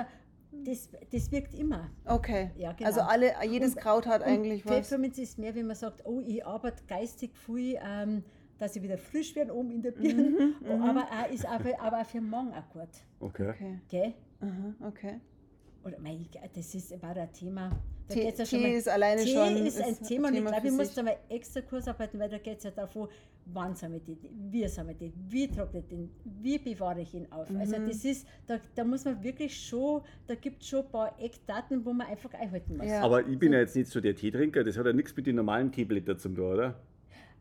das, 0.65 0.89
das 1.11 1.31
wirkt 1.31 1.53
immer. 1.53 1.89
Okay. 2.05 2.51
Ja, 2.55 2.73
genau. 2.73 2.87
Also 2.87 3.01
alle, 3.01 3.33
jedes 3.47 3.75
Und- 3.75 3.81
Kraut 3.81 4.05
hat 4.07 4.23
eigentlich 4.23 4.65
was. 4.65 4.73
Pfefferminz 4.73 5.17
ist 5.17 5.37
mehr, 5.39 5.53
wenn 5.55 5.67
man 5.67 5.75
sagt, 5.75 6.05
oh, 6.05 6.19
ich 6.25 6.45
arbeite 6.45 6.83
geistig 6.87 7.31
viel, 7.37 7.77
ähm, 7.83 8.23
dass 8.57 8.75
ich 8.75 8.83
wieder 8.83 8.97
frisch 8.97 9.35
werde 9.35 9.55
oben 9.55 9.71
in 9.71 9.81
der 9.81 9.91
Birne, 9.91 10.55
Mhm, 10.61 10.81
aber 10.83 11.03
auch, 11.05 11.31
ist 11.31 11.47
auch, 11.47 11.59
für- 11.61 11.79
aber 11.79 12.01
auch 12.01 12.05
für 12.05 12.21
Magen 12.21 12.53
auch 12.53 12.69
gut. 12.69 12.89
Okay. 13.19 13.49
Okay. 13.49 13.79
Gell? 13.89 14.13
Aha, 14.41 14.87
okay. 14.87 15.19
Oder 15.83 15.97
mein, 15.99 16.27
das 16.53 16.75
ist, 16.75 17.01
war 17.01 17.15
ein 17.15 17.31
Thema. 17.33 17.71
Tee, 18.13 18.21
geht's 18.21 18.39
ja 18.39 18.45
schon 18.45 18.59
Tee 18.59 18.67
mal- 18.67 18.77
ist 18.77 18.89
alleine 18.89 19.23
Tee 19.23 19.33
schon 19.33 19.55
ist 19.65 19.81
ein 19.81 19.99
Thema 20.03 20.27
und 20.29 20.35
ich 20.35 20.45
glaube, 20.45 20.67
ich 20.67 20.73
muss 20.73 20.93
da 20.93 21.03
mal 21.03 21.17
extra 21.29 21.61
Kurs 21.61 21.87
arbeiten, 21.87 22.19
weil 22.19 22.29
da 22.29 22.37
geht 22.37 22.57
es 22.59 22.63
ja 22.63 22.71
davon, 22.71 23.07
wann 23.45 23.75
sammle 23.75 23.97
ich 23.97 24.03
den, 24.03 24.17
wie 24.51 24.67
sammle 24.67 24.93
ich 24.93 24.97
den, 24.99 25.13
wie 25.29 25.47
trockne 25.47 25.79
ich 25.79 25.87
den, 25.87 26.11
wie 26.41 26.57
bewahre 26.59 27.01
ich 27.01 27.13
ihn 27.13 27.27
auf. 27.31 27.47
Also 27.59 27.77
Mhm. 27.79 27.87
das 27.87 28.05
ist, 28.05 28.27
da, 28.47 28.59
da 28.75 28.83
muss 28.83 29.03
man 29.05 29.23
wirklich 29.23 29.55
schon, 29.67 30.01
da 30.27 30.35
gibt 30.35 30.61
es 30.61 30.67
schon 30.69 30.81
ein 30.85 30.91
paar 30.91 31.15
Eckdaten, 31.19 31.83
wo 31.85 31.93
man 31.93 32.07
einfach 32.07 32.33
einhalten 32.33 32.77
muss. 32.77 32.87
Ja. 32.87 33.01
Aber 33.01 33.27
ich 33.27 33.37
bin 33.39 33.53
ja 33.53 33.59
jetzt 33.59 33.75
nicht 33.75 33.89
so 33.89 33.99
der 33.99 34.15
Teetrinker, 34.15 34.63
das 34.63 34.77
hat 34.77 34.85
ja 34.85 34.93
nichts 34.93 35.15
mit 35.15 35.25
den 35.27 35.35
normalen 35.37 35.71
Teeblättern 35.71 36.17
zu 36.19 36.29
tun, 36.29 36.39
oder? 36.53 36.75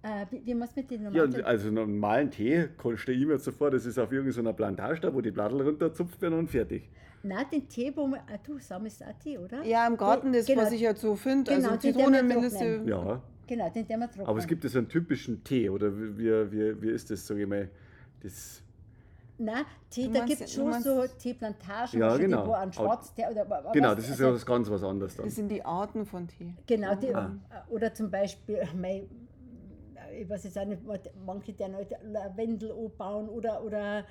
Äh, 0.03 0.25
wie, 0.31 0.47
wie 0.47 0.55
muss 0.55 0.75
man 0.75 0.87
den 0.87 1.03
Ja, 1.03 1.11
normalen... 1.11 1.35
und 1.35 1.45
also 1.45 1.71
normalen 1.71 2.31
Tee 2.31 2.69
stelle 2.97 3.19
ich 3.19 3.27
mir 3.27 3.35
jetzt 3.35 3.45
so 3.45 3.53
vor, 3.53 3.71
das 3.71 3.85
ist 3.85 3.99
auf 3.99 4.11
irgendeiner 4.11 4.55
Plantage 4.55 4.99
da, 5.01 5.13
wo 5.15 5.21
die 5.21 5.31
Blattel 5.31 5.61
runterzupft 5.61 6.23
werden 6.23 6.39
und 6.39 6.49
fertig. 6.49 6.89
Nein, 7.23 7.47
den 7.53 7.69
Tee, 7.69 7.93
wo 7.95 8.07
man, 8.07 8.21
ah, 8.21 8.39
du 8.43 8.59
sammelst 8.59 9.05
auch 9.05 9.13
Tee, 9.23 9.37
oder? 9.39 9.63
Ja, 9.65 9.87
im 9.87 9.97
Garten, 9.97 10.33
das, 10.33 10.47
Genau. 10.47 10.63
was 10.63 10.73
ich 10.73 10.81
jetzt 10.81 11.03
so 11.03 11.15
finde. 11.17 11.55
Genau, 11.55 11.71
also 11.71 11.81
Zitronenmelisse. 11.81 12.59
trocknen. 12.59 12.89
Ja, 12.89 13.23
Genau, 13.47 13.69
den, 13.71 13.87
den 13.87 13.99
man 13.99 14.09
trocknen. 14.09 14.27
aber 14.27 14.39
es 14.39 14.47
gibt 14.47 14.65
ja 14.65 14.71
so 14.71 14.79
einen 14.79 14.89
typischen 14.89 15.45
Tee, 15.45 15.69
oder 15.69 15.95
wie, 15.95 16.17
wie, 16.53 16.83
wie, 16.83 16.91
ist 16.91 17.11
das, 17.11 17.27
sage 17.27 17.43
ich 17.43 17.49
mal? 17.49 17.69
Das, 18.23 18.63
Nein, 19.37 19.65
Tee, 19.91 20.07
Du 20.07 20.13
da 20.13 20.19
meinst- 20.21 20.29
gibt 20.37 20.41
es 20.49 20.55
schon 20.55 20.69
meinst- 20.71 20.85
so 20.87 21.05
Teeplantagen, 21.19 21.99
Ja, 22.01 22.17
genau. 22.17 22.43
die, 22.43 22.49
wo 22.49 22.53
an 22.53 22.73
Schwarz, 22.73 23.15
der, 23.15 23.31
oder, 23.31 23.45
genau, 23.73 23.89
was- 23.91 23.97
das 23.97 24.05
ist 24.07 24.11
also- 24.13 24.25
ja 24.25 24.33
was 24.35 24.47
ganz 24.47 24.71
was 24.71 24.83
anderes 24.83 25.17
dann. 25.17 25.27
Das 25.27 25.35
sind 25.35 25.49
die 25.49 25.65
Arten 25.65 26.05
von 26.07 26.29
Tee. 26.29 26.55
Genau, 26.67 26.95
die, 26.95 27.15
Ah. 27.15 27.33
oder 27.71 27.93
zum 27.95 28.11
Beispiel, 28.11 28.63
mei, 28.77 29.05
ich 30.19 30.29
weiß 30.29 30.45
jetzt 30.45 30.59
auch 30.59 30.65
nicht, 30.67 30.83
manche, 31.25 31.53
die 31.55 31.69
noch 31.69 31.81
Lavendel 32.05 32.71
anbauen 32.73 33.29
oder, 33.29 33.63
oder, 33.65 34.05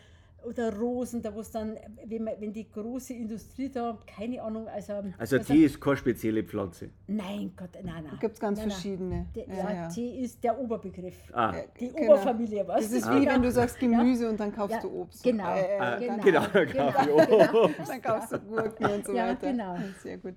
oder 0.45 0.75
Rosen, 0.75 1.21
da 1.21 1.33
wo 1.33 1.41
es 1.41 1.51
dann, 1.51 1.77
wenn, 2.05 2.23
man, 2.23 2.33
wenn 2.39 2.53
die 2.53 2.69
große 2.69 3.13
Industrie 3.13 3.69
da, 3.69 3.97
keine 4.05 4.41
Ahnung, 4.41 4.67
also. 4.67 4.93
Also 5.17 5.39
Tee 5.39 5.65
ist 5.65 5.79
keine 5.81 5.97
spezielle 5.97 6.43
Pflanze. 6.43 6.89
Nein, 7.07 7.53
Gott, 7.57 7.69
nein, 7.83 8.03
nein. 8.05 8.17
Gibt 8.19 8.33
es 8.35 8.39
ganz 8.39 8.59
Nein, 8.59 8.67
nein. 8.69 8.75
verschiedene. 8.77 9.25
Der, 9.35 9.47
ja, 9.47 9.55
ja, 9.55 9.73
ja. 9.73 9.87
Tee 9.89 10.19
ist 10.21 10.43
der 10.43 10.59
Oberbegriff. 10.59 11.17
Ah, 11.33 11.53
Ja, 11.55 11.63
Die 11.79 11.89
genau. 11.89 12.13
Oberfamilie, 12.13 12.67
was? 12.67 12.83
Das 12.85 12.91
ist 12.93 13.09
wie 13.11 13.25
wenn 13.25 13.41
du 13.41 13.51
sagst 13.51 13.79
Gemüse 13.79 14.29
und 14.29 14.39
dann 14.39 14.51
kaufst 14.53 14.75
Ja, 14.75 14.81
du 14.81 15.01
Obst. 15.01 15.23
genau. 15.23 15.55
Äh, 15.55 15.79
Ah, 15.79 15.97
äh, 15.97 16.07
dann, 16.07 16.21
genau, 16.21 16.43
genau, 16.53 16.91
genau. 16.91 17.69
dann 17.87 18.01
kaufst 18.01 18.31
du 18.33 18.39
Gurken 18.39 18.85
und 18.85 19.05
so 19.05 19.13
Ja, 19.13 19.27
weiter. 19.29 19.51
genau. 19.51 19.77
Sehr 20.01 20.17
gut. 20.17 20.35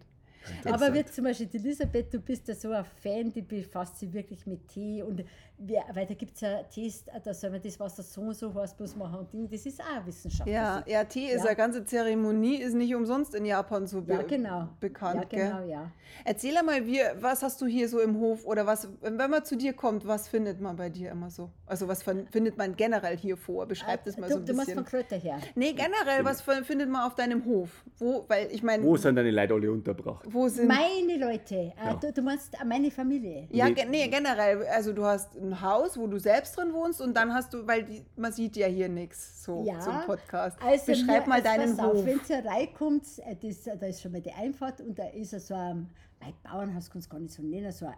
Aber 0.65 0.93
wie 0.93 1.05
zum 1.05 1.23
Beispiel 1.23 1.47
die 1.47 1.59
Elisabeth, 1.59 2.13
du 2.13 2.19
bist 2.19 2.49
ja 2.49 2.55
so 2.57 2.73
ein 2.73 2.85
Fan, 3.01 3.33
die 3.33 3.43
befasst 3.43 4.01
sich 4.01 4.13
wirklich 4.13 4.45
mit 4.45 4.67
Tee 4.67 5.01
und 5.03 5.23
wir, 5.65 5.83
weil 5.95 6.07
da 6.07 6.15
gibt 6.15 6.35
es 6.35 6.41
ja 6.41 6.63
Tests, 6.65 7.09
äh, 7.09 7.21
da 7.23 7.33
soll 7.35 7.51
man 7.51 7.63
das 7.63 7.79
Wasser 7.79 8.03
so 8.03 8.21
und 8.23 8.35
so 8.35 8.53
heißt, 8.55 8.79
muss 8.81 8.97
machen 8.97 9.19
und 9.21 9.33
Ding, 9.33 9.49
das 9.49 9.65
ist 9.67 9.81
auch 9.81 10.05
Wissenschaft. 10.07 10.49
Ja, 10.49 10.83
ja, 10.87 11.05
Tee 11.05 11.27
ist 11.27 11.43
Ja. 11.43 11.47
eine 11.47 11.57
ganze 11.57 11.85
Zeremonie, 11.85 12.57
ist 12.57 12.75
nicht 12.75 12.95
umsonst 12.95 13.35
in 13.35 13.45
Japan 13.45 13.87
so 13.87 14.03
be 14.03 14.15
ja 14.15 14.23
genau. 14.23 14.69
bekannt. 14.81 15.27
Ja, 15.33 15.45
genau, 15.49 15.59
Gell? 15.61 15.71
ja. 15.71 15.91
Erzähl 16.25 16.57
einmal, 16.57 16.87
wie, 16.87 17.01
was 17.21 17.43
hast 17.43 17.61
du 17.61 17.67
hier 17.67 17.89
so 17.89 18.01
im 18.01 18.19
Hof 18.19 18.45
oder 18.45 18.67
was, 18.67 18.89
wenn 19.01 19.17
man 19.31 19.45
zu 19.45 19.57
dir 19.57 19.73
kommt, 19.73 20.07
was 20.07 20.29
findet 20.29 20.61
man 20.61 20.77
bei 20.77 20.91
dir 20.91 21.11
immer 21.11 21.31
so? 21.31 21.51
Also 21.67 21.89
was 21.89 22.03
fin- 22.03 22.27
findet 22.31 22.59
man 22.59 22.77
generell 22.77 23.17
hier 23.17 23.37
vor? 23.37 23.67
Beschreib 23.67 24.05
das 24.05 24.17
mal 24.19 24.27
Äh, 24.27 24.29
du, 24.29 24.35
so 24.35 24.41
ein 24.41 24.47
du 24.47 24.55
bisschen. 24.57 24.75
von 24.75 24.85
Kräuter 24.85 25.17
her. 25.17 25.39
Nee, 25.55 25.73
generell, 25.73 26.25
was 26.25 26.43
fin- 26.43 26.65
findet 26.65 26.91
man 26.91 27.07
auf 27.07 27.15
deinem 27.15 27.45
Hof? 27.47 27.71
Wo, 27.99 28.25
weil 28.29 28.49
ich 28.53 28.63
meine, 28.63 28.83
Wo 28.85 28.97
sind 28.97 29.17
deine 29.17 29.31
Leute 29.31 29.55
alle 29.55 29.73
untergebracht? 29.73 30.27
wo 30.29 30.49
sind 30.49 30.69
Meine 30.69 31.17
Leute, 31.19 31.55
äh, 31.57 31.73
Ja. 31.85 31.95
du, 31.95 32.13
du 32.13 32.23
meinst 32.23 32.55
äh, 32.61 32.65
meine 32.65 32.91
Familie. 32.91 33.49
Ja, 33.51 33.67
Nee. 33.69 33.75
ge 33.75 33.87
nee, 33.89 34.09
generell. 34.09 34.67
Also 34.67 34.93
du 34.93 35.05
hast 35.05 35.41
ein 35.53 35.61
Haus, 35.63 35.97
wo 35.99 36.07
du 36.07 36.19
selbst 36.19 36.57
drin 36.57 36.73
wohnst 36.73 37.01
und 37.01 37.15
dann 37.15 37.33
hast 37.33 37.53
du, 37.55 37.67
weil 37.67 37.85
die, 37.85 38.05
man 38.17 38.33
sieht 38.33 38.57
ja 38.57 38.67
hier 38.67 38.89
nichts 38.89 39.45
so 39.45 39.65
Ja, 39.65 39.79
zum 39.81 40.01
Podcast. 40.07 40.59
Also 40.63 40.87
Beschreib 40.87 41.25
mir- 41.27 41.29
mal 41.35 41.43
deinen 41.43 41.77
pass 41.77 41.87
Hof. 41.87 42.05
Wenn 42.05 42.21
ihr 42.29 42.45
reinkommt, 42.45 43.07
äh, 43.19 43.37
das, 43.37 43.65
da 43.65 43.87
ist 43.87 44.03
schon 44.03 44.13
mal 44.13 44.21
die 44.21 44.33
Einfahrt 44.33 44.81
und 44.81 44.99
da 44.99 45.09
ist 45.09 45.31
so 45.47 45.55
ein, 45.55 45.89
mein 46.21 46.35
Bauernhaus 46.43 46.91
kannst 46.91 47.09
du 47.09 47.13
gar 47.13 47.21
nicht 47.21 47.33
so 47.35 47.43
nennen, 47.43 47.71
so 47.73 47.87
ein 47.87 47.95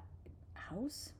Haus. 0.71 1.13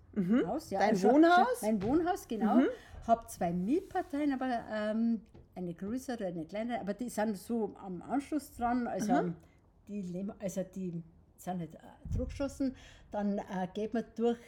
Haus 0.47 0.71
ja, 0.71 0.79
Mhm. 0.79 0.83
Dein 0.83 0.91
also 0.91 1.11
Wohnhaus? 1.11 1.63
Mein 1.63 1.83
Wohnhaus, 1.83 2.29
genau. 2.29 2.55
Mhm. 2.57 2.67
Hab 3.07 3.31
zwei 3.31 3.53
Mietparteien, 3.53 4.33
aber 4.33 4.61
ähm, 4.73 5.21
eine 5.57 5.75
größere, 5.75 6.27
eine 6.27 6.45
kleinere, 6.45 6.81
aber 6.81 6.95
die 6.95 7.09
sind 7.09 7.37
so 7.37 7.75
am 7.85 8.01
Anschluss 8.03 8.53
dran. 8.53 8.87
Also, 8.87 9.13
Mhm. 9.13 9.35
die, 9.89 10.31
also 10.41 10.63
die 10.75 11.03
sind 11.37 11.59
nicht 11.59 11.75
äh, 11.75 11.79
zurückgeschossen. 12.13 12.75
Dann 13.11 13.39
äh, 13.39 13.69
geht 13.75 13.93
man 13.93 14.05
durch, 14.17 14.39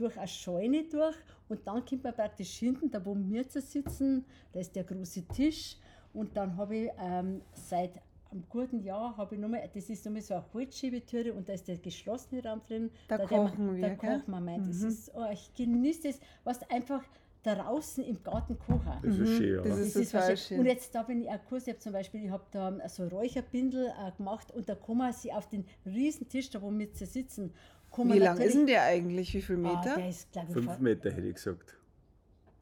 durch 0.00 0.16
eine 0.18 0.28
Scheune 0.28 0.84
durch 0.84 1.16
und 1.48 1.66
dann 1.66 1.84
kommt 1.84 2.04
man 2.04 2.14
praktisch 2.14 2.52
hinten, 2.58 2.90
da 2.90 3.04
wo 3.04 3.16
wir 3.16 3.48
zu 3.48 3.60
sitzen, 3.60 4.24
da 4.52 4.60
ist 4.60 4.74
der 4.74 4.84
große 4.84 5.22
Tisch. 5.28 5.76
Und 6.12 6.36
dann 6.36 6.56
habe 6.56 6.76
ich 6.76 6.90
ähm, 6.98 7.40
seit 7.54 7.92
einem 8.32 8.44
guten 8.48 8.80
Jahr, 8.82 9.16
habe 9.16 9.34
ich 9.34 9.40
nochmal, 9.40 9.68
das 9.72 9.88
ist 9.90 10.04
nochmal 10.04 10.22
so 10.22 10.34
eine 10.34 10.44
Holzschiebetüre 10.52 11.32
und 11.32 11.48
da 11.48 11.52
ist 11.52 11.66
der 11.68 11.78
geschlossene 11.78 12.42
Raum 12.44 12.60
drin. 12.66 12.90
Da 13.08 13.16
der 13.18 13.26
kochen 13.26 13.66
man, 13.66 13.76
wir, 13.76 13.82
Da 13.88 13.94
gell? 13.94 14.18
kochen 14.18 14.30
wir, 14.32 14.40
mein, 14.40 14.66
das 14.66 14.80
Mhm. 14.80 14.88
ist, 14.88 15.12
oh, 15.14 15.26
ich 15.32 15.52
genieße 15.54 16.08
das, 16.08 16.20
was 16.44 16.68
einfach 16.70 17.02
draußen 17.42 18.04
im 18.04 18.22
Garten 18.22 18.58
kochen. 18.58 18.92
Das 19.02 19.16
ist 19.18 19.36
schön, 19.38 19.54
ja. 19.56 19.60
Mhm. 19.64 19.68
das 19.68 19.78
ist- 19.80 19.94
total 19.94 20.12
wahrscheinlich- 20.20 20.42
schön. 20.46 20.58
Und 20.60 20.66
jetzt 20.66 20.94
da 20.94 21.02
bin 21.02 21.22
ich 21.22 21.28
auch 21.28 21.44
Kurs, 21.48 21.62
ich 21.66 21.72
habe 21.72 21.78
zum 21.80 21.92
Beispiel, 21.92 22.24
ich 22.24 22.30
habe 22.30 22.44
da 22.50 22.88
so 22.88 23.06
Räucherbindel 23.08 23.86
äh, 23.86 24.12
gemacht 24.16 24.52
und 24.52 24.68
da 24.68 24.74
kann 24.74 24.98
man 24.98 25.12
sich 25.12 25.32
auf 25.32 25.48
den 25.48 25.64
riesen 25.86 26.28
Tisch, 26.28 26.50
da 26.50 26.60
wo 26.60 26.70
wir 26.70 26.92
zu 26.92 27.06
sitzen, 27.06 27.44
man 27.44 27.52
Wie 27.96 28.18
lang 28.18 28.38
ist 28.38 28.54
denn 28.54 28.66
der 28.66 28.82
eigentlich? 28.84 29.34
Wie 29.34 29.42
viel 29.42 29.56
Ah, 29.66 29.76
Meter? 29.82 29.96
der 29.96 30.08
ist, 30.08 30.30
glaube 30.32 30.48
ich, 30.48 30.54
Fünf 30.54 30.78
Meter 30.78 31.10
hätte 31.10 31.26
ich 31.26 31.34
gesagt. 31.34 31.76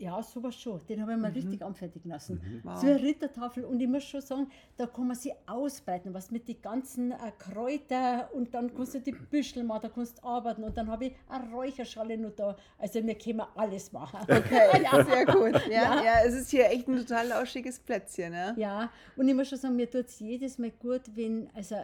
ja, 0.01 0.23
sowas 0.23 0.55
schon. 0.55 0.81
Den 0.89 1.03
habe 1.03 1.13
ich 1.15 1.19
mal 1.19 1.33
richtig 1.33 1.61
anfertigen 1.63 2.09
lassen. 2.11 2.41
Mhm. 2.41 2.61
Wow. 2.63 2.79
So 2.81 2.87
eine 2.87 3.03
Rittertafel. 3.03 3.65
Und 3.65 3.81
ich 3.81 3.89
muss 3.89 4.05
schon 4.05 4.21
sagen, 4.21 4.47
da 4.77 4.87
kann 4.87 5.09
man 5.09 5.17
sie 5.17 5.33
ausbreiten, 5.47 6.15
was 6.15 6.31
mit 6.31 6.47
den 6.47 6.63
ganzen 6.63 7.11
äh, 7.11 7.17
Kräutern 7.37 8.27
und 8.33 8.55
dann 8.55 8.73
kannst 8.73 8.95
du 8.95 9.01
die 9.01 9.11
Büschel 9.11 9.65
machen, 9.65 9.81
da 9.83 9.89
kannst 9.89 10.19
du 10.19 10.23
arbeiten 10.25 10.63
und 10.63 10.77
dann 10.77 10.89
habe 10.89 11.07
ich 11.07 11.13
eine 11.29 11.53
Räucherschale 11.53 12.17
noch 12.17 12.31
da. 12.31 12.57
Also 12.79 13.05
wir 13.05 13.17
können 13.19 13.43
alles 13.57 13.91
machen. 13.91 14.21
Okay, 14.23 14.83
ja. 14.85 15.05
sehr 15.05 15.27
gut. 15.27 15.67
Ja, 15.67 15.73
ja. 15.97 16.05
Ja. 16.05 16.13
es 16.25 16.35
ist 16.35 16.51
hier 16.51 16.71
echt 16.71 16.87
ein 16.87 16.97
total 16.97 17.27
lauschiges 17.29 17.81
Plätzchen. 17.81 18.31
Ne? 18.33 18.55
Ja, 18.57 18.91
und 19.17 19.29
ich 19.29 19.35
muss 19.35 19.49
schon 19.49 19.59
sagen, 19.59 19.75
mir 19.75 19.91
tut 19.91 20.07
es 20.07 20.21
jedes 20.21 20.59
Mal 20.59 20.71
gut, 20.79 21.03
wenn 21.17 21.51
also 21.55 21.75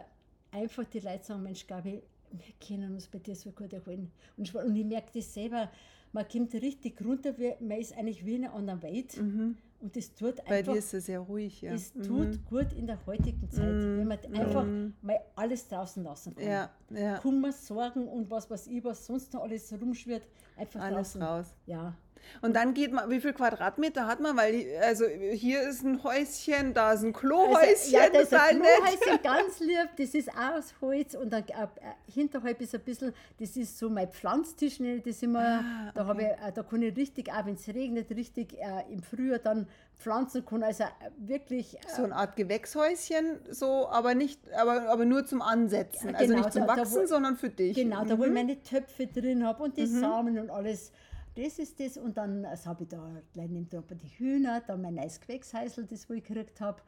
einfach 0.51 0.85
die 0.85 0.99
Leute 1.01 1.25
sagen, 1.25 1.43
Mensch, 1.43 1.67
Gabi, 1.67 2.01
wir 2.39 2.67
können 2.67 2.93
uns 2.93 3.07
bei 3.07 3.19
dir 3.19 3.35
so 3.35 3.51
gut 3.51 3.73
erholen. 3.73 4.11
Und 4.37 4.47
ich, 4.47 4.55
und 4.55 4.75
ich 4.75 4.85
merke 4.85 5.11
das 5.13 5.33
selber, 5.33 5.69
man 6.11 6.27
kommt 6.27 6.53
richtig 6.53 7.01
runter, 7.03 7.33
man 7.59 7.77
ist 7.79 7.95
eigentlich 7.97 8.25
wie 8.25 8.35
in 8.35 8.45
einer 8.45 8.53
anderen 8.53 8.81
Welt. 8.81 9.17
Und 9.17 9.95
das 9.95 10.15
tut 10.15 10.37
Bei 10.45 10.59
einfach, 10.59 10.71
dir 10.73 10.79
ist 10.79 10.93
es 10.93 11.05
sehr 11.07 11.19
ruhig. 11.19 11.61
Ja. 11.61 11.73
das 11.73 11.93
Mhm. 11.93 12.03
tut 12.03 12.45
gut 12.45 12.73
in 12.73 12.87
der 12.87 13.05
heutigen 13.05 13.49
Zeit, 13.51 13.67
wenn 13.67 14.07
man 14.07 14.17
einfach 14.33 14.65
mal 15.01 15.19
alles 15.35 15.67
draußen 15.67 16.03
lassen 16.03 16.33
kann. 16.35 16.47
Ja, 16.47 16.71
ja. 16.89 17.17
Kummer, 17.19 17.51
Sorgen 17.51 18.07
und 18.07 18.31
was 18.31 18.49
weiß 18.49 18.67
ich, 18.67 18.83
was 18.83 19.05
sonst 19.05 19.33
noch 19.33 19.43
alles 19.43 19.71
rumschwirrt, 19.79 20.27
einfach 20.57 20.81
Alles 20.81 21.13
draußen. 21.13 21.23
raus. 21.23 21.45
Ja. 21.65 21.93
Und 22.41 22.55
dann 22.55 22.73
geht 22.73 22.91
man, 22.91 23.07
wie 23.11 23.19
viel 23.21 23.33
Quadratmeter 23.33 24.07
hat 24.07 24.19
man? 24.19 24.35
Weil, 24.35 24.65
also 24.81 25.05
hier 25.05 25.61
ist 25.61 25.83
ein 25.83 26.03
Häuschen, 26.03 26.73
da 26.73 26.93
ist 26.93 27.01
ein 27.03 27.13
Also, 27.13 27.19
Klohäuschen, 27.19 27.91
ja, 27.91 28.09
das 28.09 28.23
ist 28.23 28.33
ein. 28.33 28.61
Klohäuschen, 28.61 29.21
ganz 29.21 29.59
lieb. 29.59 29.89
Das 29.97 30.15
ist 30.15 30.29
auch 30.29 30.57
aus 30.57 30.73
Holz 30.81 31.13
und 31.13 31.31
dann, 31.31 31.43
äh, 31.43 31.67
hinterhalb 32.11 32.59
ist 32.61 32.73
ein 32.73 32.81
bisschen, 32.81 33.13
das 33.39 33.55
ist 33.55 33.77
so 33.77 33.89
mein 33.91 34.09
Pflanztisch, 34.09 34.79
das 35.05 35.21
immer. 35.21 35.63
Ah, 35.63 35.91
da, 35.93 36.05
habe 36.07 36.23
ich, 36.23 36.27
äh, 36.27 36.51
da 36.51 36.63
kann 36.63 36.81
ich 36.81 36.95
richtig, 36.97 37.31
auch 37.31 37.45
wenn 37.45 37.55
es 37.55 37.67
regnet, 37.67 38.09
richtig 38.09 38.53
äh, 38.57 38.91
im 38.91 39.03
Frühjahr 39.03 39.37
dann 39.37 39.67
pflanzen 39.97 40.45
können. 40.45 40.63
Also 40.63 40.83
äh, 40.83 40.87
wirklich. 41.17 41.75
Äh, 41.77 41.89
So 41.95 42.03
eine 42.03 42.15
Art 42.15 42.35
Gewächshäuschen, 42.35 43.39
so, 43.49 43.87
aber 43.89 44.13
nicht, 44.15 44.39
aber, 44.53 44.89
aber 44.89 45.05
nur 45.05 45.25
zum 45.25 45.41
Ansetzen. 45.41 46.15
Also 46.15 46.27
genau, 46.27 46.39
nicht 46.43 46.53
zum 46.53 46.67
da- 46.67 46.75
da 46.75 46.81
Wachsen, 46.81 47.01
wo- 47.03 47.05
sondern 47.07 47.37
für 47.37 47.49
dich. 47.49 47.75
Genau, 47.75 48.03
da 48.05 48.17
wo 48.17 48.23
ich 48.23 48.29
Mhm. 48.29 48.33
meine 48.35 48.61
Töpfe 48.63 49.07
drin 49.07 49.45
habe 49.45 49.63
und 49.63 49.77
die 49.77 49.85
Samen 49.87 50.37
und 50.39 50.49
alles. 50.49 50.91
Das 51.35 51.59
ist 51.59 51.79
das. 51.79 51.97
Und 51.97 52.17
dann 52.17 52.45
also 52.45 52.65
habe 52.69 52.83
ich 52.83 52.89
da 52.89 53.09
gleich 53.33 53.49
neben 53.49 53.67
der 53.69 53.81
die 53.81 54.07
Hühner, 54.19 54.61
dann 54.65 54.81
mein 54.81 54.95
neues 54.95 55.19
Gewächshäusl, 55.19 55.85
das 55.85 56.09
wo 56.09 56.13
ich 56.13 56.23
gekriegt 56.23 56.61
habe. 56.61 56.81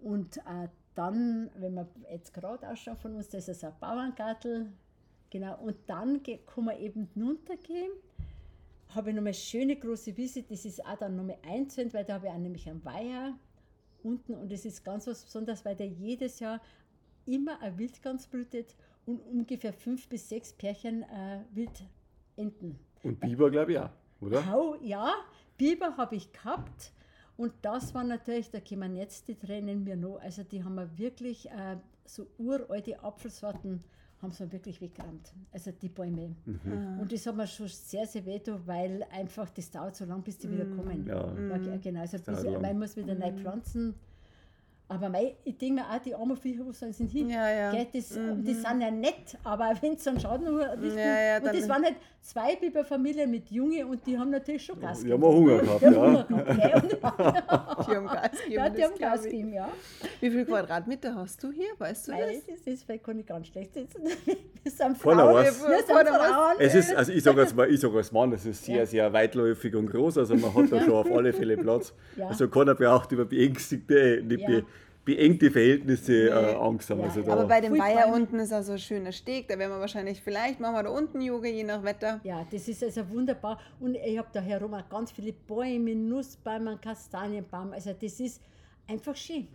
Und 0.00 0.38
äh, 0.38 0.68
dann, 0.94 1.50
wenn 1.56 1.74
man 1.74 1.88
jetzt 2.10 2.34
gerade 2.34 2.68
ausschaut 2.68 2.98
von 2.98 3.14
uns, 3.14 3.28
das 3.28 3.48
ist 3.48 3.64
ein 3.64 3.72
Bauerngartel. 3.80 4.72
Genau, 5.30 5.56
und 5.62 5.76
dann 5.86 6.20
kann 6.22 6.64
man 6.64 6.76
eben 6.78 7.08
runtergehen. 7.16 7.90
Habe 8.94 9.10
ich 9.10 9.16
noch 9.16 9.22
eine 9.22 9.34
schöne 9.34 9.76
große 9.76 10.16
Wiese, 10.16 10.42
das 10.42 10.64
ist 10.64 10.84
auch 10.84 10.96
dann 10.98 11.16
nochmal 11.16 11.38
einzählt, 11.42 11.94
weil 11.94 12.04
da 12.04 12.14
habe 12.14 12.26
ich 12.26 12.32
auch 12.32 12.38
nämlich 12.38 12.68
einen 12.68 12.84
Weiher 12.84 13.34
unten 14.02 14.34
und 14.34 14.50
das 14.50 14.64
ist 14.64 14.84
ganz 14.84 15.06
was 15.06 15.24
Besonderes, 15.24 15.64
weil 15.64 15.76
der 15.76 15.86
jedes 15.86 16.40
Jahr 16.40 16.60
immer 17.26 17.60
ein 17.62 17.78
Wildgans 17.78 18.26
brütet 18.26 18.74
und 19.06 19.20
ungefähr 19.20 19.72
fünf 19.72 20.08
bis 20.08 20.28
sechs 20.28 20.52
Pärchen 20.52 21.02
äh, 21.04 21.40
Wildenten. 21.52 22.78
Und 23.02 23.20
Biber, 23.20 23.50
glaube 23.50 23.72
ich, 23.72 23.78
auch, 23.78 23.90
oder? 24.20 24.46
Hau, 24.46 24.76
ja, 24.82 25.12
Biber 25.56 25.96
habe 25.96 26.16
ich 26.16 26.32
gehabt 26.32 26.92
und 27.36 27.52
das 27.62 27.94
war 27.94 28.04
natürlich, 28.04 28.50
da 28.50 28.60
kommen 28.60 28.96
jetzt 28.96 29.28
die 29.28 29.34
Tränen 29.34 29.84
mir 29.84 29.96
noch. 29.96 30.20
Also 30.20 30.42
die 30.42 30.62
haben 30.62 30.74
wir 30.74 30.98
wirklich 30.98 31.50
äh, 31.50 31.76
so 32.04 32.26
uralte 32.38 33.02
Apfelsorten 33.02 33.82
haben 34.22 34.30
sie 34.32 34.50
wirklich 34.52 34.80
weggerammt. 34.80 35.32
Also 35.52 35.72
die 35.72 35.88
Bäume. 35.88 36.36
Mhm. 36.46 37.00
Und 37.00 37.12
das 37.12 37.26
hat 37.26 37.36
mir 37.36 37.46
schon 37.46 37.66
sehr, 37.68 38.06
sehr 38.06 38.24
weh, 38.24 38.38
getan, 38.38 38.60
weil 38.66 39.04
einfach 39.10 39.50
das 39.50 39.70
dauert 39.70 39.96
so 39.96 40.04
lang, 40.04 40.22
bis 40.22 40.38
die 40.38 40.48
wieder 40.50 40.64
kommen. 40.64 41.04
Ja. 41.06 41.34
Ja, 41.48 41.58
ge- 41.58 41.78
genau, 41.78 42.00
also 42.00 42.18
bis, 42.18 42.44
man 42.60 42.78
muss 42.78 42.96
wieder 42.96 43.14
neu 43.14 43.32
pflanzen. 43.32 43.94
Aber 44.94 45.08
mei, 45.08 45.34
ich 45.44 45.56
denke 45.58 45.74
mir 45.76 45.82
auch, 45.90 45.98
die 45.98 46.14
armen 46.14 46.36
Viecher, 46.36 46.64
wo 46.66 46.72
sollen 46.72 46.92
sie 46.92 47.06
hin? 47.06 47.30
Ja, 47.30 47.50
ja. 47.50 47.70
Gell, 47.72 47.86
das, 47.92 48.08
Die 48.10 48.54
sind 48.54 48.80
ja 48.80 48.90
nett, 48.90 49.38
aber 49.44 49.72
wenn 49.80 49.96
sie 49.96 50.10
einen 50.10 50.20
Schaden 50.20 50.46
richten. 50.56 50.98
Ja, 50.98 51.20
ja, 51.22 51.36
und 51.38 51.46
dann- 51.46 51.56
das 51.56 51.68
waren 51.68 51.84
halt 51.84 51.96
zwei 52.20 52.56
Biberfamilien 52.56 53.30
mit 53.30 53.50
Junge 53.50 53.86
und 53.86 54.06
die 54.06 54.16
haben 54.18 54.30
natürlich 54.30 54.64
schon 54.64 54.78
Gas 54.80 55.02
Die 55.02 55.12
haben 55.12 55.24
auch 55.24 55.34
Hunger 55.34 55.58
gehabt, 55.58 55.80
Die 55.82 55.86
haben. 55.86 55.96
Hunger 55.96 56.24
gehabt? 56.24 57.78
Und, 57.82 57.88
Die 57.88 57.96
haben 57.96 58.06
Gas 58.06 58.30
gegeben. 58.30 58.52
ja, 58.52 58.68
die 58.70 58.84
haben 58.84 58.98
Gas 58.98 59.22
gegeben, 59.24 59.52
ja. 59.52 59.68
Wie 60.20 60.30
viel 60.30 60.44
Quadratmeter 60.44 61.14
hast 61.16 61.42
du 61.42 61.50
hier? 61.50 61.66
Weißt 61.78 62.08
du 62.08 62.12
Weil 62.12 62.34
das? 62.46 62.46
das 62.64 62.66
ist, 62.74 62.88
weil 62.88 62.98
kann 62.98 63.18
ich 63.18 63.26
ganz 63.26 63.46
schlecht 63.48 63.74
sitzen. 63.74 64.02
Wir 64.62 64.70
sind 64.70 64.96
Frauen. 64.98 65.34
was. 65.34 65.60
Wir 65.68 65.76
sind. 65.78 65.88
Frauen. 66.08 66.54
Es 66.60 66.74
ist, 66.76 66.94
also 66.94 67.10
ich 67.12 67.22
sage 67.24 67.40
als, 67.40 67.52
Mann- 67.54 67.68
ich 67.70 67.80
sag 67.80 67.92
als 67.94 68.12
Mann, 68.12 68.32
es 68.32 68.46
ist 68.46 68.64
sehr, 68.64 68.76
Ja. 68.76 68.86
sehr 68.86 69.12
weitläufig 69.12 69.74
und 69.74 69.86
groß. 69.90 70.18
Also 70.18 70.36
man 70.36 70.54
hat 70.54 70.70
da 70.70 70.80
schon 70.84 70.92
auf 70.94 71.10
alle 71.10 71.32
Fälle 71.32 71.56
Platz. 71.56 71.92
Ja. 72.16 72.28
Also 72.28 72.46
keiner 72.48 72.76
braucht 72.76 73.10
über 73.10 73.24
beängstigte, 73.24 74.22
nicht 74.24 74.48
Ja. 74.48 74.60
Be, 75.04 75.14
beengte 75.14 75.50
Verhältnisse 75.50 76.30
äh, 76.30 76.52
Nee. 76.52 76.54
Angst 76.58 76.90
haben. 76.90 77.00
Ja, 77.00 77.06
Also 77.06 77.20
ja. 77.20 77.26
da, 77.26 77.32
Aber 77.32 77.46
bei 77.46 77.60
dem 77.60 77.78
Weiher 77.78 78.08
unten 78.12 78.38
ist 78.38 78.52
also 78.52 78.72
ein 78.72 78.78
schöner 78.78 79.12
Steg. 79.12 79.48
Da 79.48 79.58
werden 79.58 79.72
wir 79.72 79.80
wahrscheinlich, 79.80 80.20
vielleicht 80.22 80.60
machen 80.60 80.74
wir 80.74 80.82
da 80.84 80.90
unten 80.90 81.20
Yoga, 81.20 81.48
je 81.48 81.64
nach 81.64 81.82
Wetter. 81.82 82.20
Ja, 82.24 82.46
das 82.50 82.68
ist 82.68 82.82
also 82.82 83.08
wunderbar. 83.10 83.58
Und 83.80 83.96
ich 83.96 84.18
habe 84.18 84.28
da 84.32 84.40
herum 84.40 84.74
auch 84.74 84.88
ganz 84.88 85.12
viele 85.12 85.32
Bäume, 85.32 85.94
Nussbäume, 85.94 86.78
Kastanienbaum. 86.82 87.72
Also 87.72 87.92
das 87.92 88.20
ist 88.20 88.40
einfach 88.86 89.16
schön. 89.16 89.48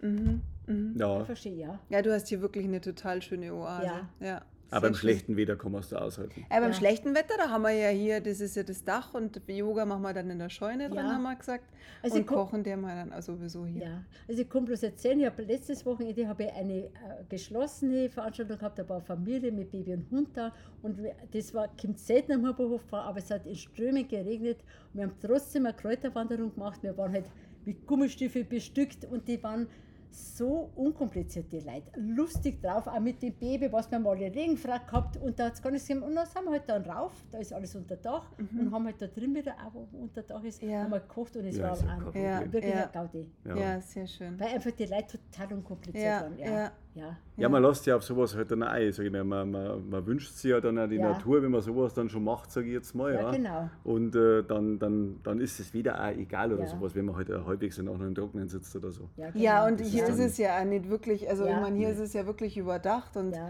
ja. 0.95 1.17
Einfach 1.19 1.37
schön, 1.37 1.57
ja. 1.57 1.79
Ja, 1.89 2.01
du 2.01 2.13
hast 2.13 2.27
hier 2.27 2.41
wirklich 2.41 2.65
eine 2.65 2.81
total 2.81 3.21
schöne 3.21 3.53
Oase. 3.53 3.85
Ja. 3.85 4.09
ja. 4.19 4.41
Aber 4.69 4.87
im 4.87 4.93
schlechten 4.95 5.37
Wetter 5.37 5.55
kann 5.55 5.71
man 5.71 5.81
es 5.81 5.89
da 5.89 5.99
aushalten. 5.99 6.45
Aber 6.49 6.61
beim 6.61 6.71
Ja. 6.71 6.77
schlechten 6.77 7.15
Wetter, 7.15 7.35
da 7.37 7.49
haben 7.49 7.61
wir 7.61 7.71
ja 7.71 7.89
hier, 7.89 8.19
das 8.21 8.41
ist 8.41 8.55
ja 8.55 8.63
das 8.63 8.83
Dach 8.83 9.13
und 9.13 9.41
Yoga 9.47 9.85
machen 9.85 10.01
wir 10.01 10.13
dann 10.13 10.29
in 10.29 10.39
der 10.39 10.49
Scheune 10.49 10.87
drin, 10.89 10.97
Ja. 10.97 11.13
haben 11.13 11.23
wir 11.23 11.35
gesagt. 11.35 11.63
Also 12.03 12.17
und 12.17 12.25
kochen 12.27 12.63
der 12.63 12.77
mal 12.77 12.95
dann 12.95 13.11
also 13.13 13.35
sowieso 13.35 13.65
hier. 13.65 13.81
Ja, 13.83 14.03
also 14.27 14.41
ich 14.41 14.49
kann 14.49 14.65
bloß 14.65 14.83
erzählen, 14.83 15.19
ich 15.21 15.25
habe 15.25 15.41
letztes 15.43 15.85
Wochenende 15.85 16.27
habe 16.27 16.43
ich 16.43 16.51
eine 16.53 16.73
äh, 16.85 16.89
geschlossene 17.29 18.09
Veranstaltung 18.09 18.57
gehabt, 18.57 18.77
da 18.79 18.87
war 18.89 19.01
Familie 19.01 19.51
mit 19.51 19.71
Baby 19.71 19.93
und 19.93 20.11
Hund 20.11 20.29
da 20.35 20.53
und 20.81 20.99
das 21.31 21.53
war, 21.53 21.69
kommt 21.79 21.99
selten 21.99 22.33
am 22.33 22.47
Huberhof 22.47 22.81
vor, 22.83 22.99
aber 23.03 23.19
es 23.19 23.31
hat 23.31 23.45
in 23.45 23.55
Strömen 23.55 24.07
geregnet 24.07 24.59
und 24.93 24.99
wir 24.99 25.03
haben 25.07 25.15
trotzdem 25.21 25.65
eine 25.65 25.75
Kräuterwanderung 25.75 26.53
gemacht, 26.53 26.83
wir 26.83 26.95
waren 26.97 27.13
halt 27.13 27.25
mit 27.65 27.85
Gummistiefel 27.87 28.43
bestückt 28.43 29.05
und 29.05 29.27
die 29.27 29.41
waren 29.43 29.67
so 30.11 30.69
unkompliziert, 30.75 31.51
die 31.51 31.59
Leute. 31.59 31.91
Lustig 31.97 32.61
drauf, 32.61 32.87
auch 32.87 32.99
mit 32.99 33.21
dem 33.21 33.33
Baby, 33.33 33.71
was 33.71 33.89
wir 33.91 33.99
mal 33.99 34.15
eine 34.15 34.33
Regenfrau 34.33 34.77
gehabt 34.85 35.17
und 35.17 35.37
da 35.39 35.45
hat 35.47 35.53
es 35.53 35.61
gar 35.61 35.71
nicht 35.71 35.81
gesehen. 35.81 36.01
Und 36.03 36.15
dann 36.15 36.25
sind 36.25 36.43
wir 36.45 36.51
halt 36.51 36.67
dann 36.69 36.83
rauf, 36.83 37.11
da 37.31 37.37
ist 37.39 37.53
alles 37.53 37.75
unter 37.75 37.95
Dach 37.97 38.31
und 38.37 38.71
haben 38.71 38.85
halt 38.85 39.01
da 39.01 39.07
drin 39.07 39.33
wieder, 39.35 39.53
auch 39.65 39.73
wo 39.73 39.87
unter 39.99 40.23
Dach 40.23 40.43
ist, 40.43 40.61
Mhm. 40.63 40.69
Ja. 40.69 40.83
haben 40.83 40.91
wir 40.91 40.99
gekocht 40.99 41.35
und 41.37 41.45
es 41.45 41.57
Ja, 41.57 41.63
war 41.65 41.73
ist 41.73 41.83
ja 41.83 42.37
ein, 42.39 42.53
wirklich 42.53 42.73
ja. 42.73 42.85
ein 42.85 42.91
Gaudi. 42.91 43.31
Ja. 43.45 43.55
Ja, 43.55 43.81
sehr 43.81 44.07
schön. 44.07 44.39
Weil 44.39 44.47
einfach 44.55 44.71
die 44.71 44.85
Leute 44.85 45.19
total 45.31 45.53
unkompliziert 45.57 46.03
Ja, 46.05 46.21
waren. 46.21 46.37
ja. 46.39 46.71
Ja, 46.97 47.05
ja. 47.05 47.15
Ja, 47.37 47.49
man 47.49 47.61
lässt 47.63 47.83
sich 47.83 47.93
auf 47.93 48.03
sowas 48.03 48.35
halt 48.35 48.49
dann 48.51 48.63
ein, 48.63 48.91
sag 48.91 49.05
ich 49.05 49.11
mal. 49.11 49.23
Man, 49.23 49.51
man, 49.51 49.89
man 49.89 50.05
wünscht 50.05 50.33
sich 50.33 50.51
ja 50.51 50.59
dann 50.59 50.77
auch 50.79 50.87
die 50.87 50.95
Ja. 50.95 51.11
Natur, 51.11 51.41
wenn 51.43 51.51
man 51.51 51.61
sowas 51.61 51.93
dann 51.93 52.09
schon 52.09 52.23
macht, 52.23 52.51
sage 52.51 52.67
ich 52.67 52.73
jetzt 52.73 52.95
mal. 52.95 53.13
Ja, 53.13 53.21
Ja, 53.21 53.31
genau. 53.31 53.69
Und 53.83 54.15
äh, 54.15 54.43
dann, 54.43 54.79
dann, 54.79 55.19
dann 55.23 55.39
ist 55.39 55.59
es 55.59 55.73
wieder 55.73 56.01
auch 56.03 56.07
egal 56.09 56.51
oder 56.53 56.63
Ja. 56.63 56.67
sowas, 56.67 56.95
wenn 56.95 57.05
man 57.05 57.15
halt 57.15 57.29
äh, 57.29 57.39
halbwegs 57.45 57.75
dann 57.77 57.87
auch 57.87 57.97
noch 57.97 58.05
im 58.07 58.15
Trockenen 58.15 58.49
sitzt 58.49 58.75
oder 58.75 58.91
so. 58.91 59.09
Ja, 59.17 59.29
Ja, 59.35 59.59
genau. 59.59 59.67
und 59.71 59.79
Das 59.79 59.87
hier 59.87 60.03
ist 60.03 60.09
ist 60.19 60.19
es 60.19 60.37
ja 60.37 60.59
auch 60.59 60.65
nicht 60.65 60.89
wirklich, 60.89 61.29
also 61.29 61.45
Ja. 61.45 61.51
ich 61.55 61.61
meine, 61.61 61.77
hier 61.77 61.89
ist 61.89 61.99
es 61.99 62.13
ja 62.13 62.25
wirklich 62.25 62.57
überdacht 62.57 63.15
und 63.15 63.35
Ja. 63.35 63.49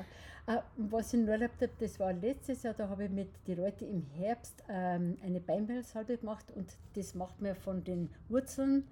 Äh, 0.49 0.61
Was 0.77 1.13
ich 1.13 1.19
noch 1.19 1.27
erlebt 1.29 1.61
habe, 1.61 1.71
das 1.79 1.99
war 1.99 2.13
letztes 2.13 2.63
Jahr, 2.63 2.73
da 2.73 2.87
habe 2.87 3.03
ich 3.03 3.09
mit 3.09 3.27
den 3.47 3.57
Leuten 3.57 3.83
im 3.85 4.01
Herbst 4.01 4.63
ähm, 4.69 5.17
eine 5.21 5.41
Beinmehlsalbe 5.41 6.17
gemacht 6.17 6.45
und 6.55 6.77
das 6.95 7.15
macht 7.15 7.41
man 7.41 7.53
von 7.55 7.83
den 7.83 8.09
Wurzeln. 8.29 8.85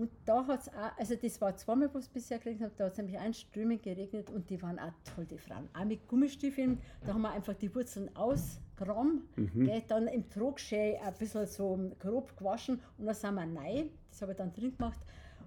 Und 0.00 0.10
da 0.24 0.46
hat 0.46 0.60
es 0.62 0.68
auch, 0.68 0.96
also 0.98 1.14
das 1.14 1.38
war 1.42 1.54
zweimal, 1.56 1.90
was 1.92 2.06
ich 2.06 2.10
bisher 2.10 2.38
geregnet 2.38 2.62
habe, 2.70 2.74
da 2.78 2.84
hat 2.86 2.92
es 2.92 2.98
nämlich 2.98 3.18
einströmend 3.18 3.82
geregnet 3.82 4.30
und 4.30 4.48
die 4.48 4.60
waren 4.62 4.78
auch 4.78 4.92
toll, 5.14 5.26
die 5.26 5.36
Frauen. 5.36 5.68
Auch 5.78 5.84
mit 5.84 6.08
Gummistiefeln, 6.08 6.78
da 7.04 7.12
haben 7.12 7.20
wir 7.20 7.30
einfach 7.32 7.52
die 7.52 7.74
Wurzeln 7.74 8.08
ausgeräumt, 8.16 9.24
gell, 9.36 9.82
dann 9.88 10.08
im 10.08 10.26
Trog 10.30 10.58
schön 10.58 10.96
ein 11.04 11.12
bisschen 11.18 11.46
so 11.46 11.78
grob 11.98 12.34
gewaschen 12.38 12.80
und 12.96 13.04
dann 13.04 13.14
sind 13.14 13.34
wir 13.34 13.42
rein, 13.60 13.90
das 14.10 14.22
habe 14.22 14.32
ich 14.32 14.38
dann 14.38 14.54
drin 14.54 14.74
gemacht. 14.74 14.98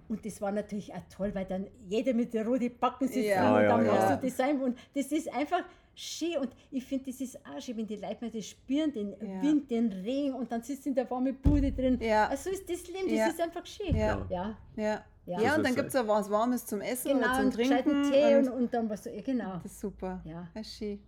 Und 0.08 0.24
das 0.24 0.40
war 0.40 0.52
natürlich 0.52 0.92
auch 0.94 1.02
toll, 1.10 1.34
weil 1.34 1.46
dann 1.46 1.66
jeder 1.88 2.12
mit 2.14 2.32
den 2.32 2.46
roten 2.46 2.78
Backen 2.78 3.08
sitzt 3.08 3.26
Ja. 3.26 3.56
und 3.56 3.62
Ja, 3.62 3.68
dann 3.70 3.86
ja, 3.86 3.92
machst 3.92 4.10
ja. 4.10 4.16
du 4.16 4.26
das 4.28 4.38
ein. 4.40 4.60
Und 4.60 4.78
das 4.94 5.06
ist 5.10 5.34
einfach 5.34 5.62
schön. 5.94 6.36
Und 6.38 6.50
ich 6.70 6.84
finde, 6.84 7.06
das 7.10 7.20
ist 7.20 7.38
auch 7.46 7.60
schön, 7.60 7.76
wenn 7.76 7.86
die 7.86 7.96
Leute 7.96 8.16
mal 8.20 8.30
das 8.30 8.46
spüren, 8.46 8.92
den 8.92 9.10
Ja. 9.12 9.42
Wind, 9.42 9.70
den 9.70 9.92
Regen 9.92 10.34
und 10.34 10.50
dann 10.50 10.62
sitzt 10.62 10.86
in 10.86 10.94
der 10.94 11.10
warmen 11.10 11.34
Bude 11.36 11.72
drin. 11.72 11.98
Ja. 12.00 12.28
Also 12.28 12.50
ist 12.50 12.68
das 12.68 12.86
Leben, 12.88 13.08
das 13.08 13.12
Ja. 13.18 13.26
ist 13.28 13.40
einfach 13.40 13.66
schön. 13.66 13.94
Ja. 13.96 14.26
ja. 14.28 14.56
ja. 14.76 15.04
Ja. 15.26 15.40
Ja, 15.40 15.56
und 15.56 15.64
dann 15.64 15.74
gibt 15.74 15.88
es 15.88 15.96
auch 15.96 16.06
was 16.06 16.30
Warmes 16.30 16.66
zum 16.66 16.82
Essen 16.82 17.12
Genau, 17.12 17.26
oder 17.26 17.50
zum 17.50 17.50
gescheiten 17.58 17.92
Trinken. 18.02 18.12
Tee 18.12 18.36
und, 18.36 18.48
und 18.48 18.58
und 18.64 18.74
dann 18.74 18.90
was 18.90 19.04
so, 19.04 19.10
ja, 19.10 19.22
genau. 19.22 19.54
das 19.62 19.72
ist 19.72 19.80
super. 19.80 20.20
Ja. 20.26 20.48
Das 20.52 20.66
ist 20.66 20.76
schön. 20.76 20.98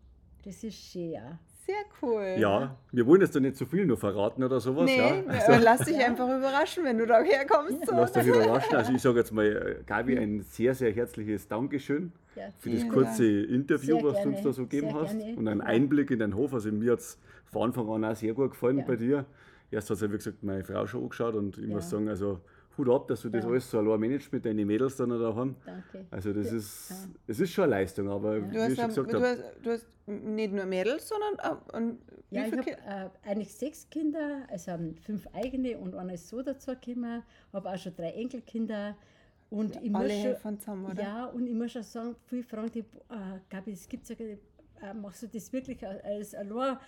Das 0.43 0.65
ist 0.65 0.75
schön, 0.75 1.13
ja. 1.13 1.39
Sehr 1.67 1.75
cool. 2.01 2.37
Ja, 2.39 2.77
wir 2.93 3.07
wollen 3.07 3.21
jetzt 3.21 3.35
da 3.35 3.41
nicht 3.41 3.57
zu 3.57 3.67
viel 3.67 3.85
noch 3.85 3.99
verraten 3.99 4.43
oder 4.45 4.61
sowas. 4.61 4.85
Nee, 4.85 4.97
ja. 4.99 5.23
Also, 5.27 5.53
lass 5.63 5.81
dich 5.81 5.97
einfach 5.97 6.29
überraschen, 6.29 6.85
wenn 6.85 6.97
du 6.97 7.07
da 7.07 7.21
herkommst. 7.21 7.85
So. 7.85 7.93
Lasst 7.95 8.17
euch 8.17 8.27
überraschen. 8.29 8.75
Also 8.77 8.93
ich 8.93 9.03
sage 9.03 9.19
jetzt 9.19 9.33
mal, 9.33 9.45
äh, 9.45 9.83
Gabi, 9.85 10.17
ein 10.17 10.43
sehr, 10.43 10.75
sehr 10.75 10.93
herzliches 10.93 11.49
Dankeschön 11.49 12.13
ja. 12.37 12.53
für 12.59 12.71
das 12.71 12.89
kurze 12.89 13.27
Interview, 13.27 13.97
Sehr 13.97 14.05
was 14.05 14.13
du 14.15 14.23
gerne, 14.23 14.37
uns 14.37 14.43
da 14.45 14.53
so 14.53 14.63
gegeben 14.63 14.89
sehr 14.91 15.01
hast. 15.01 15.19
gerne. 15.19 15.37
Und 15.37 15.49
einen. 15.49 15.61
Einblick 15.61 16.11
in 16.11 16.19
deinen 16.21 16.35
Hof. 16.37 16.55
Also 16.55 16.71
mir 16.71 16.93
hat 16.93 17.01
es 17.01 17.19
von 17.47 17.63
Anfang 17.63 17.89
an 17.89 18.05
auch 18.05 18.17
sehr 18.17 18.35
gut 18.35 18.51
gefallen 18.53 18.79
Ja. 18.79 18.85
bei 18.85 18.97
dir. 18.97 19.25
Erst 19.71 19.91
hat 19.91 20.01
ja, 20.01 20.13
wie 20.13 20.17
gesagt, 20.17 20.43
meine 20.43 20.63
Frau 20.65 20.87
schon 20.87 21.03
angeschaut 21.03 21.35
und 21.35 21.59
ich 21.59 21.67
Ja. 21.69 21.75
muss 21.75 21.91
sagen, 21.91 22.09
also 22.09 22.41
Hut 22.79 22.89
ab, 22.91 23.09
dass 23.09 23.23
du 23.23 23.31
das 23.31 23.43
Ja. 23.45 23.51
alles 23.51 23.71
so 23.71 23.79
allein 23.79 23.99
managst 24.01 24.31
mit 24.33 24.45
deinen 24.45 24.67
Mädels 24.67 24.97
dann 24.97 25.09
daheim. 25.11 25.57
Danke. 25.65 26.07
Also 26.11 26.33
das 26.33 26.51
Ja. 26.51 26.57
ist, 26.59 27.09
es 27.27 27.41
ist 27.41 27.51
schon 27.53 27.65
eine 27.65 27.71
Leistung, 27.73 28.09
aber 28.11 28.39
Du 28.39 28.53
wie 28.53 28.59
hast, 28.59 28.69
gesagt 28.77 29.13
du, 29.13 29.21
hast, 29.21 29.43
du 29.63 29.71
hast 29.71 29.87
nicht 30.07 30.53
nur 30.53 30.67
Mädels, 30.67 31.09
sondern 31.09 31.41
auch, 31.41 31.75
und 31.75 31.99
Ja, 32.31 32.45
ich 32.47 32.53
habe 32.53 32.71
äh, 32.71 33.09
eigentlich 33.29 33.53
sechs 33.55 33.89
Kinder, 33.89 34.43
also 34.51 34.73
fünf 35.05 35.27
eigene 35.33 35.79
und 35.79 35.95
einer 35.95 36.15
ist 36.15 36.29
so 36.29 36.43
dazu 36.43 36.73
gekommen. 36.73 37.23
habe 37.53 37.71
auch 37.71 37.79
schon 37.79 37.95
drei 37.97 38.11
Enkelkinder. 38.11 38.97
Und 39.51 39.77
ich 39.77 39.91
muss 39.91 40.03
Alle 40.03 40.11
schon, 40.11 40.23
helfen 40.23 40.59
zusammen, 40.59 40.87
oder? 40.87 41.03
Ja, 41.03 41.25
und 41.27 41.47
ich 41.47 41.55
muss 41.55 41.73
schon 41.73 41.83
sagen, 41.83 42.17
viele 42.27 42.43
fragen 42.43 42.71
die, 42.73 42.81
äh, 42.81 43.39
Gabi, 43.49 43.73
das 43.73 43.89
gibt 43.89 44.09
es 44.09 44.19
ja 44.19 44.27
äh, 44.83 44.95
machst 44.95 45.23
du 45.23 45.29
das 45.29 45.53
wirklich 45.53 45.87
als 45.87 46.35
allein? 46.35 46.79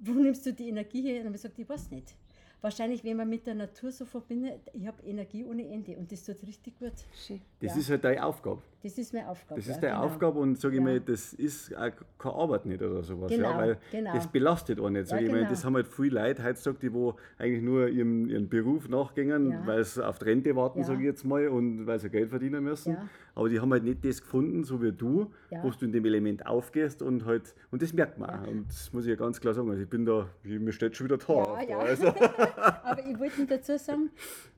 Wo 0.00 0.12
nimmst 0.12 0.44
du 0.46 0.52
die 0.52 0.68
Energie 0.68 1.02
her? 1.02 1.20
Und 1.22 1.28
ich 1.28 1.42
gesagt, 1.42 1.58
ich 1.58 1.68
weiß 1.68 1.90
nicht. 1.90 2.14
Wahrscheinlich, 2.60 3.04
wenn 3.04 3.16
man 3.16 3.28
mit 3.28 3.46
der 3.46 3.54
Natur 3.54 3.92
so 3.92 4.04
verbindet, 4.04 4.58
ich 4.72 4.84
habe 4.86 5.00
Energie 5.06 5.44
ohne 5.44 5.64
Ende 5.68 5.96
und 5.96 6.10
das 6.10 6.24
tut 6.24 6.42
richtig 6.44 6.76
gut. 6.78 6.92
Schön. 7.14 7.40
das 7.60 7.74
ja. 7.74 7.80
ist 7.80 7.90
halt 7.90 8.02
deine 8.04 8.24
Aufgabe. 8.24 8.60
Das 8.82 8.96
ist 8.98 9.12
meine 9.14 9.28
Aufgabe. 9.28 9.60
Das 9.60 9.66
ja, 9.68 9.74
ist 9.74 9.80
deine 9.80 9.94
genau. 9.94 10.06
Aufgabe 10.06 10.38
und 10.40 10.58
sage 10.58 10.74
ich 10.74 10.78
Ja. 10.80 10.84
mal, 10.84 11.00
das 11.00 11.32
ist 11.34 11.76
auch 11.76 11.90
keine 12.18 12.34
Arbeit 12.34 12.66
nicht 12.66 12.82
oder 12.82 13.02
sowas. 13.04 13.30
Genau, 13.30 13.50
ja, 13.50 13.58
weil 13.58 13.78
genau. 13.92 14.12
das 14.12 14.26
belastet 14.26 14.80
auch 14.80 14.90
nicht. 14.90 15.06
Sag 15.08 15.20
Ja, 15.20 15.26
ich 15.26 15.32
mal. 15.32 15.38
genau. 15.38 15.50
Das 15.50 15.64
haben 15.64 15.74
halt 15.76 15.86
viele 15.88 16.20
Leute 16.20 16.42
heutzutage, 16.44 16.78
die 16.80 16.92
wo 16.92 17.14
eigentlich 17.38 17.62
nur 17.62 17.88
ihrem, 17.88 18.28
ihren 18.28 18.48
Beruf 18.48 18.88
nachgehen, 18.88 19.50
Ja. 19.52 19.66
weil 19.66 19.84
sie 19.84 20.04
auf 20.04 20.18
die 20.18 20.24
Rente 20.24 20.56
warten, 20.56 20.80
Ja. 20.80 20.84
sage 20.84 20.98
ich 21.00 21.06
jetzt 21.06 21.24
mal, 21.24 21.46
und 21.48 21.86
weil 21.86 21.98
sie 22.00 22.10
Geld 22.10 22.28
verdienen 22.30 22.64
müssen. 22.64 22.96
Ja. 23.38 23.40
Aber 23.40 23.48
die 23.48 23.60
haben 23.60 23.72
halt 23.72 23.84
nicht 23.84 24.04
das 24.04 24.20
gefunden, 24.20 24.64
so 24.64 24.82
wie 24.82 24.90
du, 24.92 25.30
Ja. 25.50 25.62
wo 25.62 25.70
du 25.70 25.84
in 25.84 25.92
dem 25.92 26.04
Element 26.04 26.44
aufgehst 26.46 27.02
und 27.02 27.24
halt, 27.24 27.54
und 27.70 27.80
das 27.82 27.92
merkt 27.92 28.18
man 28.18 28.30
auch. 28.30 28.46
Und 28.48 28.68
das 28.68 28.92
muss 28.92 29.04
ich 29.04 29.10
ja 29.10 29.16
ganz 29.16 29.40
klar 29.40 29.54
sagen. 29.54 29.70
Also 29.70 29.82
ich 29.82 29.88
bin 29.88 30.04
da, 30.04 30.28
mir 30.42 30.72
steht 30.72 30.96
schon 30.96 31.06
wieder 31.06 31.18
Tor 31.18 31.58
Ja, 31.62 31.68
ja. 31.68 31.78
Also, 31.78 32.06
Aber 32.82 33.06
ich 33.06 33.18
wollte 33.18 33.46
dazu 33.46 33.78
sagen, 33.78 34.10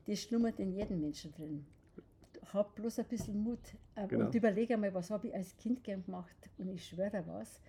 das 0.07 0.19
schlummert 0.19 0.59
in 0.59 0.71
jedem 0.73 0.99
Menschen 0.99 1.31
drin. 1.31 1.65
Hab 2.53 2.75
bloß 2.75 2.99
ein 2.99 3.05
bisschen 3.05 3.41
Mut 3.43 3.59
äh, 3.95 4.07
Genau. 4.07 4.25
und 4.25 4.35
überlege 4.35 4.73
einmal, 4.73 4.93
was 4.93 5.09
habe 5.11 5.27
ich 5.27 5.33
als 5.35 5.55
Kind 5.57 5.83
gern 5.83 6.03
gemacht. 6.03 6.35
Und 6.57 6.67
ich 6.69 6.85
schwöre 6.85 7.23
was, 7.27 7.59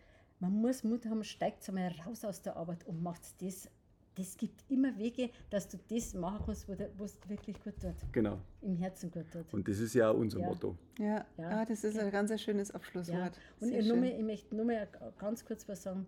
man 0.40 0.52
muss 0.52 0.82
Mut 0.82 1.04
haben, 1.06 1.22
steigt 1.22 1.68
einmal 1.68 1.92
raus 2.04 2.24
aus 2.24 2.42
der 2.42 2.56
Arbeit 2.56 2.84
und 2.86 3.00
macht 3.02 3.22
das. 3.42 3.68
Das 4.14 4.36
gibt 4.36 4.62
immer 4.70 4.96
Wege, 4.98 5.30
dass 5.48 5.68
du 5.68 5.78
das 5.88 6.12
machen 6.12 6.42
kannst, 6.44 6.68
wo 6.68 7.04
es 7.04 7.18
dir 7.18 7.28
wirklich 7.30 7.58
gut 7.62 7.80
tut, 7.80 7.94
genau. 8.12 8.38
im 8.60 8.76
Herzen 8.76 9.10
gut 9.10 9.30
tut. 9.30 9.52
Und 9.54 9.66
das 9.66 9.78
ist 9.78 9.94
ja 9.94 10.10
auch 10.10 10.16
unser 10.18 10.40
Ja. 10.40 10.48
Motto. 10.48 10.76
Ja, 10.98 11.24
Ja. 11.38 11.48
Ah, 11.48 11.64
das 11.64 11.82
ist 11.82 11.98
ein 11.98 12.10
ganz 12.10 12.38
schönes 12.40 12.68
Ja. 12.68 12.74
Abschlusswort. 12.74 13.38
Und 13.60 13.72
ich, 13.72 13.86
nur 13.86 14.02
ich 14.02 14.22
möchte 14.22 14.54
nur 14.54 14.66
mal 14.66 14.86
ganz 15.18 15.44
kurz 15.44 15.66
was 15.66 15.82
sagen, 15.82 16.06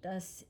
dass 0.00 0.46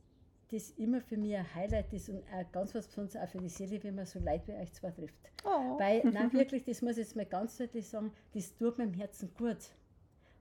das 0.50 0.70
immer 0.72 1.00
für 1.00 1.16
mich 1.16 1.36
ein 1.36 1.54
Highlight 1.54 1.92
ist 1.92 2.08
und 2.08 2.22
auch 2.32 2.50
ganz 2.52 2.74
was 2.74 2.86
Besonderes 2.86 3.16
auch 3.16 3.28
für 3.28 3.38
die 3.38 3.48
Seele, 3.50 3.82
wenn 3.82 3.94
man 3.94 4.06
so 4.06 4.18
Leute 4.18 4.48
wie 4.48 4.52
euch 4.54 4.72
zwei 4.72 4.90
trifft. 4.90 5.14
Oh. 5.44 5.78
Weil, 5.78 6.02
nein, 6.10 6.32
wirklich, 6.32 6.64
das 6.64 6.80
muss 6.80 6.92
ich 6.92 6.98
jetzt 6.98 7.16
mal 7.16 7.26
ganz 7.26 7.58
deutlich 7.58 7.86
sagen, 7.86 8.12
das 8.32 8.56
tut 8.56 8.78
meinem 8.78 8.94
Herzen 8.94 9.30
gut, 9.36 9.58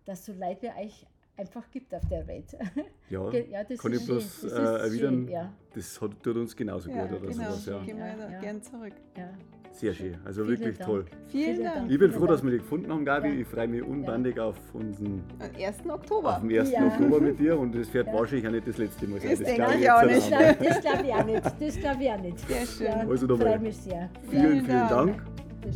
dass 0.05 0.25
so 0.25 0.31
Leute 0.33 0.61
wie 0.61 0.85
euch 0.85 1.05
einfach 1.37 1.69
gibt 1.71 1.93
auf 1.93 2.01
der 2.09 2.25
Welt. 2.27 2.45
Ja, 3.09 3.31
ja, 3.31 3.63
das 3.63 3.79
kann 3.79 3.93
ist 3.93 4.01
ich 4.01 4.07
bloß 4.07 4.39
schön. 4.41 4.49
äh, 4.49 4.53
Das 4.53 4.81
ist 4.81 4.81
erwidern, 4.87 5.13
schön, 5.13 5.27
ja. 5.29 5.53
das 5.73 6.01
hat, 6.01 6.11
tut 6.23 6.35
uns 6.35 6.55
genauso 6.55 6.89
ja, 6.89 7.05
gut 7.05 7.19
oder 7.21 7.31
genau. 7.31 7.43
sowas. 7.51 7.65
Ja. 7.65 7.79
Gehen 7.83 7.97
wir 7.97 8.05
Ja, 8.31 8.39
gern 8.41 8.61
zurück. 8.61 8.93
Ja. 9.17 9.29
Sehr 9.71 9.93
schön, 9.93 10.17
also 10.25 10.43
Vielen 10.43 10.59
wirklich 10.59 10.77
Dank. 10.79 10.89
toll. 10.89 11.05
Vielen 11.27 11.63
Dank. 11.63 11.91
Ich 11.91 11.99
bin 11.99 12.11
froh, 12.11 12.25
dass 12.25 12.43
wir 12.43 12.49
dich 12.51 12.61
gefunden 12.61 12.91
haben, 12.91 13.05
Gabi. 13.05 13.29
Ja. 13.29 13.35
Ich 13.41 13.47
freue 13.47 13.67
mich 13.67 13.83
unbandig 13.83 14.39
auf 14.39 14.57
unseren 14.73 15.23
Am 15.39 15.49
1. 15.55 15.87
Oktober. 15.89 16.35
auf 16.37 16.41
den 16.41 16.59
1. 16.59 16.71
Ja. 16.71 16.85
Oktober 16.87 17.21
mit 17.21 17.39
dir 17.39 17.57
und 17.59 17.75
es 17.75 17.93
wird 17.93 18.07
Ja. 18.07 18.13
wahrscheinlich 18.13 18.47
auch 18.47 18.51
nicht 18.51 18.67
das 18.67 18.77
letzte 18.77 19.07
Mal 19.07 19.19
sein. 19.21 19.29
Das 19.29 19.39
denke 19.39 19.55
glaub 19.55 19.75
ich 19.79 19.91
auch 19.91 20.03
nicht. 20.03 20.31
Das 20.31 20.81
glaube 20.81 21.05
ich 21.05 21.13
auch 21.13 21.25
nicht. 21.25 21.45
Das 21.61 21.77
glaube 21.79 22.03
ich 22.03 22.11
auch 22.11 22.19
nicht. 22.21 22.39
Sehr 22.39 22.65
schön. 22.65 22.85
Ja, 22.87 23.07
Also 23.07 23.27
nochmal. 23.27 23.47
freue 23.49 23.59
mich 23.59 23.77
sehr. 23.77 24.09
Vielen, 24.29 24.41
Vielen 24.51 24.65
vielen 24.65 24.89
Dank. 24.89 25.23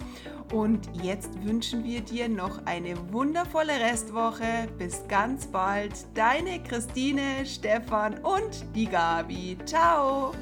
Und 0.52 0.90
jetzt 1.02 1.44
wünschen 1.44 1.84
wir 1.84 2.02
dir 2.02 2.30
noch 2.30 2.66
eine 2.66 2.96
wundervolle 3.12 3.74
Restwoche. 3.74 4.68
Bis 4.78 5.08
ganz 5.08 5.48
bald. 5.48 5.94
Deine 6.14 6.62
Christine, 6.64 7.46
Stefan 7.46 8.20
und 8.20 8.66
die 8.76 8.88
Gabi. 8.88 9.58
Ciao. 9.66 10.34